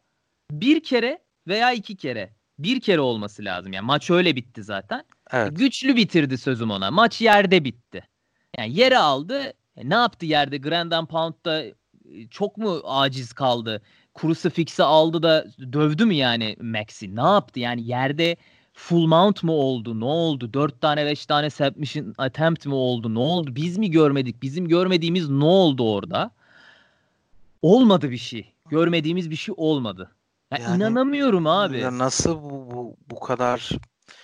bir 0.52 0.84
kere 0.84 1.20
veya 1.48 1.72
iki 1.74 1.96
kere. 1.96 2.34
Bir 2.60 2.80
kere 2.80 3.00
olması 3.00 3.46
lazım. 3.46 3.74
Yani 3.74 3.86
maç 3.86 4.10
öyle 4.10 4.36
bitti 4.36 4.64
zaten. 4.64 5.04
Evet. 5.32 5.58
Güçlü 5.58 5.96
bitirdi 5.96 6.38
sözüm 6.38 6.72
ona. 6.72 6.91
Maç 6.91 7.22
yerde 7.22 7.64
bitti. 7.64 8.08
Yani 8.58 8.80
yere 8.80 8.98
aldı. 8.98 9.54
E, 9.78 9.89
ne 9.89 9.93
yaptı 9.93 10.26
yerde? 10.26 10.57
Grand 10.57 10.91
and 10.91 11.07
Pound'da 11.07 11.63
e, 11.63 11.73
çok 12.30 12.57
mu 12.57 12.82
aciz 12.86 13.34
kaldı? 13.34 13.82
Crucifix'i 14.21 14.84
aldı 14.84 15.23
da 15.23 15.45
dövdü 15.73 16.05
mü 16.05 16.13
yani 16.13 16.55
Max'i? 16.61 17.15
Ne 17.15 17.21
yaptı? 17.21 17.59
Yani 17.59 17.88
yerde 17.88 18.38
full 18.73 19.07
mount 19.07 19.43
mu 19.43 19.53
oldu? 19.53 19.99
Ne 19.99 20.05
oldu? 20.05 20.53
Dört 20.53 20.82
tane 20.82 21.05
beş 21.05 21.26
tane 21.26 21.49
submission 21.49 22.13
attempt 22.17 22.65
mi 22.65 22.73
oldu? 22.73 23.13
Ne 23.13 23.19
oldu? 23.19 23.55
Biz 23.55 23.78
mi 23.78 23.91
görmedik? 23.91 24.41
Bizim 24.41 24.67
görmediğimiz 24.67 25.30
ne 25.30 25.45
oldu 25.45 25.93
orada? 25.93 26.32
Olmadı 27.61 28.11
bir 28.11 28.17
şey. 28.17 28.53
Görmediğimiz 28.69 29.30
bir 29.30 29.36
şey 29.36 29.55
olmadı. 29.57 30.11
Ya 30.51 30.57
Yani- 30.57 30.76
inanamıyorum 30.76 31.47
abi. 31.47 31.80
Ya 31.80 31.97
nasıl 31.97 32.43
bu 32.43 32.71
bu, 32.71 32.97
bu 33.09 33.19
kadar 33.19 33.69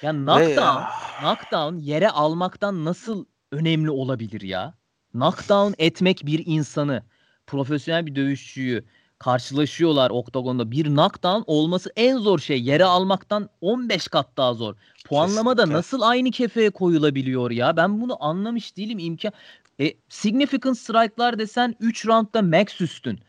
Ya 0.01 0.13
ve 0.13 0.17
knockdown, 0.17 0.81
knockdown 1.19 1.75
yere 1.77 2.09
almaktan 2.09 2.85
nasıl 2.85 3.25
önemli 3.51 3.91
olabilir 3.91 4.41
ya? 4.41 4.73
Knockdown 5.11 5.73
etmek 5.77 6.25
bir 6.25 6.43
insanı, 6.45 7.03
profesyonel 7.47 8.05
bir 8.05 8.15
dövüşçüyü 8.15 8.83
karşılaşıyorlar 9.19 10.11
oktagonda. 10.11 10.71
Bir 10.71 10.85
knockdown 10.85 11.43
olması 11.47 11.91
en 11.95 12.17
zor 12.17 12.39
şey. 12.39 12.61
Yere 12.61 12.85
almaktan 12.85 13.49
15 13.61 14.07
kat 14.07 14.27
daha 14.37 14.53
zor. 14.53 14.75
Puanlama 15.05 15.57
da 15.57 15.69
nasıl 15.69 16.01
aynı 16.01 16.31
kefeye 16.31 16.69
koyulabiliyor 16.69 17.51
ya? 17.51 17.77
Ben 17.77 18.01
bunu 18.01 18.23
anlamış 18.23 18.77
değilim. 18.77 18.99
imkan. 18.99 19.31
E, 19.79 19.93
significant 20.09 20.77
strike'lar 20.77 21.39
desen 21.39 21.75
3 21.79 22.05
roundda 22.05 22.41
max 22.41 22.81
üstün. 22.81 23.19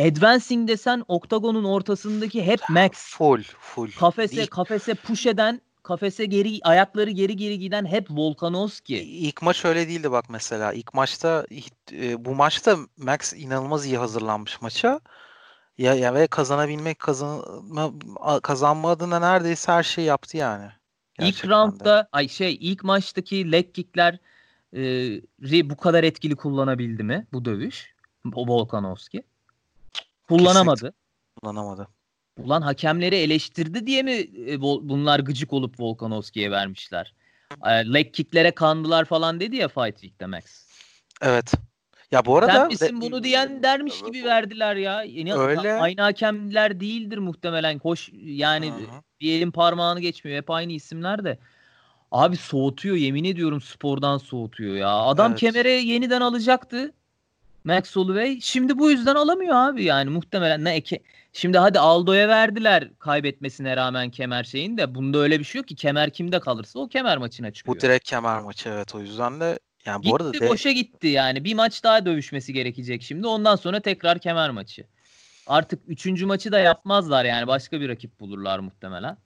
Advancing 0.00 0.68
desen 0.68 1.04
oktagonun 1.08 1.64
ortasındaki 1.64 2.46
hep 2.46 2.60
max. 2.68 2.90
full 2.92 3.42
full. 3.42 3.90
Kafese 3.98 4.46
kafese 4.46 4.94
push 4.94 5.26
eden, 5.26 5.60
kafese 5.82 6.24
geri 6.24 6.60
ayakları 6.62 7.10
geri 7.10 7.36
geri 7.36 7.58
giden 7.58 7.86
hep 7.86 8.10
Volkanovski. 8.10 8.98
ilk 8.98 9.42
maç 9.42 9.64
öyle 9.64 9.88
değildi 9.88 10.12
bak 10.12 10.24
mesela. 10.28 10.72
İlk 10.72 10.94
maçta 10.94 11.46
e, 11.92 12.24
bu 12.24 12.34
maçta 12.34 12.76
Max 12.96 13.32
inanılmaz 13.32 13.86
iyi 13.86 13.98
hazırlanmış 13.98 14.62
maça. 14.62 15.00
Ya, 15.78 15.94
ya 15.94 16.14
ve 16.14 16.26
kazanabilmek 16.26 16.98
kazanma, 16.98 17.92
kazanma 18.42 18.90
adına 18.90 19.18
neredeyse 19.18 19.72
her 19.72 19.82
şeyi 19.82 20.06
yaptı 20.06 20.36
yani. 20.36 20.64
İlk 20.64 21.18
Gerçekten 21.18 21.50
de. 21.50 21.54
roundda 21.54 22.08
ay 22.12 22.28
şey 22.28 22.58
ilk 22.60 22.84
maçtaki 22.84 23.52
leg 23.52 23.74
kickler 23.74 24.18
e, 24.74 25.70
bu 25.70 25.76
kadar 25.76 26.04
etkili 26.04 26.36
kullanabildi 26.36 27.02
mi 27.02 27.26
bu 27.32 27.44
dövüş? 27.44 27.94
O 28.34 28.46
Volkanovski. 28.46 29.22
Kullanamadı. 30.28 30.94
kullanamadı. 31.40 31.88
Ulan 32.38 32.62
hakemleri 32.62 33.16
eleştirdi 33.16 33.86
diye 33.86 34.02
mi 34.02 34.26
e, 34.48 34.60
bunlar 34.60 35.20
gıcık 35.20 35.52
olup 35.52 35.80
Volkanovski'ye 35.80 36.50
vermişler? 36.50 37.14
E, 37.66 37.70
leg 37.70 38.14
kicklere 38.14 38.50
kandılar 38.50 39.04
falan 39.04 39.40
dedi 39.40 39.56
ya 39.56 39.68
Fight 39.68 40.00
Week'te 40.00 40.26
Max. 40.26 40.44
Evet. 41.22 41.52
Ya 42.10 42.24
bu 42.24 42.38
arada 42.38 42.52
Sen 42.52 42.66
misin 42.66 42.96
de- 42.96 43.00
bunu 43.00 43.24
diyen 43.24 43.62
dermiş 43.62 44.02
gibi 44.02 44.24
verdiler 44.24 44.76
ya. 44.76 45.02
Yine 45.02 45.34
Öyle. 45.34 45.72
aynı 45.72 46.00
hakemler 46.00 46.80
değildir 46.80 47.18
muhtemelen. 47.18 47.78
Koş 47.78 48.10
yani 48.24 48.70
Hı 48.70 48.74
hı. 48.74 49.02
bir 49.20 49.32
elin 49.32 49.50
parmağını 49.50 50.00
geçmiyor. 50.00 50.38
Hep 50.38 50.50
aynı 50.50 50.72
isimler 50.72 51.24
de. 51.24 51.38
Abi 52.12 52.36
soğutuyor 52.36 52.96
yemin 52.96 53.24
ediyorum 53.24 53.60
spordan 53.60 54.18
soğutuyor 54.18 54.76
ya. 54.76 54.88
Adam 54.88 55.30
Evet. 55.30 55.40
kemere 55.40 55.70
yeniden 55.70 56.20
alacaktı. 56.20 56.92
Max 57.64 57.96
Holloway. 57.96 58.40
Şimdi 58.40 58.78
bu 58.78 58.90
yüzden 58.90 59.14
alamıyor 59.14 59.54
abi 59.56 59.84
yani 59.84 60.10
muhtemelen. 60.10 60.64
Ne 60.64 60.74
eke... 60.74 61.00
Şimdi 61.32 61.58
hadi 61.58 61.78
Aldo'ya 61.78 62.28
verdiler 62.28 62.90
kaybetmesine 62.98 63.76
rağmen 63.76 64.10
kemer 64.10 64.44
şeyin 64.44 64.78
de. 64.78 64.94
Bunda 64.94 65.18
öyle 65.18 65.38
bir 65.38 65.44
şey 65.44 65.58
yok 65.58 65.68
ki. 65.68 65.74
Kemer 65.76 66.10
kimde 66.10 66.40
kalırsa 66.40 66.78
o 66.78 66.88
kemer 66.88 67.18
maçına 67.18 67.52
çıkıyor. 67.52 67.76
bu 67.76 67.80
direkt 67.80 68.04
kemer 68.08 68.40
maçı 68.40 68.68
evet 68.68 68.94
o 68.94 69.00
yüzden 69.00 69.40
de 69.40 69.58
yani 69.86 70.04
bu 70.04 70.06
Gitti 70.06 70.24
arada 70.24 70.32
de, 70.40 70.48
boşa 70.48 70.72
gitti 70.72 71.06
yani. 71.06 71.44
Bir 71.44 71.54
maç 71.54 71.84
daha 71.84 72.06
dövüşmesi 72.06 72.52
gerekecek 72.52 73.02
şimdi. 73.02 73.26
Ondan 73.26 73.56
sonra 73.56 73.80
tekrar 73.80 74.18
kemer 74.18 74.50
maçı. 74.50 74.84
Artık 75.46 75.82
üçüncü 75.86 76.26
maçı 76.26 76.52
da 76.52 76.58
yapmazlar 76.58 77.24
yani. 77.24 77.46
Başka 77.46 77.80
bir 77.80 77.88
rakip 77.88 78.20
bulurlar 78.20 78.58
muhtemelen. 78.58 79.16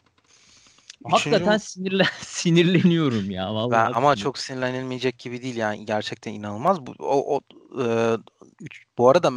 Üçüncü 1.00 1.10
Hakikaten 1.10 1.56
sinirlen 1.56 2.06
sinirleniyorum 2.20 3.30
ya 3.30 3.54
vallahi. 3.54 3.88
ben, 3.88 3.92
ama 3.92 4.16
çok 4.16 4.38
sinirlenilmeyecek 4.38 5.18
gibi 5.18 5.42
değil 5.42 5.56
yani 5.56 5.86
gerçekten 5.86 6.32
inanılmaz. 6.32 6.86
Bu 6.86 6.94
o, 6.98 7.36
o 7.36 7.40
e, 7.84 8.16
üç- 8.60 8.84
bu 8.98 9.08
arada 9.08 9.30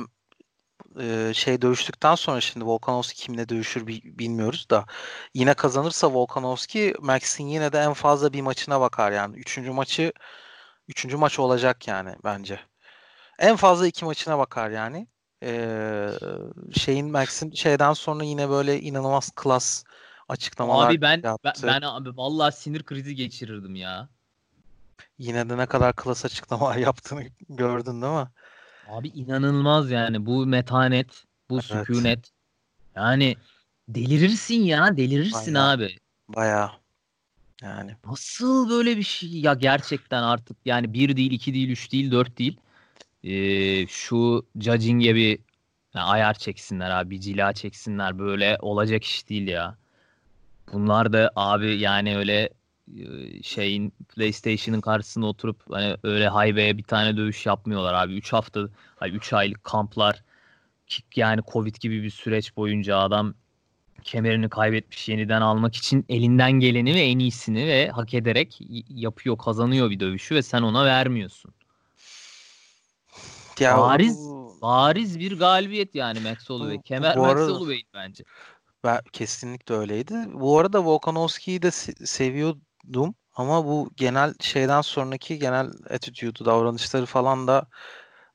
e, 1.00 1.32
şey 1.34 1.62
dövüştükten 1.62 2.16
sonra 2.16 2.42
şimdi 2.42 2.66
Volkanovski 2.66 3.16
kimle 3.22 3.50
dövüşür 3.50 3.88
bi- 3.88 4.20
bilmiyoruz 4.20 4.70
da 4.70 4.86
yine 5.34 5.54
kazanırsa 5.54 6.14
Volkanovski 6.14 6.94
Max'in 7.00 7.48
yine 7.48 7.74
de 7.74 7.80
en 7.80 7.94
fazla 7.94 8.34
bir 8.34 8.42
maçına 8.42 8.82
bakar 8.82 9.12
yani. 9.12 9.38
Üçüncü 9.38 9.72
maçı 9.72 10.14
üçüncü 10.88 11.18
maç 11.18 11.40
olacak 11.40 11.88
yani 11.88 12.16
bence. 12.24 12.60
En 13.40 13.56
fazla 13.56 13.88
iki 13.88 14.06
maçına 14.06 14.38
bakar 14.40 14.70
yani. 14.72 15.08
Ee, 15.44 16.10
şeyin 16.74 17.12
Max'in 17.12 17.52
şeyden 17.52 17.94
sonra 17.94 18.24
yine 18.24 18.50
böyle 18.50 18.82
inanılmaz 18.82 19.32
klas 19.36 19.84
açıklamalar 20.30 20.86
Abi 20.88 21.02
ben, 21.02 21.24
ben 21.44 21.54
yaptı. 21.54 21.68
ben 21.68 21.82
abi 21.82 22.18
vallahi 22.18 22.56
sinir 22.56 22.84
krizi 22.84 23.16
geçirirdim 23.16 23.76
ya. 23.76 24.10
Yine 25.18 25.50
de 25.50 25.58
ne 25.58 25.66
kadar 25.66 25.96
klas 25.96 26.26
açıklamalar 26.26 26.76
yaptığını 26.88 27.24
gördün 27.50 28.02
değil 28.02 28.14
mi? 28.14 28.28
Abi 28.90 29.08
inanılmaz 29.08 29.92
yani 29.92 30.26
bu 30.26 30.46
metanet, 30.46 31.24
bu 31.50 31.56
Evet. 31.56 31.64
sükunet. 31.64 32.32
Yani 32.96 33.38
delirirsin 33.90 34.62
ya, 34.62 34.98
delirirsin 34.98 35.54
Aynen. 35.54 35.78
abi. 35.78 35.96
Bayağı. 36.30 36.72
Yani 37.62 37.96
Nasıl 38.06 38.70
böyle 38.70 38.98
bir 38.98 39.04
şey 39.04 39.30
ya 39.40 39.54
gerçekten 39.54 40.24
artık 40.24 40.58
yani 40.66 40.94
bir 40.94 41.16
değil, 41.18 41.32
iki 41.32 41.54
değil, 41.54 41.70
üç 41.70 41.92
değil, 41.92 42.12
dört 42.12 42.38
değil. 42.40 42.58
Ee, 43.24 43.88
şu 43.88 44.46
judging'e 44.60 45.16
bir 45.16 45.40
ya 45.94 46.04
ayar 46.04 46.34
çeksinler 46.34 46.90
abi, 46.90 47.10
bir 47.10 47.20
cila 47.20 47.54
çeksinler 47.54 48.20
böyle 48.20 48.58
olacak 48.62 49.04
iş 49.04 49.30
değil 49.30 49.48
ya. 49.48 49.78
Bunlar 50.74 51.14
da 51.14 51.32
abi 51.36 51.80
yani 51.80 52.18
öyle 52.18 52.50
şeyin 53.44 53.94
PlayStation'ın 54.16 54.82
karşısına 54.82 55.26
oturup 55.26 55.64
hani 55.72 55.98
öyle 56.04 56.30
highway'e 56.30 56.78
bir 56.78 56.84
tane 56.84 57.18
dövüş 57.18 57.46
yapmıyorlar 57.46 57.94
abi. 57.94 58.14
3 58.14 58.34
hafta, 58.34 58.70
ay 59.00 59.16
3 59.16 59.34
aylık 59.34 59.64
kamplar 59.64 60.24
yani 61.16 61.42
Covid 61.52 61.76
gibi 61.76 62.04
bir 62.04 62.10
süreç 62.10 62.56
boyunca 62.58 62.98
adam 62.98 63.34
kemerini 64.04 64.50
kaybetmiş 64.50 65.10
yeniden 65.10 65.42
almak 65.42 65.76
için 65.76 66.06
elinden 66.10 66.52
geleni 66.52 66.96
ve 66.96 67.02
en 67.02 67.20
iyisini 67.20 67.68
ve 67.68 67.90
hak 67.90 68.14
ederek 68.14 68.60
yapıyor, 68.90 69.38
kazanıyor 69.38 69.90
bir 69.90 70.00
dövüşü 70.00 70.36
ve 70.36 70.42
sen 70.44 70.62
ona 70.62 70.86
vermiyorsun. 70.86 71.54
ya 73.60 73.78
Bariz- 73.78 74.18
bu- 74.18 74.58
Bariz 74.62 75.20
bir 75.20 75.40
galibiyet 75.40 75.96
yani 75.96 76.20
Max 76.20 76.50
Holloway. 76.50 76.82
Kemer 76.82 77.18
bu 77.18 77.22
Max 77.22 77.32
arada- 77.32 77.52
Holloway 77.52 77.82
bence. 77.94 78.24
ben 78.84 79.00
kesinlikle 79.14 79.76
öyleydi. 79.76 80.14
Bu 80.34 80.60
arada 80.60 80.86
Volkanovski'yi 80.86 81.62
de 81.62 81.68
se- 81.68 82.06
seviyordum 82.90 83.16
ama 83.36 83.66
bu 83.66 83.90
genel 83.96 84.34
şeyden 84.42 84.82
sonraki 84.82 85.40
genel 85.40 85.68
attitude'u, 85.90 86.46
davranışları 86.46 87.06
falan 87.06 87.48
da 87.48 87.68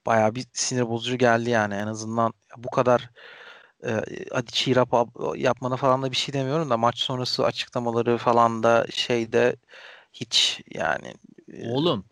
bayağı 0.07 0.35
bir 0.35 0.47
sinir 0.53 0.89
bozucu 0.89 1.19
geldi 1.19 1.51
yani. 1.51 1.75
En 1.75 1.87
azından 1.87 2.33
bu 2.59 2.71
kadar 2.71 3.11
e, 3.87 4.03
hadi 4.33 4.53
ab- 4.95 5.39
yapmana 5.39 5.77
falan 5.77 6.03
da 6.03 6.11
bir 6.13 6.17
şey 6.17 6.35
demiyorum 6.35 6.71
da 6.71 6.77
maç 6.77 6.99
sonrası 6.99 7.45
açıklamaları 7.47 8.19
falan 8.19 8.63
da 8.63 8.87
şeyde 8.93 9.57
hiç 10.13 10.63
yani 10.75 11.15
Oğlum 11.65 12.05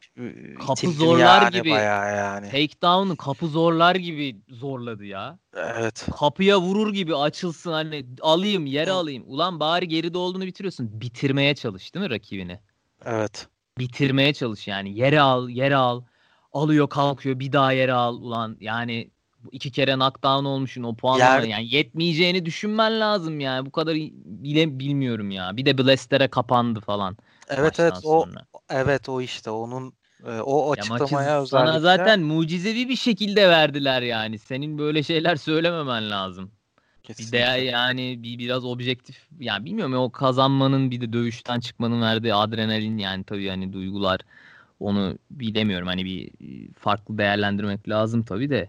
kapı 0.66 0.90
zorlar 0.90 1.42
yani 1.42 1.52
gibi 1.52 1.70
yani. 1.70 2.50
takedown'u 2.50 3.16
kapı 3.16 3.48
zorlar 3.48 3.96
gibi 3.96 4.36
zorladı 4.48 5.04
ya. 5.04 5.38
Evet. 5.56 6.06
Kapıya 6.18 6.60
vurur 6.60 6.94
gibi 6.94 7.16
açılsın 7.16 7.72
hani 7.72 8.06
alayım 8.20 8.66
yere 8.66 8.90
alayım. 8.90 9.24
Ulan 9.26 9.60
bari 9.60 9.88
geride 9.88 10.18
olduğunu 10.18 10.46
bitiriyorsun. 10.46 11.00
Bitirmeye 11.00 11.54
çalış 11.54 11.94
değil 11.94 12.06
mi 12.06 12.10
rakibini? 12.10 12.60
Evet. 13.04 13.46
Bitirmeye 13.78 14.34
çalış 14.34 14.68
yani. 14.68 14.98
Yere 14.98 15.20
al, 15.20 15.48
yere 15.48 15.76
al. 15.76 16.02
Alıyor 16.52 16.88
kalkıyor 16.88 17.40
bir 17.40 17.52
daha 17.52 17.72
yere 17.72 17.92
al. 17.92 18.16
Ulan 18.16 18.56
yani 18.60 19.10
iki 19.52 19.70
kere 19.70 19.94
knockdown 19.94 20.44
olmuşsun 20.44 20.82
o 20.82 20.94
puanlama 20.94 21.34
Yer- 21.34 21.42
yani 21.42 21.74
yetmeyeceğini 21.74 22.46
düşünmen 22.46 23.00
lazım 23.00 23.40
yani. 23.40 23.66
Bu 23.66 23.72
kadar 23.72 23.94
bile 24.24 24.78
bilmiyorum 24.78 25.30
ya. 25.30 25.56
Bir 25.56 25.66
de 25.66 25.78
Blaster'e 25.78 26.28
kapandı 26.28 26.80
falan. 26.80 27.16
Evet 27.48 27.80
evet 27.80 27.94
o 28.04 28.26
sonra. 28.26 28.46
evet 28.70 29.08
o 29.08 29.20
işte 29.20 29.50
onun 29.50 29.94
e, 30.26 30.30
o 30.40 30.72
Ya 30.72 30.72
açıklamaya 30.72 31.40
sana 31.44 31.72
özellikle 31.72 31.80
zaten 31.80 32.20
mucizevi 32.20 32.88
bir 32.88 32.96
şekilde 32.96 33.48
verdiler 33.48 34.02
yani. 34.02 34.38
Senin 34.38 34.78
böyle 34.78 35.02
şeyler 35.02 35.36
söylememen 35.36 36.10
lazım. 36.10 36.52
Bir 37.18 37.32
de 37.32 37.38
kesinlikle. 37.38 37.62
yani 37.62 38.22
bir 38.22 38.38
biraz 38.38 38.64
objektif 38.64 39.28
yani 39.40 39.64
bilmiyorum 39.64 39.92
ya 39.92 40.00
o 40.00 40.12
kazanmanın 40.12 40.90
bir 40.90 41.00
de 41.00 41.12
dövüşten 41.12 41.60
çıkmanın 41.60 42.02
verdiği 42.02 42.34
adrenalin 42.34 42.98
yani 42.98 43.24
tabii 43.24 43.48
hani 43.48 43.72
duygular 43.72 44.20
onu 44.80 45.18
bilemiyorum 45.30 45.88
hani 45.88 46.04
bir 46.04 46.28
e, 46.28 46.72
farklı 46.74 47.18
değerlendirmek 47.18 47.88
lazım 47.88 48.22
tabii 48.24 48.50
de. 48.50 48.68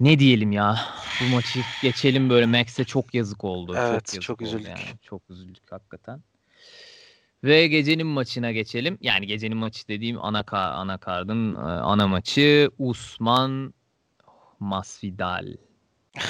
Ne 0.00 0.18
diyelim 0.18 0.52
ya 0.52 0.78
bu 1.20 1.28
maçı 1.28 1.64
geçelim 1.80 2.30
böyle 2.30 2.46
Max'e 2.46 2.84
çok 2.84 3.14
yazık 3.14 3.44
oldu. 3.44 3.72
Evet, 3.74 4.12
yazık 4.12 4.22
çok 4.22 4.42
üzüldük. 4.42 4.66
Yani. 4.66 4.98
Çok 5.02 5.30
üzüldük 5.30 5.72
hakikaten. 5.72 6.20
Ve 7.44 7.66
gecenin 7.66 8.06
maçına 8.06 8.52
geçelim. 8.52 8.98
Yani 9.00 9.26
gecenin 9.26 9.56
maçı 9.56 9.88
dediğim 9.88 10.24
ana, 10.24 10.44
ana 10.52 10.98
kardın 10.98 11.54
e, 11.54 11.58
ana 11.58 12.08
maçı 12.08 12.70
Usman 12.78 13.74
Masvidal. 14.60 15.46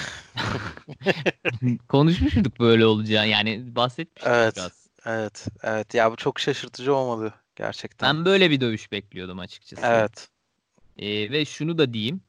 Konuşmuş 1.89 2.37
muyduk 2.37 2.61
böyle 2.61 2.87
olacağını? 2.87 3.27
Yani 3.27 3.77
bahsetmiştik 3.77 4.33
Evet. 4.33 4.57
biraz. 4.57 4.89
Evet. 5.07 5.47
Evet. 5.63 5.95
Ya 5.95 6.13
bu 6.13 6.17
çok 6.17 6.41
şaşırtıcı 6.41 6.95
olmadı 6.95 7.35
gerçekten. 7.57 8.17
Ben 8.17 8.25
böyle 8.25 8.51
bir 8.51 8.61
dövüş 8.61 8.93
bekliyordum 8.93 9.39
açıkçası. 9.39 9.83
Evet. 9.87 10.29
E, 10.99 11.31
ve 11.31 11.45
şunu 11.45 11.79
da 11.79 11.93
diyeyim. 11.93 12.21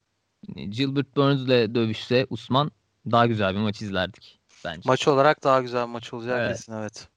Gilbert 0.56 1.16
Burns'le 1.16 1.76
dövüşse 1.76 2.28
Usman 2.30 2.72
daha 3.12 3.28
güzel 3.28 3.56
bir 3.56 3.60
maç 3.60 3.82
izlerdik 3.82 4.40
bence. 4.66 4.82
Maç 4.86 5.08
olarak 5.08 5.44
daha 5.44 5.62
güzel 5.62 5.88
bir 5.88 5.92
maç 5.92 6.14
olacak 6.14 6.40
Evet. 6.40 6.58
kesin 6.58 6.74
evet. 6.74 7.08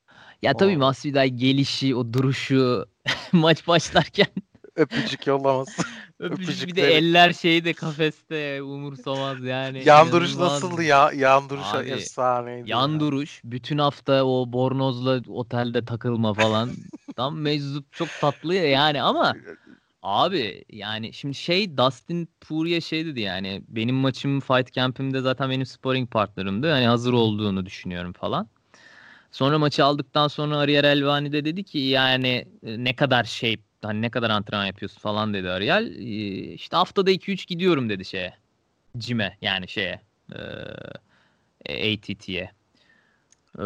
Ya 0.42 0.54
tabii 0.54 0.76
Masvidal 0.76 1.28
gelişi, 1.28 1.96
o 1.96 2.12
duruşu 2.12 2.86
maç 3.32 3.66
başlarken 3.66 4.26
Öpücük 4.76 5.26
yollaması. 5.26 5.82
öpücük 6.18 6.68
bir 6.68 6.76
de 6.76 6.82
eller 6.82 7.32
şeyde 7.32 7.72
kafeste 7.72 8.62
umursamaz 8.62 9.44
yani. 9.44 9.82
Yan 9.84 10.12
duruş 10.12 10.36
nasıldı 10.36 10.82
ya? 10.82 11.12
Yan 11.12 11.48
duruş 11.48 11.74
Abi, 11.74 11.88
efsaneydi. 11.88 12.70
Yan 12.70 12.88
ya. 12.88 13.00
duruş. 13.00 13.40
Bütün 13.44 13.78
hafta 13.78 14.24
o 14.24 14.52
bornozla 14.52 15.20
otelde 15.28 15.84
takılma 15.84 16.34
falan. 16.34 16.70
Tam 17.16 17.38
meczup 17.38 17.92
çok 17.92 18.08
tatlı 18.20 18.54
ya 18.54 18.68
yani 18.68 19.02
ama 19.02 19.34
abi 20.02 20.64
yani 20.68 21.12
şimdi 21.12 21.34
şey 21.34 21.76
Dustin 21.76 22.28
Poirier 22.40 22.80
şey 22.80 23.06
dedi 23.06 23.20
yani 23.20 23.62
benim 23.68 23.96
maçım 23.96 24.40
Fight 24.40 24.72
Camp'imde 24.72 25.20
zaten 25.20 25.50
benim 25.50 25.66
sparring 25.66 26.10
partnerimdi. 26.10 26.66
Hani 26.66 26.86
hazır 26.86 27.12
olduğunu 27.12 27.66
düşünüyorum 27.66 28.12
falan. 28.12 28.48
Sonra 29.32 29.58
maçı 29.58 29.84
aldıktan 29.84 30.28
sonra 30.28 30.56
Ariel 30.58 30.84
Elvani 30.84 31.32
de 31.32 31.44
dedi 31.44 31.64
ki 31.64 31.78
yani 31.78 32.48
e, 32.66 32.84
ne 32.84 32.96
kadar 32.96 33.24
şey 33.24 33.56
hani 33.82 34.02
ne 34.02 34.10
kadar 34.10 34.30
antrenman 34.30 34.66
yapıyorsun 34.66 35.00
falan 35.00 35.34
dedi 35.34 35.50
Ariel. 35.50 35.86
E, 35.86 36.52
İşte 36.52 36.76
haftada 36.76 37.10
2-3 37.10 37.46
gidiyorum 37.46 37.88
dedi 37.88 38.04
şeye. 38.04 38.34
Cime 38.98 39.38
yani 39.42 39.68
şeye. 39.68 40.00
E, 41.66 41.94
ATT'ye. 41.94 42.50
Ee, 43.58 43.62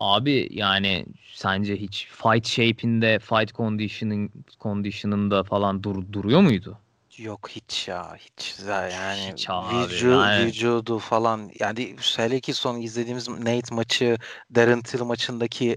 abi 0.00 0.48
yani 0.50 1.06
sence 1.32 1.76
hiç 1.76 2.06
fight 2.10 2.46
shape'inde, 2.46 3.18
fight 3.18 3.54
conditioning 3.54 4.30
condition'ında 4.60 5.42
falan 5.42 5.82
dur, 5.82 6.12
duruyor 6.12 6.40
muydu? 6.40 6.78
Yok 7.18 7.48
hiç 7.50 7.88
ya 7.88 8.16
hiç 8.16 8.54
Ya 8.68 8.88
yani 8.88 9.32
Hiç 9.32 9.50
abi, 9.50 9.74
vücu- 9.74 10.10
yani- 10.10 10.46
vücudu 10.46 10.98
falan 10.98 11.50
yani 11.60 11.96
hele 12.16 12.40
ki 12.40 12.54
son 12.54 12.80
izlediğimiz 12.80 13.28
Nate 13.28 13.74
maçı 13.74 14.18
Darren 14.54 14.82
Till 14.82 15.00
maçındaki 15.02 15.76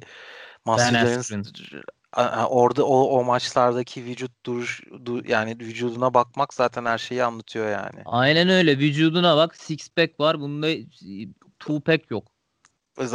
a- 2.13 2.45
orada 2.47 2.85
o, 2.85 3.19
o 3.19 3.23
maçlardaki 3.23 4.05
vücut 4.05 4.45
duruş 4.45 4.81
du- 4.83 5.31
yani 5.31 5.59
vücuduna 5.59 6.13
bakmak 6.13 6.53
zaten 6.53 6.85
her 6.85 6.97
şeyi 6.97 7.23
anlatıyor 7.23 7.69
yani. 7.71 8.01
Aynen 8.05 8.49
öyle. 8.49 8.77
Vücuduna 8.77 9.37
bak. 9.37 9.55
Six 9.55 9.89
pack 9.89 10.19
var. 10.19 10.39
Bunda 10.39 10.67
two 11.59 11.79
pack 11.79 12.11
yok. 12.11 12.27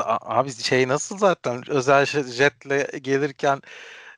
Abi 0.06 0.52
şey 0.52 0.88
nasıl 0.88 1.18
zaten 1.18 1.70
özel 1.70 2.02
jet- 2.06 2.32
jetle 2.32 2.98
gelirken 2.98 3.60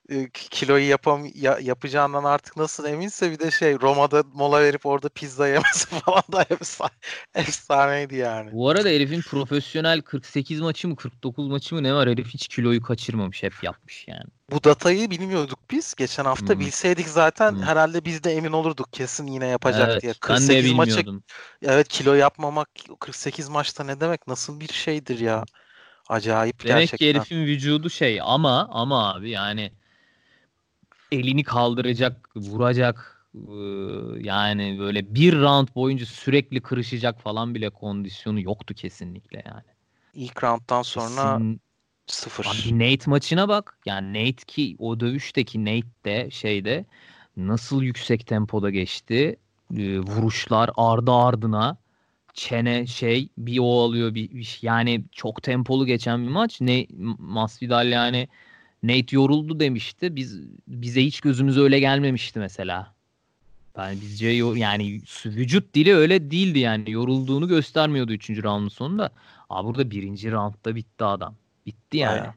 e, 0.09 0.31
kiloyu 0.33 0.89
yapam 0.89 1.27
ya- 1.35 1.59
yapacağından 1.63 2.25
artık 2.25 2.57
nasıl 2.57 2.85
eminse 2.85 3.31
bir 3.31 3.39
de 3.39 3.51
şey 3.51 3.81
Roma'da 3.81 4.23
mola 4.33 4.63
verip 4.63 4.87
orada 4.87 5.09
pizza 5.09 5.49
yemesi 5.55 5.87
falan 5.87 6.23
da 6.33 6.43
efsane, 6.51 6.91
efsaneydi 7.35 8.17
yani. 8.17 8.51
Bu 8.53 8.69
arada 8.69 8.89
herifin 8.89 9.23
profesyonel 9.23 10.01
48 10.03 10.61
maçı 10.61 10.89
mı 10.89 10.97
49 10.97 11.49
maçı 11.49 11.75
mı 11.75 11.83
ne 11.83 11.95
var? 11.95 12.09
Herif 12.09 12.29
hiç 12.29 12.49
kiloyu 12.49 12.83
kaçırmamış. 12.83 13.43
Hep 13.43 13.63
yapmış 13.63 14.09
yani. 14.09 14.31
Bu 14.51 14.65
datayı 14.65 15.11
bilmiyorduk 15.11 15.59
biz. 15.71 15.95
Geçen 15.95 16.25
hafta 16.25 16.55
Hı. 16.55 16.59
bilseydik 16.61 17.09
zaten 17.09 17.55
Hı. 17.55 17.63
herhalde 17.63 18.05
biz 18.05 18.25
de 18.25 18.33
emin 18.33 18.53
olurduk 18.53 18.93
kesin 18.93 19.27
yine 19.27 19.47
yapacak 19.47 19.91
Evet, 19.91 20.03
diye. 20.03 20.15
ben 20.29 20.49
de 20.49 20.53
48 20.53 20.73
maçı 20.73 21.01
bilmiyordum. 21.01 21.25
evet 21.63 21.89
kilo 21.89 22.15
yapmamak 22.15 22.69
48 23.01 23.49
maçta 23.49 23.85
ne 23.85 24.01
demek? 24.01 24.27
Nasıl 24.27 24.61
bir 24.61 24.69
şeydir 24.73 25.19
ya? 25.19 25.45
Acayip 26.09 26.67
Demek 26.67 26.67
gerçekten. 26.67 26.97
ki 26.97 27.09
herifin 27.09 27.45
vücudu 27.47 27.91
şey 27.91 28.21
ama 28.23 28.69
ama 28.73 29.15
abi 29.15 29.31
yani 29.31 29.73
elini 31.13 31.45
kaldıracak, 31.45 32.31
vuracak 32.37 33.15
yani 34.21 34.77
böyle 34.79 35.15
bir 35.15 35.33
round 35.41 35.69
boyunca 35.75 36.07
sürekli 36.07 36.61
kırışacak 36.61 37.21
falan 37.21 37.55
bile 37.55 37.71
kondisyonu 37.71 38.41
yoktu 38.41 38.75
kesinlikle 38.75 39.43
yani. 39.47 39.63
İlk 40.15 40.45
rounddan 40.45 40.83
sonra 40.83 41.39
Kesin- 41.39 41.61
sıfır. 42.07 42.45
Abi 42.47 42.79
Nate 42.79 43.11
maçına 43.11 43.49
bak. 43.49 43.79
Yani 43.87 44.13
Nate 44.13 44.45
ki 44.47 44.77
o 44.79 45.01
dövüşteki 45.01 45.65
Nate 45.65 45.89
de 46.05 46.31
şeyde 46.31 46.85
nasıl 47.37 47.83
yüksek 47.83 48.27
tempoda 48.27 48.71
geçti. 48.71 49.37
Vuruşlar 49.71 50.71
ardı 50.77 51.13
ardına 51.13 51.77
çene 52.35 52.87
şey 52.87 53.29
bir 53.39 53.59
o 53.59 53.83
alıyor 53.83 54.15
bir, 54.15 54.31
bir 54.31 54.43
şey. 54.45 54.69
yani 54.69 55.05
çok 55.13 55.43
tempolu 55.43 55.87
geçen 55.87 56.23
bir 56.23 56.29
maç. 56.33 56.61
Ne 56.61 56.87
Masvidal 57.19 57.89
yani 57.93 58.29
Nate 58.83 59.17
yoruldu 59.17 59.61
demişti. 59.61 60.17
Biz 60.17 60.41
bize 60.69 61.05
hiç 61.05 61.21
gözümüz 61.21 61.59
öyle 61.59 61.81
gelmemişti 61.81 62.39
mesela. 62.39 62.95
Yani 63.79 64.01
bizce 64.01 64.29
yani 64.29 65.01
vücut 65.27 65.75
dili 65.75 65.95
öyle 65.95 66.31
değildi 66.31 66.59
yani. 66.59 66.91
Yorulduğunu 66.91 67.49
göstermiyordu 67.49 68.13
3. 68.13 68.31
roundun 68.31 68.69
sonunda. 68.69 69.11
Abi 69.51 69.69
burada 69.69 69.91
birinci 69.91 70.33
roundda 70.33 70.75
bitti 70.75 71.05
adam. 71.05 71.35
Bitti 71.67 71.97
yani. 71.99 72.21
Aynen. 72.21 72.35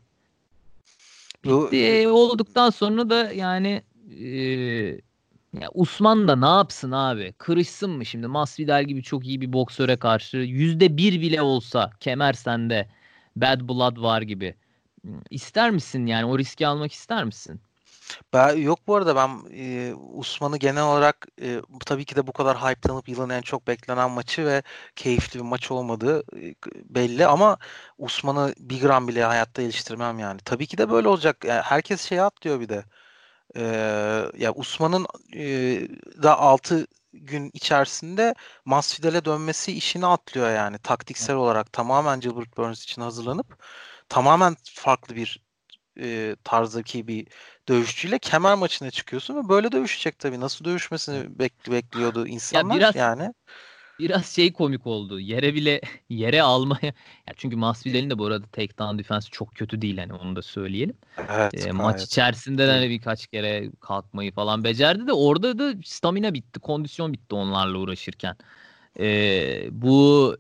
Bitti. 1.44 2.08
Olduktan 2.08 2.70
sonra 2.70 3.10
da 3.10 3.32
yani 3.32 3.82
eee, 4.20 5.02
ya 5.62 5.70
Usman 5.74 6.28
da 6.28 6.36
ne 6.36 6.58
yapsın 6.58 6.92
abi? 6.92 7.34
Kırışsın 7.38 7.89
mı 7.92 8.06
şimdi? 8.06 8.28
Masvidal 8.28 8.84
gibi 8.86 9.04
çok 9.04 9.28
iyi 9.28 9.42
bir 9.42 9.54
boksöre 9.54 9.98
karşı 9.98 10.38
yüzde 10.38 10.98
bir 10.98 11.22
bile 11.22 11.42
olsa 11.42 11.92
kemer 12.00 12.34
sende 12.34 12.88
bad 13.36 13.70
blood 13.70 14.02
var 14.02 14.22
gibi. 14.22 14.56
İster 15.30 15.72
misin 15.72 16.06
yani 16.06 16.26
o 16.26 16.38
riski 16.38 16.68
almak 16.68 16.91
ister 16.91 17.24
misin? 17.24 17.62
Ben, 18.34 18.58
yok 18.58 18.80
bu 18.88 18.95
arada 18.95 19.16
ben 19.16 19.30
e, 19.52 19.93
Usman'ı 19.95 20.58
genel 20.58 20.84
olarak 20.84 21.28
e, 21.41 21.62
tabii 21.86 22.06
ki 22.06 22.16
de 22.16 22.28
bu 22.28 22.34
kadar 22.34 22.58
hype'lanıp 22.58 23.10
yılın 23.10 23.30
en 23.30 23.41
çok 23.41 23.68
beklenen 23.68 24.12
maçı 24.12 24.45
ve 24.45 24.64
keyifli 24.95 25.39
bir 25.39 25.45
maç 25.45 25.72
olmadığı 25.72 26.20
e, 26.20 26.56
belli 26.95 27.28
ama 27.28 27.58
Usman'ı 27.97 28.54
bir 28.58 28.82
gram 28.82 29.08
bile 29.08 29.24
hayatta 29.24 29.62
eleştirmem 29.62 30.20
yani. 30.20 30.39
Tabii 30.45 30.68
ki 30.68 30.78
de 30.78 30.89
böyle 30.89 31.08
olacak. 31.08 31.45
Yani 31.45 31.62
herkes 31.62 32.02
şeye 32.10 32.22
atlıyor 32.22 32.60
bir 32.60 32.70
de. 32.70 32.86
E, 33.56 33.62
ya 34.38 34.54
Usman'ın 34.56 35.06
e, 35.36 35.41
da 36.24 36.39
6 36.39 36.88
gün 37.14 37.52
içerisinde 37.54 38.36
Masvidal'e 38.66 39.26
dönmesi 39.26 39.72
işini 39.72 40.06
atlıyor 40.06 40.52
yani 40.52 40.78
taktiksel 40.80 41.36
olarak 41.36 41.74
tamamen 41.74 42.20
Gilbert 42.20 42.58
Burns 42.58 42.84
için 42.84 43.02
hazırlanıp 43.02 43.64
tamamen 44.12 44.55
farklı 44.64 45.16
bir 45.16 45.39
e, 45.99 46.36
tarzdaki 46.43 47.07
bir 47.07 47.28
dövüşçüyle 47.68 48.20
kemer 48.20 48.55
maçına 48.55 48.91
çıkıyorsun 48.91 49.36
ve 49.36 49.49
böyle 49.49 49.72
dövüşecek 49.72 50.20
tabii. 50.20 50.39
Nasıl 50.39 50.66
dövüşmesini 50.66 51.26
bek- 51.39 51.72
bekliyordu 51.72 52.28
insanlar 52.28 52.78
biraz- 52.78 52.95
yani. 52.95 53.34
biraz 53.99 54.28
şey 54.28 54.53
komik 54.53 54.88
oldu. 54.88 55.20
Yere 55.20 55.55
bile 55.55 55.82
yere 56.09 56.41
almaya 56.41 56.93
ya 57.28 57.34
çünkü 57.38 57.55
Masvidal'in 57.55 58.09
de 58.09 58.18
bu 58.18 58.26
arada 58.26 58.45
takedown 58.47 58.97
defense 58.97 59.30
çok 59.32 59.55
kötü 59.55 59.82
değil 59.82 59.97
hani 59.97 60.14
onu 60.14 60.36
da 60.36 60.41
söyleyelim. 60.41 60.97
Evet. 61.30 61.66
E, 61.66 61.72
maç 61.72 62.03
içerisinde 62.03 62.68
de 62.68 62.72
hani 62.72 62.89
birkaç 62.89 63.28
kere 63.28 63.72
kalkmayı 63.80 64.32
falan 64.32 64.64
becerdi 64.64 65.07
de 65.07 65.14
orada 65.14 65.59
da 65.59 65.74
stamina 65.86 66.34
bitti, 66.34 66.59
kondisyon 66.59 67.14
bitti 67.14 67.36
onlarla 67.36 67.78
uğraşırken. 67.78 68.36
E, 68.99 69.68
bu 69.72 70.38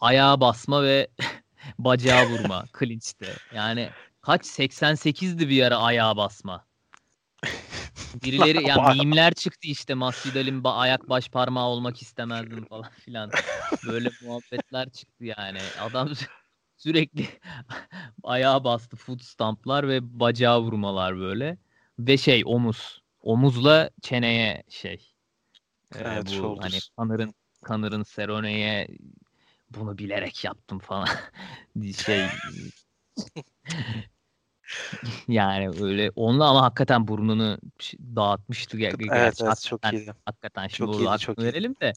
ayağa 0.00 0.40
basma 0.40 0.82
ve 0.82 1.08
bacağı 1.78 2.26
vurma 2.26 2.64
clinch'te. 2.78 3.34
Yani 3.54 3.88
kaç 4.22 4.46
88'di 4.46 5.48
bir 5.48 5.62
ara 5.62 5.76
ayağa 5.78 6.16
basma. 6.16 6.64
Birileri 8.24 8.68
ya 8.68 8.76
mimler 8.94 9.34
çıktı 9.34 9.68
işte 9.68 9.94
Masvidal'in 9.94 10.64
ayak 10.64 11.08
baş 11.08 11.28
parmağı 11.28 11.66
olmak 11.66 12.02
istemezdim 12.02 12.64
falan 12.64 12.90
filan. 12.90 13.30
Böyle 13.86 14.10
muhabbetler 14.22 14.90
çıktı 14.90 15.24
yani. 15.24 15.58
Adam 15.80 16.08
sürekli 16.76 17.28
ayağa 18.22 18.64
bastı 18.64 18.96
foot 18.96 19.22
stamplar 19.22 19.88
ve 19.88 20.20
bacağı 20.20 20.60
vurmalar 20.60 21.18
böyle. 21.18 21.58
Ve 21.98 22.16
şey 22.16 22.42
omuz. 22.46 23.00
Omuzla 23.22 23.90
çeneye 24.02 24.62
şey. 24.68 25.06
Evet, 25.94 26.38
bu 26.42 26.58
hani 26.62 26.78
Kanır'ın 26.96 27.34
Kanır'ın 27.64 28.02
Serone'ye 28.02 28.88
bunu 29.70 29.98
bilerek 29.98 30.44
yaptım 30.44 30.78
falan. 30.78 31.08
şey 32.06 32.22
yani 35.28 35.70
öyle 35.82 36.10
onunla 36.16 36.48
ama 36.48 36.62
hakikaten 36.62 37.08
burnunu 37.08 37.58
dağıtmıştı. 38.16 38.78
Evet, 38.80 38.94
evet 39.00 39.42
hakikaten, 39.42 39.68
çok 39.68 39.92
iyiydi. 39.92 40.14
Hakikaten 40.24 40.68
şimdi 40.68 40.92
çok 40.92 41.00
iyiydi, 41.00 41.18
çok 41.18 41.38
verelim 41.38 41.74
de. 41.80 41.92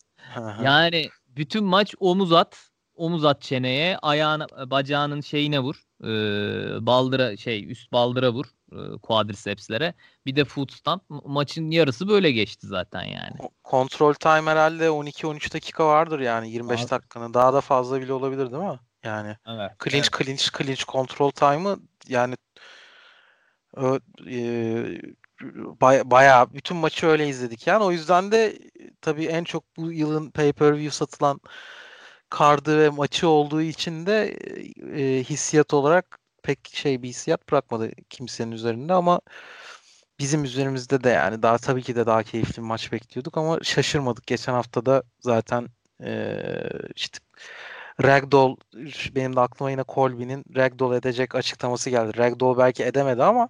yani 0.64 1.10
bütün 1.28 1.64
maç 1.64 1.96
omuz 2.00 2.32
at, 2.32 2.70
omuz 2.96 3.26
at 3.26 3.42
çeneye, 3.42 3.98
ayağına, 3.98 4.48
bacağının 4.72 5.22
şeyine 5.22 5.60
vur. 5.60 5.84
E, 6.04 6.86
baldıra 6.86 7.38
şey 7.38 7.72
üst 7.72 7.92
baldıra 7.92 8.34
vur 8.34 8.46
e, 8.72 8.98
quadricepslere. 8.98 9.94
Bir 10.26 10.36
de 10.36 10.46
foot 10.46 10.72
stamp. 10.72 11.04
Maçın 11.10 11.72
yarısı 11.72 12.08
böyle 12.08 12.32
geçti 12.32 12.68
zaten 12.68 13.04
yani. 13.04 13.50
Kontrol 13.64 14.14
time 14.14 14.52
herhalde 14.52 14.86
12-13 14.86 15.54
dakika 15.54 15.88
vardır 15.88 16.20
yani 16.20 16.52
25 16.52 16.82
Abi. 16.82 16.90
dakikanın. 16.90 17.34
Daha 17.34 17.54
da 17.54 17.62
fazla 17.62 18.02
bile 18.02 18.14
olabilir 18.14 18.52
değil 18.52 18.64
mi? 18.64 18.80
Yani 19.04 19.38
evet, 19.48 19.72
clinch 19.84 20.10
evet. 20.14 20.26
clinch 20.26 20.58
clinch 20.58 20.84
kontrol 20.84 21.32
time'ı 21.32 21.78
yani 22.08 22.36
e, 24.28 25.02
bayağı 26.06 26.54
bütün 26.54 26.78
maçı 26.78 27.08
öyle 27.08 27.28
izledik 27.28 27.68
yani. 27.68 27.84
O 27.84 27.92
yüzden 27.92 28.32
de 28.32 28.60
tabii 29.02 29.26
en 29.26 29.44
çok 29.44 29.78
bu 29.78 29.92
yılın 29.92 30.32
pay-per-view 30.32 30.92
satılan 30.92 31.40
kardı 32.34 32.80
ve 32.80 32.90
maçı 32.90 33.28
olduğu 33.30 33.62
için 33.62 34.06
de 34.06 34.38
e, 34.96 35.24
hissiyat 35.24 35.74
olarak 35.74 36.20
pek 36.44 36.70
şey 36.74 37.02
bir 37.04 37.08
hissiyat 37.10 37.52
bırakmadı 37.52 37.92
kimsenin 38.10 38.52
üzerinde 38.52 38.94
ama 38.94 39.22
bizim 40.20 40.44
üzerimizde 40.44 41.04
de 41.04 41.10
yani 41.10 41.44
daha 41.44 41.58
tabii 41.58 41.84
ki 41.84 41.96
de 41.96 42.06
daha 42.06 42.24
keyifli 42.24 42.58
bir 42.62 42.68
maç 42.68 42.92
bekliyorduk 42.92 43.38
ama 43.38 43.60
şaşırmadık. 43.64 44.28
Geçen 44.28 44.54
hafta 44.54 44.86
da 44.86 45.04
zaten 45.20 45.68
e, 46.04 46.36
işte 46.96 47.20
Ragdoll 48.04 48.56
benim 49.16 49.36
de 49.36 49.40
aklıma 49.40 49.72
yine 49.72 49.84
Colby'nin 49.90 50.46
Ragdoll 50.56 50.96
edecek 50.96 51.36
açıklaması 51.36 51.90
geldi. 51.90 52.18
Ragdoll 52.18 52.58
belki 52.58 52.84
edemedi 52.84 53.24
ama 53.24 53.50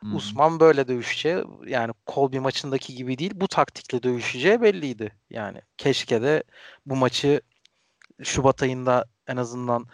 hmm. 0.00 0.16
Usman 0.16 0.60
böyle 0.60 0.88
dövüşeceği 0.88 1.44
yani 1.66 1.92
Colby 2.06 2.38
maçındaki 2.38 2.94
gibi 2.94 3.18
değil 3.18 3.32
bu 3.34 3.48
taktikle 3.48 4.02
dövüşeceği 4.02 4.62
belliydi. 4.62 5.12
Yani 5.30 5.62
keşke 5.78 6.22
de 6.22 6.42
bu 6.86 6.96
maçı 6.96 7.40
Şubat 8.22 8.62
ayında 8.62 9.04
en 9.26 9.36
azından 9.36 9.86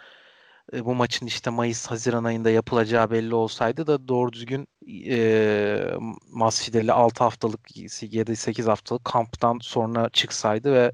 e, 0.73 0.85
bu 0.85 0.95
maçın 0.95 1.25
işte 1.25 1.49
Mayıs 1.49 1.87
Haziran 1.87 2.23
ayında 2.23 2.49
yapılacağı 2.49 3.11
belli 3.11 3.35
olsaydı 3.35 3.87
da 3.87 4.07
doğru 4.07 4.33
düzgün 4.33 4.67
e, 5.09 5.91
Masfidel'i 6.31 6.91
6 6.91 7.23
haftalık 7.23 7.77
7-8 7.77 8.69
haftalık 8.69 9.05
kamptan 9.05 9.59
sonra 9.61 10.09
çıksaydı 10.09 10.73
ve 10.73 10.91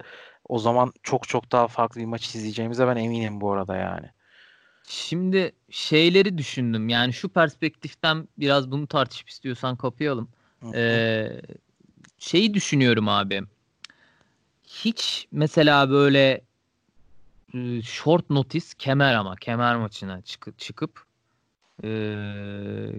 o 0.49 0.59
zaman 0.59 0.93
çok 1.03 1.27
çok 1.27 1.51
daha 1.51 1.67
farklı 1.67 2.01
bir 2.01 2.05
maç 2.05 2.35
izleyeceğimize 2.35 2.87
ben 2.87 2.95
eminim 2.95 3.41
bu 3.41 3.51
arada 3.51 3.75
yani. 3.75 4.07
Şimdi 4.87 5.51
şeyleri 5.69 6.37
düşündüm. 6.37 6.89
Yani 6.89 7.13
şu 7.13 7.29
perspektiften 7.29 8.27
biraz 8.37 8.71
bunu 8.71 8.87
tartışıp 8.87 9.29
istiyorsan 9.29 9.75
kapayalım. 9.75 10.29
Ee, 10.73 11.41
şeyi 12.19 12.53
düşünüyorum 12.53 13.07
abi. 13.09 13.41
Hiç 14.63 15.27
mesela 15.31 15.89
böyle 15.89 16.41
short 17.83 18.29
notice 18.29 18.65
kemer 18.77 19.13
ama 19.13 19.35
kemer 19.35 19.75
maçına 19.75 20.21
çıkıp, 20.21 20.59
çıkıp 20.59 21.03
e, 21.83 21.89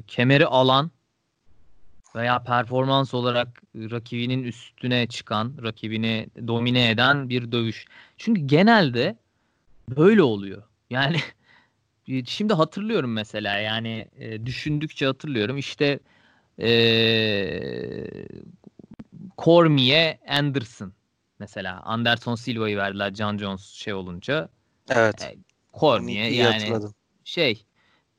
kemeri 0.07 0.46
alan 0.46 0.90
veya 2.16 2.42
performans 2.42 3.14
olarak 3.14 3.62
rakibinin 3.76 4.42
üstüne 4.42 5.07
çıkan, 5.07 5.55
rakibini 5.62 6.26
domine 6.46 6.90
eden 6.90 7.28
bir 7.28 7.52
dövüş. 7.52 7.86
Çünkü 8.18 8.40
genelde 8.40 9.16
böyle 9.96 10.22
oluyor. 10.22 10.62
Yani 10.90 11.16
şimdi 12.26 12.55
hatırlıyorum 12.55 13.12
mesela 13.12 13.59
yani 13.59 14.09
e, 14.18 14.46
düşündükçe 14.46 15.07
hatırlıyorum 15.07 15.59
işte 15.59 16.00
e, 16.61 16.70
Cormier 19.38 20.18
Anderson 20.28 20.92
mesela 21.39 21.80
Anderson 21.80 22.35
Silva'yı 22.35 22.76
verdiler 22.76 23.14
John 23.14 23.39
Jones 23.39 23.72
şey 23.72 23.95
olunca. 23.95 24.49
Evet. 24.91 25.22
E, 25.22 25.37
Cormier 25.78 26.30
yani 26.30 26.53
hatırladım. 26.53 26.95
şey 27.24 27.64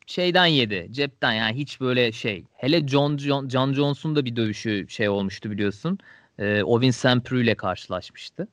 şeyden 0.06 0.46
yedi. 0.46 0.88
Cepten 0.92 1.34
yani 1.34 1.58
hiç 1.58 1.82
böyle 1.82 2.12
şey. 2.12 2.46
Hele 2.54 2.88
John, 2.88 3.18
John, 3.18 3.50
John 3.50 3.74
Jones'un 3.74 4.16
da 4.16 4.26
bir 4.26 4.36
dövüşü 4.36 4.86
şey 4.90 5.10
olmuştu 5.10 5.52
biliyorsun. 5.52 6.00
Ee, 6.40 6.64
Ovin 6.64 6.92
Sampru 6.92 7.42
ile 7.42 7.56
karşılaşmıştı. 7.56 8.48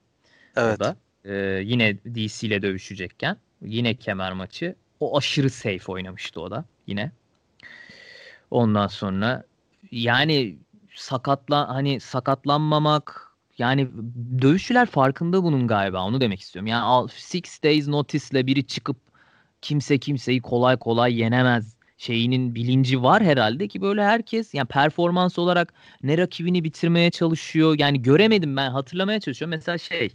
Evet. 0.57 0.77
O 0.77 0.85
da. 0.85 0.97
Ee, 1.25 1.63
yine 1.65 1.99
DC 1.99 2.47
ile 2.47 2.63
dövüşecekken. 2.63 3.37
Yine 3.63 3.95
kemer 3.95 4.33
maçı. 4.33 4.75
O 5.01 5.19
aşırı 5.19 5.51
safe 5.51 5.93
oynamıştı 5.93 6.41
o 6.41 6.51
da 6.51 6.65
yine. 6.87 7.13
Ondan 8.51 8.87
sonra 8.87 9.45
yani 9.91 10.57
sakatla 10.95 11.69
hani 11.69 12.01
sakatlanmamak 12.01 13.22
yani 13.59 13.89
dövüşçüler 14.43 14.87
farkında 14.87 15.43
bunun 15.43 15.67
galiba 15.67 16.05
onu 16.05 16.21
demek 16.21 16.41
istiyorum. 16.41 16.67
Yani 16.67 17.11
six 17.17 17.63
days 17.63 17.89
notice'le 17.89 18.47
biri 18.47 18.67
çıkıp 18.67 18.97
kimse 19.63 19.99
kimseyi 19.99 20.43
kolay 20.43 20.77
kolay 20.77 21.21
yenemez 21.21 21.77
şeyinin 21.99 22.55
bilinci 22.55 23.03
var 23.03 23.23
herhalde 23.23 23.69
ki 23.69 23.83
böyle 23.83 24.05
herkes 24.05 24.55
yani 24.55 24.69
performans 24.69 25.39
olarak 25.39 25.75
ne 26.03 26.19
rakibini 26.19 26.65
bitirmeye 26.65 27.11
çalışıyor. 27.11 27.79
Yani 27.79 28.03
göremedim 28.03 28.57
ben 28.57 28.71
hatırlamaya 28.71 29.21
çalışıyorum. 29.21 29.51
Mesela 29.51 29.79
şey 29.79 30.13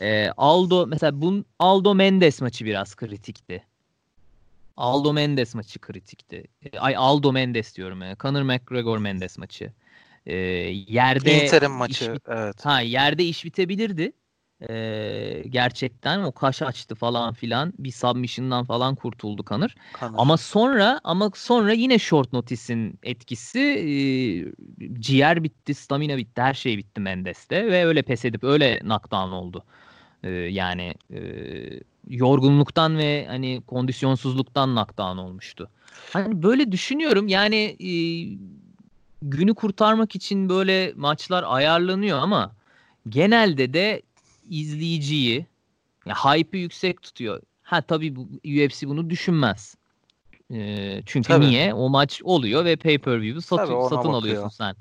e, 0.00 0.30
Aldo 0.36 0.86
mesela 0.86 1.20
bun 1.20 1.44
Aldo 1.58 1.94
Mendes 1.94 2.40
maçı 2.40 2.64
biraz 2.64 2.94
kritikti. 2.94 3.64
Aldo 4.76 5.12
Mendes 5.12 5.54
maçı 5.54 5.78
kritikti. 5.78 6.44
E, 6.62 6.78
ay 6.78 6.96
Aldo 6.96 7.32
Mendes 7.32 7.76
diyorum. 7.76 8.02
Yani. 8.02 8.16
Conor 8.20 8.42
McGregor 8.42 8.98
Mendes 8.98 9.38
maçı. 9.38 9.72
E, 10.26 10.36
yerde 10.88 11.44
Inter'in 11.44 11.70
maçı 11.70 12.04
iş, 12.04 12.20
evet. 12.28 12.64
Ha 12.64 12.80
yerde 12.80 13.24
iş 13.24 13.44
bitebilirdi. 13.44 14.12
Ee, 14.70 15.42
gerçekten 15.48 16.22
o 16.22 16.32
kaş 16.32 16.62
açtı 16.62 16.94
falan 16.94 17.34
filan 17.34 17.72
bir 17.78 17.92
submission'dan 17.92 18.64
falan 18.64 18.94
kurtuldu 18.94 19.42
Kanır. 19.42 19.74
Kanır. 19.92 20.18
Ama 20.18 20.36
sonra 20.36 21.00
ama 21.04 21.30
sonra 21.34 21.72
yine 21.72 21.98
short 21.98 22.32
notice'in 22.32 22.98
etkisi 23.02 23.60
e, 23.60 23.90
ciğer 25.00 25.44
bitti, 25.44 25.74
stamina 25.74 26.16
bitti, 26.16 26.40
her 26.40 26.54
şey 26.54 26.78
bitti 26.78 27.00
Mendes'te 27.00 27.66
ve 27.66 27.86
öyle 27.86 28.02
pes 28.02 28.24
edip 28.24 28.44
öyle 28.44 28.78
knockdown 28.78 29.32
oldu. 29.32 29.64
E, 30.22 30.30
yani 30.30 30.94
e, 31.14 31.20
yorgunluktan 32.08 32.98
ve 32.98 33.26
hani 33.26 33.62
kondisyonsuzluktan 33.66 34.70
knockdown 34.70 35.18
olmuştu. 35.18 35.70
Hani 36.12 36.42
böyle 36.42 36.72
düşünüyorum 36.72 37.28
yani 37.28 37.76
e, 37.80 37.90
günü 39.24 39.54
kurtarmak 39.54 40.16
için 40.16 40.48
böyle 40.48 40.92
maçlar 40.96 41.44
ayarlanıyor 41.46 42.18
ama 42.18 42.52
genelde 43.08 43.72
de 43.74 44.02
izleyiciyi 44.50 45.46
ya 46.06 46.14
hype'ı 46.14 46.60
yüksek 46.60 47.02
tutuyor. 47.02 47.40
Ha 47.62 47.80
tabii 47.82 48.16
bu, 48.16 48.28
UFC 48.44 48.88
bunu 48.88 49.10
düşünmez. 49.10 49.74
Ee, 50.52 51.02
çünkü 51.06 51.28
tabii. 51.28 51.46
niye? 51.46 51.74
O 51.74 51.88
maç 51.88 52.20
oluyor 52.24 52.64
ve 52.64 52.76
pay-per-view'u 52.76 53.42
satın, 53.42 53.80
satın 53.82 53.96
bakıyor. 53.96 54.14
alıyorsun 54.14 54.48
sen. 54.48 54.76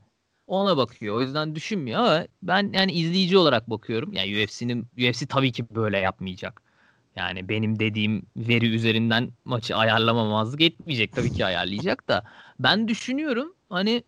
Ona 0.47 0.77
bakıyor. 0.77 1.15
O 1.15 1.21
yüzden 1.21 1.55
düşünmüyor 1.55 1.99
ama 1.99 2.25
ben 2.41 2.71
yani 2.73 2.91
izleyici 2.91 3.37
olarak 3.37 3.69
bakıyorum. 3.69 4.13
Yani 4.13 4.43
UFC'nin 4.43 4.87
UFC 4.97 5.25
tabii 5.25 5.51
ki 5.51 5.75
böyle 5.75 5.97
yapmayacak. 5.97 6.61
Yani 7.15 7.49
benim 7.49 7.79
dediğim 7.79 8.25
veri 8.37 8.75
üzerinden 8.75 9.31
maçı 9.45 9.75
ayarlamamazlık 9.75 10.61
etmeyecek. 10.61 11.15
Tabii 11.15 11.31
ki 11.31 11.45
ayarlayacak 11.45 12.07
da. 12.07 12.23
Ben 12.59 12.87
düşünüyorum 12.87 13.53
hani 13.69 14.03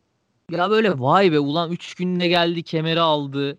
ya 0.51 0.69
böyle 0.69 0.99
vay 0.99 1.31
be 1.31 1.39
ulan 1.39 1.71
3 1.71 1.95
günde 1.95 2.27
geldi 2.27 2.63
kemeri 2.63 2.99
aldı 3.01 3.57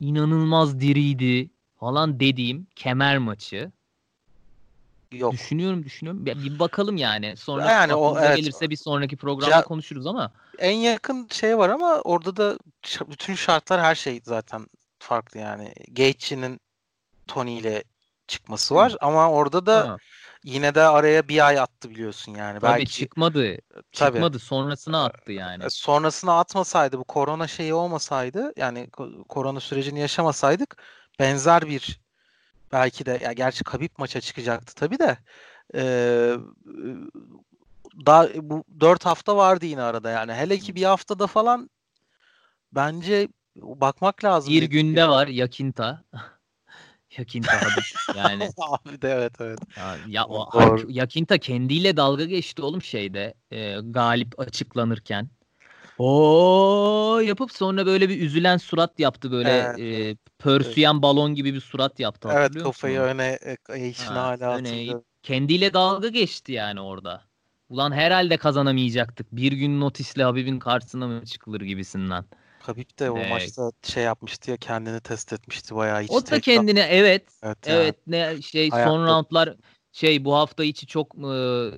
inanılmaz 0.00 0.80
diriydi. 0.80 1.50
falan 1.80 2.20
dediğim 2.20 2.66
kemer 2.76 3.18
maçı. 3.18 3.72
Yok. 5.12 5.32
Düşünüyorum 5.32 5.84
düşünüyorum. 5.84 6.26
Bir, 6.26 6.42
bir 6.42 6.58
bakalım 6.58 6.96
yani. 6.96 7.36
Sonra 7.36 7.70
Yani 7.70 7.94
o- 7.94 8.18
evet. 8.20 8.36
gelirse 8.36 8.70
bir 8.70 8.76
sonraki 8.76 9.16
programda 9.16 9.54
Ya- 9.56 9.62
konuşuruz 9.62 10.06
ama 10.06 10.32
En 10.58 10.76
yakın 10.76 11.28
şey 11.30 11.58
var 11.58 11.68
ama 11.68 12.00
orada 12.00 12.36
da 12.36 12.58
bütün 13.10 13.34
şartlar 13.34 13.80
her 13.80 13.94
şey 13.94 14.20
zaten 14.24 14.66
farklı 14.98 15.40
yani. 15.40 15.72
Gaethje'nin 15.92 16.60
Tony 17.26 17.58
ile 17.58 17.84
çıkması 18.28 18.74
var 18.74 18.96
ama 19.00 19.30
orada 19.30 19.66
da 19.66 19.88
Ha, 19.88 19.96
yine 20.44 20.74
de 20.74 20.82
araya 20.82 21.28
bir 21.28 21.46
ay 21.46 21.58
attı 21.58 21.90
biliyorsun 21.90 22.34
yani. 22.34 22.60
tabii 22.60 22.78
Belki 22.80 22.92
çıkmadı. 22.92 23.58
tabii. 23.92 23.92
Çıkmadı. 23.92 24.38
Sonrasına 24.38 25.04
attı 25.04 25.32
yani. 25.32 25.64
E, 25.64 25.70
sonrasına 25.70 26.38
atmasaydı 26.38 26.98
bu 26.98 27.04
korona 27.04 27.46
şeyi 27.46 27.74
olmasaydı 27.74 28.52
yani 28.56 28.88
ko- 28.92 29.24
korona 29.28 29.60
sürecini 29.60 30.00
yaşamasaydık 30.00 30.76
benzer 31.20 31.68
bir 31.68 32.00
belki 32.72 33.06
de 33.06 33.18
ya 33.22 33.32
gerçi 33.32 33.64
Khabib 33.64 33.90
maça 33.98 34.20
çıkacaktı 34.20 34.74
tabii 34.74 34.98
de 34.98 35.18
e, 35.74 35.82
daha 38.06 38.28
bu 38.34 38.64
4 38.80 39.06
hafta 39.06 39.36
vardı 39.36 39.66
yine 39.66 39.82
arada 39.82 40.10
yani 40.10 40.32
hele 40.34 40.58
ki 40.58 40.74
bir 40.74 40.82
haftada 40.84 41.26
falan 41.26 41.70
bence 42.72 43.28
bakmak 43.56 44.24
lazım. 44.24 44.54
Bir 44.54 44.62
günde 44.62 45.08
var 45.08 45.26
Yakinta. 45.26 46.04
Yakinta 47.18 47.62
Habib 47.64 47.82
yani. 48.16 48.48
Abi 48.58 49.02
de 49.02 49.08
evet 49.08 49.32
evet. 49.40 49.58
Ya, 49.76 49.98
ya 50.06 50.26
o 50.26 50.48
Doğru. 50.52 50.90
Yakinta 50.90 51.38
kendiyle 51.38 51.96
dalga 51.96 52.24
geçti 52.24 52.62
oğlum 52.62 52.82
şeyde 52.82 53.34
e, 53.50 53.76
galip 53.80 54.40
açıklanırken. 54.40 55.28
O 55.98 57.20
yapıp 57.24 57.52
sonra 57.52 57.86
böyle 57.86 58.08
bir 58.08 58.20
üzülen 58.20 58.56
surat 58.56 59.00
yaptı 59.00 59.32
böyle 59.32 59.50
Evet, 59.50 59.78
e, 59.78 60.16
pörsüyen 60.38 61.02
balon 61.02 61.34
gibi 61.34 61.54
bir 61.54 61.60
surat 61.60 62.00
yaptı 62.00 62.28
Evet 62.32 62.54
kafayı 62.62 63.00
musun? 63.00 63.14
öne 63.14 63.38
e, 63.46 63.56
eğişini 63.74 64.06
Ha, 64.08 64.14
hala 64.14 64.56
öne 64.58 64.68
eğip 64.78 64.98
kendiyle 65.22 65.74
dalga 65.74 66.08
geçti 66.08 66.52
yani 66.52 66.80
orada. 66.80 67.22
Ulan 67.68 67.92
herhalde 67.92 68.36
kazanamayacaktık. 68.36 69.32
Bir 69.32 69.52
gün 69.52 69.80
notisle 69.80 70.24
Habib'in 70.24 70.58
karşısına 70.58 71.06
mı 71.08 71.24
çıkılır 71.26 71.60
gibisinden. 71.60 72.24
Khabib 72.66 72.98
de 72.98 73.10
o 73.10 73.18
Ee, 73.18 73.28
maçta 73.28 73.72
şey 73.82 74.04
yapmıştı 74.04 74.50
ya 74.50 74.56
kendini 74.56 75.00
test 75.00 75.32
etmişti 75.32 75.74
bayağı 75.74 76.02
hiç 76.02 76.10
O 76.10 76.20
da 76.20 76.24
tekrar- 76.24 76.40
kendine 76.40 76.80
evet 76.80 77.24
Evet, 77.42 77.58
yani. 77.66 77.76
Evet 77.82 77.96
ne 78.06 78.42
şey 78.42 78.70
son 78.70 78.76
Hayatta- 78.76 79.06
roundlar 79.06 79.56
şey 79.92 80.24
bu 80.24 80.34
hafta 80.34 80.64
içi 80.64 80.86
çok 80.86 81.14
e, 81.14 81.70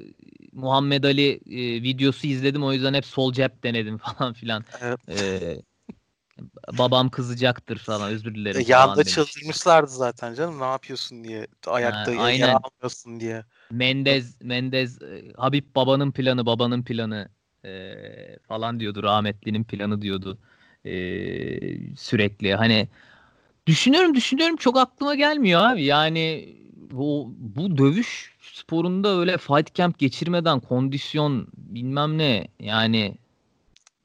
Muhammed 0.53 1.05
Ali 1.05 1.31
e, 1.33 1.83
videosu 1.83 2.27
izledim 2.27 2.65
o 2.65 2.73
yüzden 2.73 2.95
hep 2.95 3.05
sol 3.07 3.33
cep 3.33 3.63
denedim 3.63 3.99
falan 4.19 4.33
filan. 4.33 4.65
Evet. 4.81 5.01
E, 5.09 5.41
babam 6.79 7.09
kızacaktır 7.11 7.79
falan 7.79 8.11
özür 8.13 8.35
dilerim 8.35 8.61
E, 8.61 8.65
Yanda 8.69 9.05
çıldırmışlardı 9.05 9.91
zaten 9.91 10.35
canım 10.35 10.61
ne 10.61 10.65
yapıyorsun 10.65 11.25
diye 11.25 11.47
ayakta 11.67 12.11
Ha, 12.11 12.15
yer 12.15 12.25
aynen. 12.25 12.55
almıyorsun 12.55 13.21
diye. 13.21 13.45
Mendez 13.71 14.43
Mendez 14.43 15.03
e, 15.03 15.33
Habib 15.37 15.75
babanın 15.75 16.13
planı 16.13 16.47
babanın 16.47 16.83
planı 16.83 17.29
e, 17.65 17.95
falan 18.49 18.81
diyordu 18.81 19.03
rahmetlinin 19.03 19.65
planı 19.65 20.03
diyordu 20.03 20.39
e, 20.87 21.97
sürekli 21.97 22.55
hani 22.55 22.89
düşünüyorum 23.67 24.15
düşünüyorum 24.15 24.57
çok 24.57 24.77
aklıma 24.79 25.15
gelmiyor 25.15 25.61
abi 25.61 25.85
yani 25.85 26.55
bu, 26.91 27.35
bu 27.39 27.79
dövüş 27.79 28.37
sporunda 28.41 29.19
öyle 29.19 29.39
fight 29.39 29.75
camp 29.75 29.99
geçirmeden 29.99 30.61
kondisyon 30.61 31.49
bilmem 31.57 32.19
ne 32.19 32.49
yani 32.61 33.15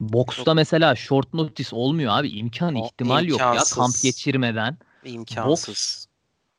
boksta 0.00 0.54
mesela 0.54 0.94
short 0.96 1.34
notice 1.34 1.76
olmuyor 1.76 2.18
abi 2.18 2.28
imkan 2.28 2.74
O 2.74 2.86
ihtimal 2.86 3.24
yok 3.26 3.40
ya 3.40 3.46
imkansız. 3.46 3.76
kamp 3.76 4.02
geçirmeden 4.02 4.76
İmkansız. 5.04 6.08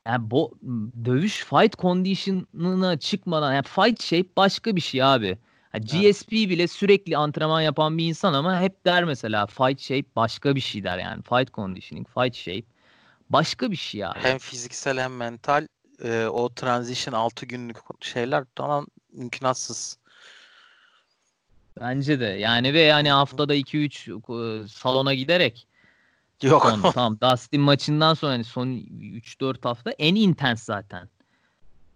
yani 0.06 0.30
bu 0.30 0.58
dövüş 1.04 1.44
fight 1.44 1.78
condition'ına 1.78 2.98
çıkmadan 2.98 3.54
yani 3.54 3.64
fight 3.64 4.02
shape 4.02 4.28
başka 4.36 4.76
bir 4.76 4.80
şey 4.80 5.02
abi. 5.02 5.38
GSP 5.78 6.32
bile 6.32 6.68
sürekli 6.68 7.16
antrenman 7.16 7.60
yapan 7.60 7.98
bir 7.98 8.04
insan 8.04 8.34
ama 8.34 8.60
hep 8.60 8.84
der 8.84 9.04
mesela 9.04 9.46
fight 9.46 9.80
shape 9.80 10.06
başka 10.16 10.54
bir 10.54 10.60
şey 10.60 10.84
der 10.84 10.98
yani. 10.98 11.22
Fight 11.22 11.54
conditioning, 11.54 12.08
fight 12.08 12.36
shape 12.36 12.64
başka 13.30 13.70
bir 13.70 13.76
şey 13.76 14.04
abi. 14.04 14.18
Hem 14.18 14.38
fiziksel 14.38 14.98
hem 14.98 15.16
mental 15.16 15.66
e, 16.04 16.26
o 16.26 16.54
transition 16.54 17.14
6 17.14 17.46
günlük 17.46 17.76
şeyler 18.00 18.44
tamam 18.54 18.86
mümkünatsız. 19.12 19.98
Bence 21.80 22.20
de 22.20 22.24
yani 22.24 22.74
ve 22.74 22.80
yani 22.80 23.10
haftada 23.10 23.54
2-3 23.54 24.68
salona 24.68 25.14
giderek 25.14 25.66
Yok. 26.42 26.62
son 26.62 26.92
tamam 26.92 27.18
Dustin 27.20 27.60
maçından 27.60 28.14
sonra 28.14 28.32
hani 28.32 28.44
son 28.44 28.68
3-4 28.68 29.64
hafta 29.68 29.90
en 29.90 30.14
intens 30.14 30.62
zaten. 30.62 31.08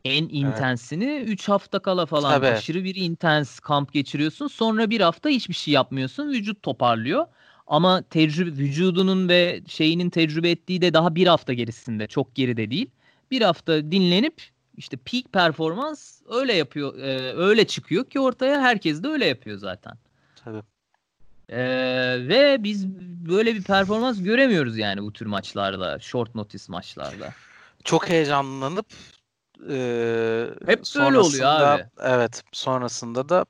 En 0.08 0.28
intensini 0.28 1.24
3 1.26 1.48
hafta 1.48 1.78
kala 1.78 2.06
falan 2.06 2.32
Tabii. 2.32 2.46
aşırı 2.46 2.84
bir 2.84 2.94
intens 2.94 3.60
kamp 3.60 3.92
geçiriyorsun. 3.92 4.46
Sonra 4.46 4.90
bir 4.90 5.00
hafta 5.00 5.28
hiçbir 5.28 5.54
şey 5.54 5.74
yapmıyorsun. 5.74 6.28
Vücut 6.28 6.62
toparlıyor. 6.62 7.26
Ama 7.66 8.02
tecrübe 8.02 8.50
vücudunun 8.50 9.28
ve 9.28 9.62
şeyinin 9.68 10.10
tecrübe 10.10 10.50
ettiği 10.50 10.82
de 10.82 10.94
daha 10.94 11.14
bir 11.14 11.26
hafta 11.26 11.52
gerisinde. 11.52 12.06
Çok 12.06 12.34
geride 12.34 12.70
değil. 12.70 12.90
Bir 13.30 13.42
hafta 13.42 13.90
dinlenip 13.90 14.42
işte 14.76 14.96
peak 14.96 15.32
performans 15.32 16.22
öyle 16.30 16.52
yapıyor. 16.52 16.98
e, 16.98 17.32
öyle 17.32 17.66
çıkıyor 17.66 18.04
ki 18.04 18.20
ortaya 18.20 18.60
herkes 18.60 19.02
de 19.02 19.08
öyle 19.08 19.26
yapıyor 19.26 19.58
zaten. 19.58 19.92
Tabii. 20.44 20.62
Ee, 21.48 22.18
ve 22.28 22.56
biz 22.60 22.88
böyle 23.28 23.54
bir 23.54 23.62
performans 23.62 24.22
göremiyoruz 24.22 24.78
yani 24.78 25.02
bu 25.02 25.12
tür 25.12 25.26
maçlarda, 25.26 25.98
short 25.98 26.34
notice 26.34 26.64
maçlarda. 26.68 27.34
Çok 27.84 28.08
heyecanlanıp 28.08 28.86
e, 29.70 30.50
Hep 30.66 30.82
böyle 30.98 31.18
oluyor 31.18 31.48
abi. 31.48 31.86
Evet. 32.00 32.42
Sonrasında 32.52 33.28
da 33.28 33.46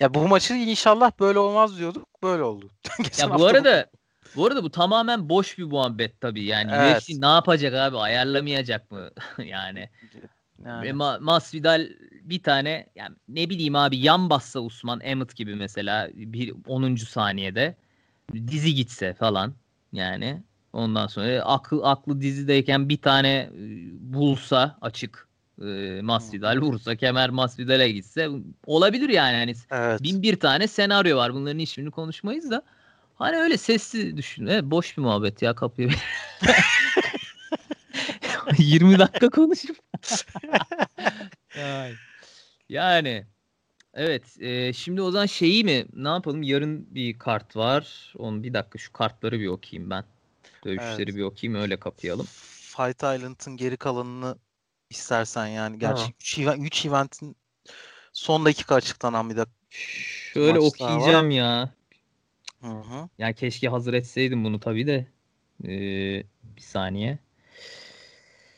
ya 0.00 0.14
bu 0.14 0.28
maçı 0.28 0.54
inşallah 0.54 1.12
böyle 1.20 1.38
olmaz 1.38 1.78
diyorduk. 1.78 2.22
Böyle 2.22 2.42
oldu. 2.42 2.70
Ya 3.18 3.34
bu 3.34 3.46
arada 3.46 3.90
bu 4.36 4.46
arada 4.46 4.62
bu 4.62 4.70
tamamen 4.70 5.28
boş 5.28 5.58
bir 5.58 5.64
muhabbet 5.64 6.20
tabii. 6.20 6.44
Yani 6.44 6.70
Evet. 6.74 7.02
UFC 7.02 7.20
ne 7.20 7.26
yapacak 7.26 7.74
abi? 7.74 7.96
Ayarlamayacak 7.96 8.90
mı? 8.90 9.10
yani. 9.38 9.88
Yani. 10.64 10.86
Ve 10.86 10.90
Ma- 10.90 11.20
Masvidal 11.20 11.88
bir 12.22 12.42
tane 12.42 12.86
yani 12.94 13.16
ne 13.28 13.50
bileyim 13.50 13.76
abi 13.76 13.96
yan 13.96 14.30
bassa 14.30 14.60
Usman 14.60 15.00
Emmett 15.00 15.36
gibi 15.36 15.54
mesela 15.54 16.10
bir 16.14 16.54
10. 16.66 16.96
saniyede 16.96 17.76
dizi 18.34 18.74
gitse 18.74 19.14
falan 19.14 19.54
yani 19.92 20.42
ondan 20.72 21.06
sonra 21.06 21.42
aklı 21.42 21.86
aklı 21.86 22.20
dizideyken 22.20 22.88
bir 22.88 22.96
tane 22.96 23.28
e, 23.28 23.50
bulsa 24.00 24.78
açık 24.80 25.28
e, 25.62 26.00
Masvidal 26.02 26.56
vursa 26.56 26.96
kemer 26.96 27.30
Masvidal'e 27.30 27.90
gitse 27.90 28.28
olabilir 28.66 29.08
yani. 29.08 29.36
Hani 29.36 29.54
Evet. 29.70 30.02
bin 30.02 30.22
bir 30.22 30.40
tane 30.40 30.68
senaryo 30.68 31.16
var. 31.16 31.34
Bunların 31.34 31.58
hiçbirini 31.58 31.90
konuşmayız 31.90 32.50
da. 32.50 32.62
Hani 33.14 33.36
öyle 33.36 33.56
sesli 33.56 34.16
düşün 34.16 34.46
evet, 34.46 34.64
boş 34.64 34.96
bir 34.96 35.02
muhabbet 35.02 35.42
ya 35.42 35.54
kapıyı. 35.54 35.90
20 38.58 38.98
dakika 38.98 39.30
konuşup. 39.30 39.76
Yani 42.68 43.26
evet 43.94 44.36
e, 44.40 44.72
şimdi 44.72 45.02
o 45.02 45.10
zaman 45.10 45.26
şeyi 45.26 45.64
mi 45.64 45.84
ne 45.94 46.08
yapalım? 46.08 46.42
Yarın 46.42 46.94
bir 46.94 47.18
kart 47.18 47.56
var. 47.56 48.14
Onu 48.18 48.42
bir 48.42 48.54
dakika 48.54 48.78
şu 48.78 48.92
kartları 48.92 49.40
bir 49.40 49.46
okuyayım 49.46 49.90
ben 49.90 50.04
dövüşleri 50.64 51.02
Evet. 51.02 51.14
bir 51.16 51.22
okuyayım 51.22 51.62
öyle 51.62 51.76
kapayalım. 51.76 52.26
Fight 52.60 52.96
Island'ın 52.96 53.56
geri 53.56 53.76
kalanını 53.76 54.38
istersen 54.90 55.46
yani. 55.46 55.78
Gerçi 55.78 55.94
Tamam. 56.02 56.12
3 56.20 56.38
event, 56.38 56.66
üç 56.66 56.86
eventin 56.86 57.36
son 58.12 58.44
dakika 58.44 58.74
açıklanan 58.74 59.30
bir 59.30 59.36
de. 59.36 59.44
Şöyle 59.70 60.58
Maçlar 60.58 60.86
var. 60.86 60.94
okuyacağım 60.94 61.30
ya. 61.30 61.70
Hı 62.60 62.66
hı. 62.70 63.08
Ya 63.18 63.32
keşke 63.32 63.68
hazır 63.68 63.94
etseydim 63.94 64.44
bunu 64.44 64.60
tabii 64.60 64.86
de. 64.86 65.06
Ee, 65.64 65.68
bir 66.56 66.60
saniye. 66.60 67.18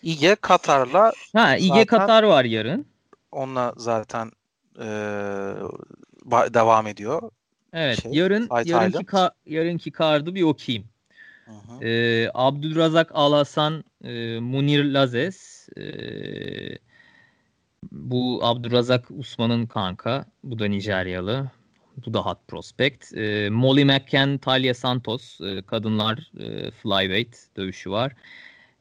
İge 0.02 0.34
Katar'la 0.34 1.12
Ha 1.32 1.57
İge 1.57 1.86
Katar 1.86 2.22
var 2.22 2.44
yarın. 2.44 2.86
onunla 3.32 3.74
zaten 3.76 4.30
eee, 4.78 4.84
ba- 6.24 6.55
devam 6.55 6.86
ediyor. 6.86 7.30
Evet 7.72 8.02
şey, 8.02 8.12
yarın 8.12 8.48
yarınki 8.64 8.98
ka- 9.05 9.32
yarınki 9.46 9.90
kardı 9.90 10.34
bir 10.34 10.42
okuyayım. 10.42 10.88
Hı. 11.47 11.84
Ee, 11.84 12.30
Abdülrazak 12.34 13.11
Alhasan, 13.14 13.84
e, 14.05 14.38
Munir 14.40 14.84
Lazes. 14.84 15.68
e, 15.76 15.84
bu 17.92 18.40
Abdülrazak 18.42 19.11
Usman'ın 19.11 19.66
kanka. 19.66 20.24
Bu 20.45 20.59
da 20.59 20.66
Nijeryalı. 20.66 21.51
Bu 22.07 22.14
da 22.14 22.20
hot 22.20 22.38
prospect. 22.49 23.16
E, 23.16 23.51
Molly 23.51 23.84
McCann, 23.84 24.38
Talia 24.38 24.74
Santos. 24.74 25.40
e, 25.40 25.62
kadınlar 25.62 26.32
e, 26.40 26.70
flyweight 26.70 27.36
dövüşü 27.57 27.90
var. 27.90 28.12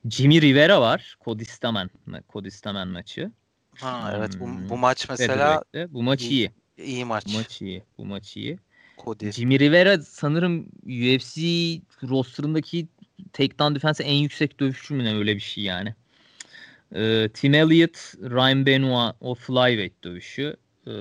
Jimmy 0.09 0.41
Rivera 0.41 0.81
var. 0.81 1.15
Kodistamen, 1.19 1.89
Kodistamen 2.27 2.87
maçı. 2.87 3.31
Ha, 3.75 4.13
evet 4.17 4.39
bu, 4.39 4.45
Hmm. 4.45 4.69
bu 4.69 4.77
maç 4.77 5.09
mesela. 5.09 5.63
Bu 5.89 6.03
maç 6.03 6.21
iyi. 6.21 6.29
iyi. 6.29 6.51
iyi 6.77 7.05
maç. 7.05 7.25
Bu 7.27 7.37
maç 7.37 7.61
iyi. 7.61 7.83
Bu 7.97 8.05
maç 8.05 8.37
iyi. 8.37 8.59
Cody. 8.97 9.31
Jimmy 9.31 9.59
Rivera 9.59 9.97
sanırım 9.97 10.65
UFC 10.85 11.41
rosterındaki 12.03 12.87
takedown 13.33 13.75
defense 13.75 14.03
en 14.03 14.15
yüksek 14.15 14.59
dövüşçü 14.59 14.93
mü 14.93 15.03
ne 15.03 15.15
öyle 15.15 15.35
bir 15.35 15.41
şey 15.41 15.63
yani. 15.63 15.95
E, 16.95 17.29
Tim 17.33 17.53
Elliott, 17.53 17.97
Ryan 18.21 18.65
Benoit 18.65 19.15
o 19.19 19.35
flyweight 19.35 20.03
dövüşü. 20.03 20.55
E, 20.87 20.93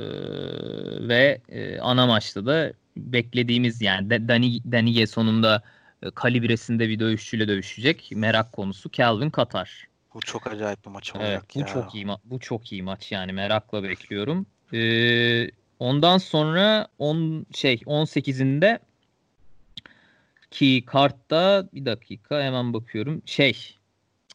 ve 1.09 1.41
e, 1.49 1.79
ana 1.79 2.07
maçta 2.07 2.47
da 2.47 2.73
beklediğimiz 2.97 3.83
yani 3.83 4.29
Dani, 4.29 4.73
Daniye 4.73 5.07
sonunda 5.07 5.63
e, 6.03 6.11
kalibresinde 6.11 6.89
bir 6.89 6.99
dövüşçüyle 6.99 7.49
dövüşecek. 7.49 8.11
Merak 8.15 8.53
konusu 8.53 8.91
Calvin 8.91 9.31
Katar. 9.31 9.87
Bu 10.15 10.21
çok 10.21 10.47
acayip 10.47 10.85
bir 10.85 10.91
maç 10.91 11.17
olacak 11.17 11.31
evet, 11.31 11.55
bu 11.55 11.61
ya. 11.61 11.67
çok 11.67 11.95
iyi 11.95 12.07
bu 12.25 12.41
çok 12.41 12.73
iyi 12.73 12.83
maç 12.83 13.13
yani 13.13 13.33
merakla 13.33 13.83
bekliyorum. 13.83 14.47
Ee, 14.73 15.51
ondan 15.83 16.19
sonra 16.19 16.89
on 16.99 17.47
şey 17.55 17.75
18'inde 17.75 18.79
ki 20.51 20.85
kartta 20.87 21.69
bir 21.73 21.87
dakika 21.87 22.43
hemen 22.43 22.75
bakıyorum. 22.75 23.23
Şey 23.27 23.77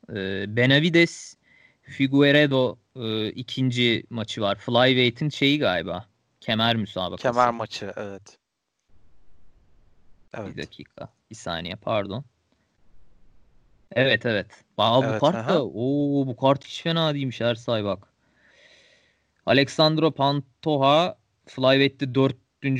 e, 0.09 0.15
Benavides 0.55 1.37
Figueredo 1.81 2.77
e, 2.95 3.27
ikinci 3.27 4.03
maçı 4.09 4.41
var. 4.41 4.55
Flyweight'in 4.55 5.29
şeyi 5.29 5.59
galiba. 5.59 6.05
Kemer 6.41 6.75
müsabakası. 6.75 7.23
Kemer 7.23 7.51
maçı 7.51 7.93
evet. 7.97 8.37
Evet. 10.33 10.55
Bir 10.55 10.61
dakika. 10.61 11.09
Bir 11.29 11.35
saniye 11.35 11.75
pardon. 11.75 12.25
Evet 13.91 14.25
evet. 14.25 14.47
Aa, 14.77 15.01
evet, 15.03 15.21
bu 15.21 15.25
kart 15.25 15.49
da 15.49 15.65
o 15.65 16.27
bu 16.27 16.35
kart 16.35 16.65
hiç 16.65 16.81
fena 16.81 17.13
değilmiş 17.13 17.41
Ersay 17.41 17.83
bak. 17.83 18.07
Alexandro 19.45 20.11
Pantoja 20.11 21.17
Flyweight'te 21.47 22.15
4. 22.15 22.35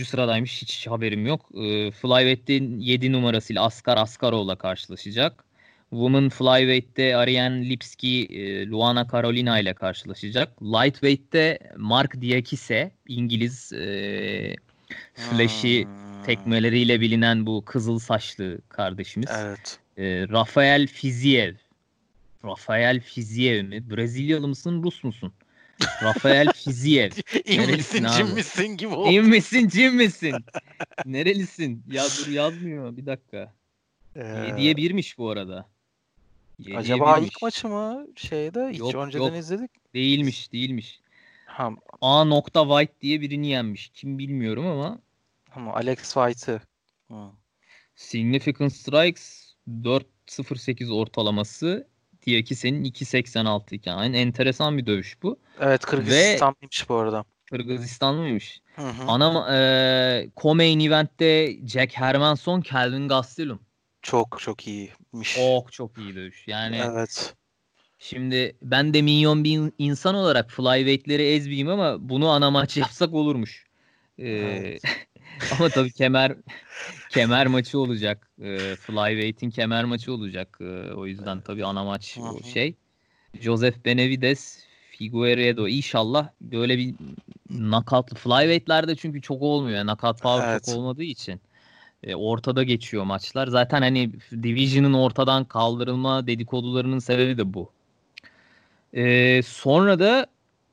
sıradaymış. 0.08 0.62
Hiç 0.62 0.88
haberim 0.88 1.26
yok. 1.26 1.50
E, 1.54 1.92
Flyweight'te 1.92 2.54
7 2.78 3.12
numarasıyla 3.12 3.64
Askar 3.64 3.98
Askarov'la 3.98 4.56
karşılaşacak. 4.56 5.44
Women 5.90 6.30
Flyweight'te 6.30 7.16
Ariane 7.16 7.70
Lipski, 7.70 8.26
e, 8.26 8.68
Luana 8.68 9.08
Carolina 9.12 9.60
ile 9.60 9.74
karşılaşacak. 9.74 10.62
Lightweight'te 10.64 11.60
Mark 11.78 12.22
Diakise, 12.22 12.92
İngiliz 13.08 13.74
e, 13.74 14.56
flash'i 15.14 15.86
hmm. 15.86 16.24
tekmeleriyle 16.26 17.02
bilinen 17.02 17.46
bu 17.46 17.64
kızıl 17.66 18.00
saçlı 18.00 18.58
kardeşimiz. 18.70 19.30
Evet. 19.40 19.80
E, 19.98 20.28
Rafael 20.30 20.88
Fiziev. 20.88 21.54
Rafael 22.46 23.00
Fiziev 23.00 23.64
mi? 23.64 23.90
Brezilyalı 23.90 24.48
mısın, 24.48 24.84
Rus 24.84 25.04
musun? 25.04 25.34
Rafael 26.04 26.54
Fiziev. 26.54 27.12
İn 27.46 27.72
misin, 27.72 28.08
cim 28.18 28.28
misin 28.28 28.68
gibi 28.68 28.94
oldu. 28.94 29.12
İn 29.12 29.26
misin, 29.26 29.68
cim 29.68 29.96
misin? 29.96 30.36
Nerelisin? 31.06 31.84
Ya 31.92 32.04
dur 32.04 32.32
yazmıyor. 32.32 32.98
Bir 32.98 33.06
dakika. 33.06 33.54
Ee... 34.16 34.22
7'ye 34.22 34.74
1'miş 34.74 35.18
bu 35.18 35.30
arada. 35.30 35.66
Acaba 36.76 37.18
ilk 37.18 37.42
maçı 37.42 37.68
mı 37.68 38.08
şeyde? 38.16 38.70
Hiç 38.72 38.80
yok, 38.80 38.96
önceden 38.96 39.24
yok. 39.24 39.36
izledik. 39.36 39.72
Değilmiş, 39.94 40.52
değilmiş. 40.52 41.02
Ha. 41.46 41.72
A. 42.02 42.24
Nokta 42.24 42.62
White 42.62 43.02
diye 43.02 43.22
birini 43.22 43.48
yenmiş. 43.48 43.92
Kim 43.94 44.18
bilmiyorum 44.18 44.68
ama. 44.68 45.00
Ama 45.56 45.74
Alex 45.74 46.14
White'ı. 46.14 46.62
Significant 47.96 48.74
Strikes 48.74 49.54
4.08 49.68 50.94
ortalaması 50.94 51.88
diye 52.28 52.44
ki 52.44 52.56
senin 52.56 52.84
2.86 52.84 53.76
iken. 53.76 53.98
Yani 53.98 54.18
enteresan 54.18 54.78
bir 54.78 54.86
dövüş 54.86 55.24
bu. 55.24 55.40
Evet 55.60 55.86
Kırgızistanlıymış 55.86 56.90
bu 56.90 56.96
arada. 56.96 57.26
Kırgızistanlıymış. 57.50 58.62
Hı 58.76 58.82
hı. 58.82 59.04
Ana 59.08 59.56
e, 59.56 59.60
co-main 60.38 60.88
event'te 60.88 61.58
Jack 61.68 61.98
Hermanson, 61.98 62.62
Calvin 62.62 63.08
Gastelum. 63.08 63.60
Çok 64.02 64.40
çok 64.40 64.68
iyiymiş. 64.68 65.36
Çok 65.36 65.74
çok 65.74 65.98
iyi 65.98 66.16
dövüş. 66.16 66.48
Yani 66.48 66.82
evet. 66.92 67.36
Şimdi 68.00 68.56
ben 68.62 68.94
de 68.94 69.02
minyon 69.02 69.44
bir 69.44 69.72
insan 69.78 70.16
olarak 70.16 70.52
flyweight'leri 70.52 71.24
ezmeyeyim 71.24 71.70
ama 71.70 72.10
bunu 72.10 72.30
ana 72.30 72.52
maç 72.52 72.78
yapsak 72.78 73.14
olurmuş. 73.14 73.66
Ee, 74.18 74.28
evet. 74.28 74.82
ama 75.52 75.70
tabii 75.70 75.92
kemer 75.92 76.36
kemer 77.10 77.48
maçı 77.48 77.80
olacak. 77.80 78.32
Ee, 78.42 78.76
flyweight'in 78.76 79.50
kemer 79.50 79.84
maçı 79.86 80.14
olacak. 80.14 80.58
Ee, 80.62 80.92
o 80.94 81.06
yüzden 81.06 81.42
tabii 81.42 81.66
ana 81.66 81.84
maç 81.84 82.18
o 82.18 82.44
şey. 82.44 82.76
Joseph 83.34 83.86
Benavides 83.86 84.64
Figueredo 84.92 85.68
inşallah 85.68 86.30
böyle 86.42 86.78
bir 86.78 86.96
knockout 87.48 88.16
flyweight'lerde 88.16 88.96
çünkü 88.96 89.22
çok 89.22 89.42
olmuyor. 89.42 89.84
Knockout 89.84 90.22
power 90.22 90.50
evet. 90.50 90.66
çok 90.66 90.76
olmadığı 90.76 91.04
için 91.04 91.42
e, 92.04 92.16
ortada 92.16 92.64
geçiyor 92.64 93.04
maçlar. 93.04 93.48
Zaten 93.48 93.82
hani 93.82 94.12
Division'ın 94.32 94.94
ortadan 94.94 95.46
kaldırılma 95.46 96.28
dedikodularının 96.28 97.00
sebebi 97.00 97.38
de 97.38 97.54
bu. 97.54 97.72
E, 98.94 99.42
sonra 99.44 100.00
da 100.00 100.28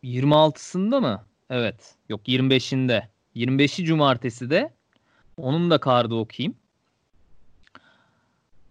26'sında 0.05 1.01
mı? 1.01 1.25
Evet. 1.51 1.95
Yok 2.09 2.29
25'inde. 2.29 3.03
25'i 3.37 3.85
cumartesi 3.85 4.51
de 4.51 4.73
onun 5.37 5.71
da 5.71 5.79
kardı 5.79 6.15
okuyayım. 6.15 6.57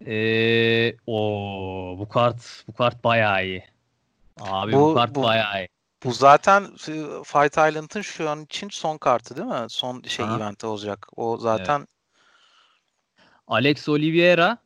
Ee, 0.06 0.96
o 1.08 1.96
bu 2.00 2.10
kart 2.10 2.64
bu 2.68 2.74
kart 2.74 3.04
bayağı 3.04 3.46
iyi. 3.46 3.64
Abi 4.42 4.74
bu, 4.74 4.90
bu 4.90 4.94
kart 4.94 5.16
bu, 5.16 5.24
bayağı 5.24 5.62
iyi. 5.62 5.70
Bu 6.04 6.14
zaten 6.14 6.64
e, 6.64 6.94
Fight 7.24 7.52
Island'ın 7.52 8.02
şu 8.02 8.30
an 8.30 8.44
için 8.44 8.70
son 8.70 8.98
kartı 8.98 9.38
değil 9.38 9.48
mi? 9.48 9.70
Son 9.70 10.02
şey 10.02 10.26
Aha. 10.26 10.38
event 10.38 10.64
olacak. 10.64 11.08
O 11.16 11.38
zaten 11.38 11.80
evet. 11.80 11.90
Alex 13.48 13.90
Oliveira, 13.90 14.58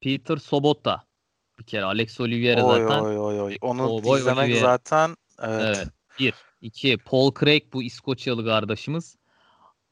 Peter 0.00 0.36
Sobota. 0.36 1.04
Bir 1.58 1.64
kere 1.64 1.84
Alex 1.84 2.20
Oliveira 2.20 2.64
oy, 2.64 2.82
zaten. 2.82 3.04
Oy 3.04 3.18
oy 3.18 3.40
oy. 3.40 3.56
Onu 3.60 3.88
o, 3.88 4.18
izlemek 4.18 4.44
Oliveira. 4.44 4.60
zaten 4.60 5.16
evet. 5.42 5.76
evet. 5.76 5.88
Bir. 6.18 6.34
İki. 6.60 6.96
Paul 6.96 7.32
Craig 7.40 7.62
bu 7.72 7.82
İskoçyalı 7.82 8.44
kardeşimiz. 8.44 9.16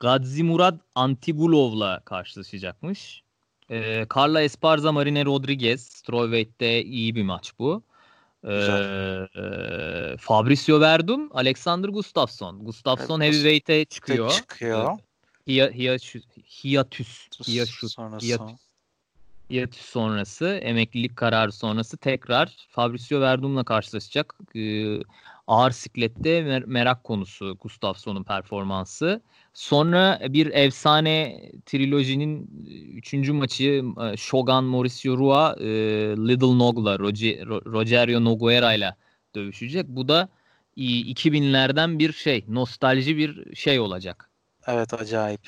Gadzimurad 0.01 0.79
Antigulov'la 0.95 2.01
karşılaşacakmış. 2.05 3.23
Ee, 3.71 4.07
Carla 4.17 4.43
Esparza, 4.43 4.93
Marine 4.93 5.25
Rodriguez. 5.25 5.83
Strawweight'te 5.83 6.85
iyi 6.85 7.15
bir 7.15 7.23
maç 7.23 7.53
bu. 7.59 7.83
Ee, 8.45 8.53
e, 8.53 9.47
Fabricio 10.17 10.81
Verdum, 10.81 11.31
Alexander 11.35 11.89
Gustafsson. 11.89 12.65
Gustafsson 12.65 13.21
evet, 13.21 13.35
heavyweight'e 13.35 13.85
çıkıyor. 13.85 14.31
Çıkıyor. 14.31 14.99
Hiatüs, 15.49 16.25
hiatüs, 16.65 17.29
hiatüs, 17.49 17.97
hiatüs 19.51 19.81
sonrası, 19.81 20.47
emeklilik 20.47 21.17
kararı 21.17 21.53
sonrası 21.53 21.97
tekrar 21.97 22.57
Fabricio 22.71 23.21
Verdum'la 23.21 23.65
karşılaşacak. 23.65 24.35
Ee, 24.57 24.99
ağır 25.47 25.71
siklette 25.71 26.41
mer- 26.43 26.67
merak 26.67 27.05
konusu 27.05 27.57
Gustafsson'un 27.61 28.25
performansı. 28.25 29.23
Sonra 29.55 30.21
bir 30.29 30.47
efsane 30.47 31.43
trilojinin 31.67 32.51
üçüncü 32.95 33.33
maçı 33.33 33.85
e, 34.13 34.17
Shogun 34.17 34.65
Mauricio 34.65 35.17
Rua 35.19 35.57
e, 35.61 35.65
Little 36.29 36.59
Nog'la 36.59 36.99
Roger, 36.99 37.47
Rogerio 37.47 38.25
Nogueira 38.25 38.75
ile 38.75 38.97
dövüşecek. 39.35 39.89
Bu 39.89 40.09
da 40.09 40.29
2000'lerden 40.77 41.99
bir 41.99 42.13
şey, 42.13 42.45
nostalji 42.49 43.17
bir 43.17 43.55
şey 43.57 43.81
olacak. 43.81 44.31
Evet 44.67 44.95
acayip. 44.95 45.41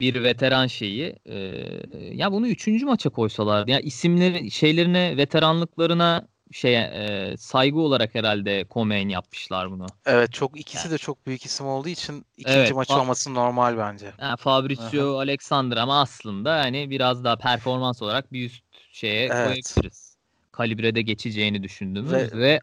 Bir 0.00 0.22
veteran 0.22 0.66
şeyi. 0.66 1.16
Ee, 1.26 1.36
ya 2.12 2.32
bunu 2.32 2.48
üçüncü 2.48 2.86
maça 2.86 3.10
koysalar 3.10 3.68
ya 3.68 3.80
isimleri 3.80 4.50
şeylerine 4.50 5.16
veteranlıklarına 5.16 6.28
şey 6.52 6.76
e, 6.76 7.36
saygı 7.36 7.80
olarak 7.80 8.14
herhalde 8.14 8.64
Komeyn 8.64 9.08
yapmışlar 9.08 9.70
bunu. 9.70 9.86
Evet 10.06 10.32
çok 10.32 10.60
ikisi 10.60 10.86
yani. 10.88 10.92
de 10.92 10.98
çok 10.98 11.26
büyük 11.26 11.44
isim 11.44 11.66
olduğu 11.66 11.88
için 11.88 12.26
ikinci 12.36 12.58
evet, 12.58 12.74
maç 12.74 12.90
olması 12.90 13.34
normal 13.34 13.78
bence. 13.78 14.12
Yani 14.18 14.36
Fabricio 14.36 15.18
Alexander 15.18 15.76
ama 15.76 16.00
aslında 16.00 16.58
hani 16.58 16.90
biraz 16.90 17.24
daha 17.24 17.36
performans 17.36 18.02
olarak 18.02 18.32
bir 18.32 18.46
üst 18.46 18.64
şeye 18.92 19.28
evet. 19.32 19.46
koyabiliriz. 19.46 20.16
Kalibrede 20.52 21.02
geçeceğini 21.02 21.62
düşündüğümüz 21.62 22.12
ve, 22.12 22.30
ve 22.32 22.60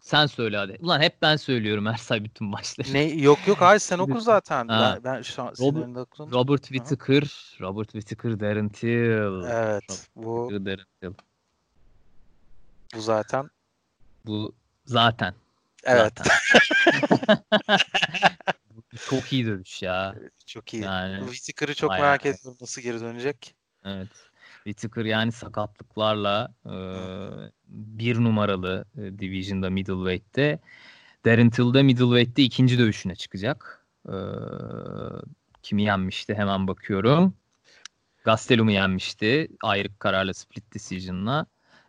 sen 0.00 0.26
söyle 0.26 0.56
hadi. 0.56 0.76
Ulan 0.80 1.00
hep 1.00 1.22
ben 1.22 1.36
söylüyorum 1.36 1.86
Ersay 1.86 2.24
bütün 2.24 2.46
maçları. 2.46 2.92
Ne 2.92 3.02
yok 3.02 3.38
yok 3.46 3.60
hayır 3.60 3.80
sen 3.80 3.98
oku 4.04 4.20
zaten. 4.20 4.68
Ha. 4.68 4.98
Ben, 5.04 5.14
ben 5.14 5.22
şu 5.22 5.42
an 5.42 5.48
Robert, 5.60 6.20
Robert 6.20 6.62
Whittaker, 6.62 7.22
Robert 7.60 7.92
Whittaker 7.92 8.40
Darren 8.40 8.68
Till. 8.68 9.44
Evet. 9.44 10.08
Robert 10.16 10.52
bu 10.52 10.64
Darren 10.66 10.86
Till. 11.00 11.14
Bu 12.94 13.00
zaten. 13.00 13.50
Bu 14.26 14.54
zaten. 14.84 15.34
Evet. 15.84 16.12
Zaten. 16.16 17.38
çok 19.08 19.32
iyi 19.32 19.46
dövüş 19.46 19.82
ya. 19.82 20.14
Çok 20.46 20.74
iyi. 20.74 20.82
Yani, 20.82 21.26
Whittaker'ı 21.26 21.74
çok 21.74 21.90
merak 21.90 22.26
ediyorum 22.26 22.58
nasıl 22.60 22.82
geri 22.82 23.00
dönecek. 23.00 23.54
Evet. 23.84 24.08
Whittaker 24.64 25.04
yani 25.04 25.32
sakatlıklarla 25.32 26.54
e, 26.66 26.74
bir 27.68 28.24
numaralı 28.24 28.84
e, 28.96 29.18
Division'da 29.18 29.70
middleweight'te. 29.70 30.58
Darren 31.24 31.50
Till 31.50 31.74
de 31.74 31.82
middleweight'te 31.82 32.42
ikinci 32.42 32.78
dövüşüne 32.78 33.14
çıkacak. 33.14 33.86
E, 34.08 34.16
kimi 35.62 35.82
yenmişti 35.82 36.34
hemen 36.34 36.66
bakıyorum. 36.66 37.34
Gastelum'u 38.24 38.70
yenmişti. 38.70 39.48
Ayrık 39.62 40.00
kararla 40.00 40.34
split 40.34 40.74
decision'la. 40.74 41.46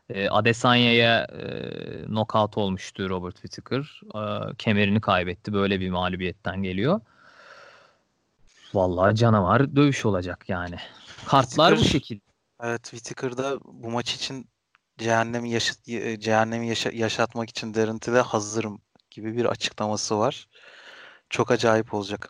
E, 0.09 0.29
Adesanya'ya 0.29 1.23
e, 1.23 2.05
knockout 2.05 2.57
olmuştu 2.57 3.09
Robert 3.09 3.35
Whittaker. 3.35 4.01
E, 4.15 4.55
kemerini 4.57 5.01
kaybetti. 5.01 5.53
Böyle 5.53 5.79
bir 5.79 5.89
mağlubiyetten 5.89 6.63
geliyor. 6.63 7.01
Vallahi 8.73 9.15
canavar 9.15 9.75
dövüş 9.75 10.05
olacak 10.05 10.49
yani. 10.49 10.75
Kartlar 11.25 11.69
Whittaker, 11.69 11.77
bu 11.77 11.83
şekilde. 11.83 12.21
Evet 12.59 12.83
Whittaker'da 12.83 13.59
bu 13.63 13.91
maç 13.91 14.13
için 14.13 14.49
cehennemi, 14.97 15.49
yaşat, 15.49 15.77
cehennemi 16.19 16.67
yaşa, 16.67 16.89
yaşatmak 16.93 17.49
için 17.49 17.73
Darrentil'e 17.73 18.21
hazırım 18.21 18.81
gibi 19.11 19.37
bir 19.37 19.45
açıklaması 19.45 20.19
var. 20.19 20.47
Çok 21.29 21.51
acayip 21.51 21.93
olacak. 21.93 22.29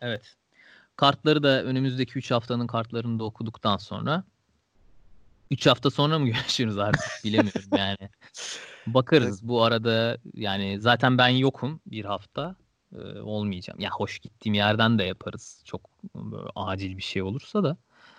Evet. 0.00 0.36
Kartları 0.96 1.42
da 1.42 1.62
önümüzdeki 1.64 2.18
3 2.18 2.30
haftanın 2.30 2.66
kartlarını 2.66 3.18
da 3.18 3.24
okuduktan 3.24 3.76
sonra 3.76 4.24
3 5.50 5.66
hafta 5.66 5.90
sonra 5.90 6.18
mı 6.18 6.26
görüşürüz 6.30 6.78
artık 6.78 7.24
bilemiyorum 7.24 7.70
yani. 7.76 8.10
Bakarız 8.86 9.48
bu 9.48 9.62
arada 9.62 10.18
yani 10.34 10.80
zaten 10.80 11.18
ben 11.18 11.28
yokum 11.28 11.80
bir 11.86 12.04
hafta 12.04 12.56
e, 12.94 13.20
olmayacağım. 13.20 13.80
Ya 13.80 13.90
hoş 13.90 14.18
gittiğim 14.18 14.54
yerden 14.54 14.98
de 14.98 15.04
yaparız. 15.04 15.62
Çok 15.64 15.80
böyle 16.14 16.48
acil 16.56 16.96
bir 16.96 17.02
şey 17.02 17.22
olursa 17.22 17.64
da. 17.64 17.76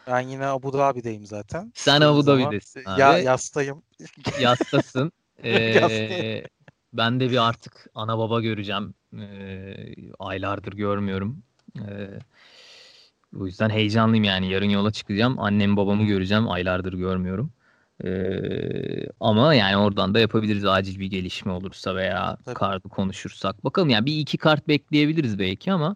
Ben 0.07 0.19
yine 0.19 0.45
Abu 0.45 0.73
Dhabi'deyim 0.73 1.25
zaten. 1.25 1.71
Sen 1.75 2.01
Abu 2.01 2.27
Dhabi'desin 2.27 2.83
abi. 2.85 3.01
Ya, 3.01 3.17
yastayım. 3.17 3.83
Yastasın. 4.41 5.11
ee, 5.43 6.43
ben 6.93 7.19
de 7.19 7.31
bir 7.31 7.47
artık 7.47 7.87
ana 7.95 8.17
baba 8.17 8.41
göreceğim. 8.41 8.93
Ee, 9.19 9.93
aylardır 10.19 10.73
görmüyorum. 10.73 11.43
Ee, 11.79 12.09
o 13.39 13.45
yüzden 13.45 13.69
heyecanlıyım 13.69 14.23
yani. 14.23 14.51
Yarın 14.51 14.69
yola 14.69 14.91
çıkacağım. 14.91 15.39
Annem 15.39 15.77
babamı 15.77 16.03
göreceğim. 16.03 16.49
Aylardır 16.49 16.93
görmüyorum. 16.93 17.51
Ee, 18.03 19.09
ama 19.19 19.53
yani 19.53 19.77
oradan 19.77 20.13
da 20.13 20.19
yapabiliriz 20.19 20.65
acil 20.65 20.99
bir 20.99 21.05
gelişme 21.05 21.51
olursa 21.51 21.95
veya 21.95 22.37
Tabii. 22.45 22.55
kartı 22.55 22.89
konuşursak. 22.89 23.63
Bakalım 23.63 23.89
yani 23.89 24.05
bir 24.05 24.19
iki 24.19 24.37
kart 24.37 24.67
bekleyebiliriz 24.67 25.39
belki 25.39 25.71
ama. 25.71 25.95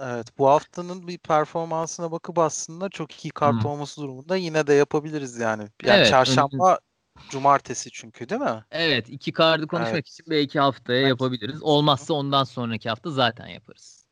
Evet 0.00 0.38
bu 0.38 0.48
haftanın 0.48 1.08
bir 1.08 1.18
performansına 1.18 2.12
bakıp 2.12 2.38
aslında 2.38 2.88
çok 2.88 3.24
iyi 3.24 3.30
kart 3.30 3.62
hmm. 3.62 3.70
olması 3.70 4.02
durumunda 4.02 4.36
yine 4.36 4.66
de 4.66 4.74
yapabiliriz 4.74 5.38
yani. 5.38 5.62
Yani 5.82 5.96
evet, 5.96 6.10
çarşamba 6.10 6.66
önümüz... 6.66 7.30
cumartesi 7.30 7.90
çünkü 7.90 8.28
değil 8.28 8.40
mi? 8.40 8.64
Evet 8.70 9.08
iki 9.08 9.32
kartı 9.32 9.66
konuşmak 9.66 9.94
evet. 9.94 10.08
için 10.08 10.26
belki 10.30 10.60
haftaya 10.60 11.00
evet. 11.00 11.08
yapabiliriz. 11.08 11.62
Olmazsa 11.62 12.14
ondan 12.14 12.44
sonraki 12.44 12.88
hafta 12.88 13.10
zaten 13.10 13.46
yaparız. 13.46 14.06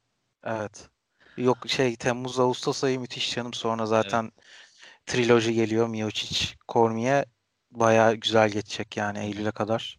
Evet. 0.45 0.89
Yok 1.37 1.59
şey 1.67 1.97
Temmuz 1.97 2.41
Ağustos 2.41 2.85
ayı 2.85 3.01
müthiş 3.01 3.35
canım 3.35 3.55
sonra 3.55 3.87
zaten 3.87 4.23
evet. 4.23 5.07
triloji 5.07 5.55
geliyor 5.55 5.89
Miocic, 5.89 6.55
Cormier 6.69 7.25
baya 7.71 8.15
güzel 8.15 8.51
geçecek 8.51 8.97
yani 8.97 9.19
Eylül'e 9.19 9.51
kadar. 9.51 9.99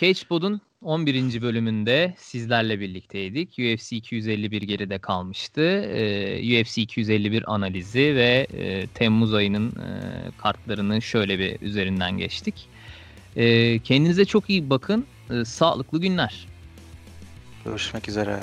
Catchpod'un 0.00 0.60
11. 0.82 1.42
bölümünde 1.42 2.14
sizlerle 2.18 2.80
birlikteydik. 2.80 3.48
UFC 3.50 3.96
251 3.96 4.62
geride 4.62 4.98
kalmıştı. 4.98 5.62
Ee, 5.62 6.60
UFC 6.60 6.82
251 6.82 7.54
analizi 7.54 8.14
ve 8.14 8.46
e, 8.52 8.86
Temmuz 8.86 9.34
ayının 9.34 9.70
e, 9.70 10.00
kartlarını 10.38 11.02
şöyle 11.02 11.38
bir 11.38 11.60
üzerinden 11.60 12.18
geçtik. 12.18 12.68
E, 13.36 13.78
kendinize 13.78 14.24
çok 14.24 14.50
iyi 14.50 14.70
bakın. 14.70 15.06
E, 15.30 15.44
sağlıklı 15.44 16.00
günler. 16.00 16.46
Görüşmek 17.64 18.08
üzere. 18.08 18.40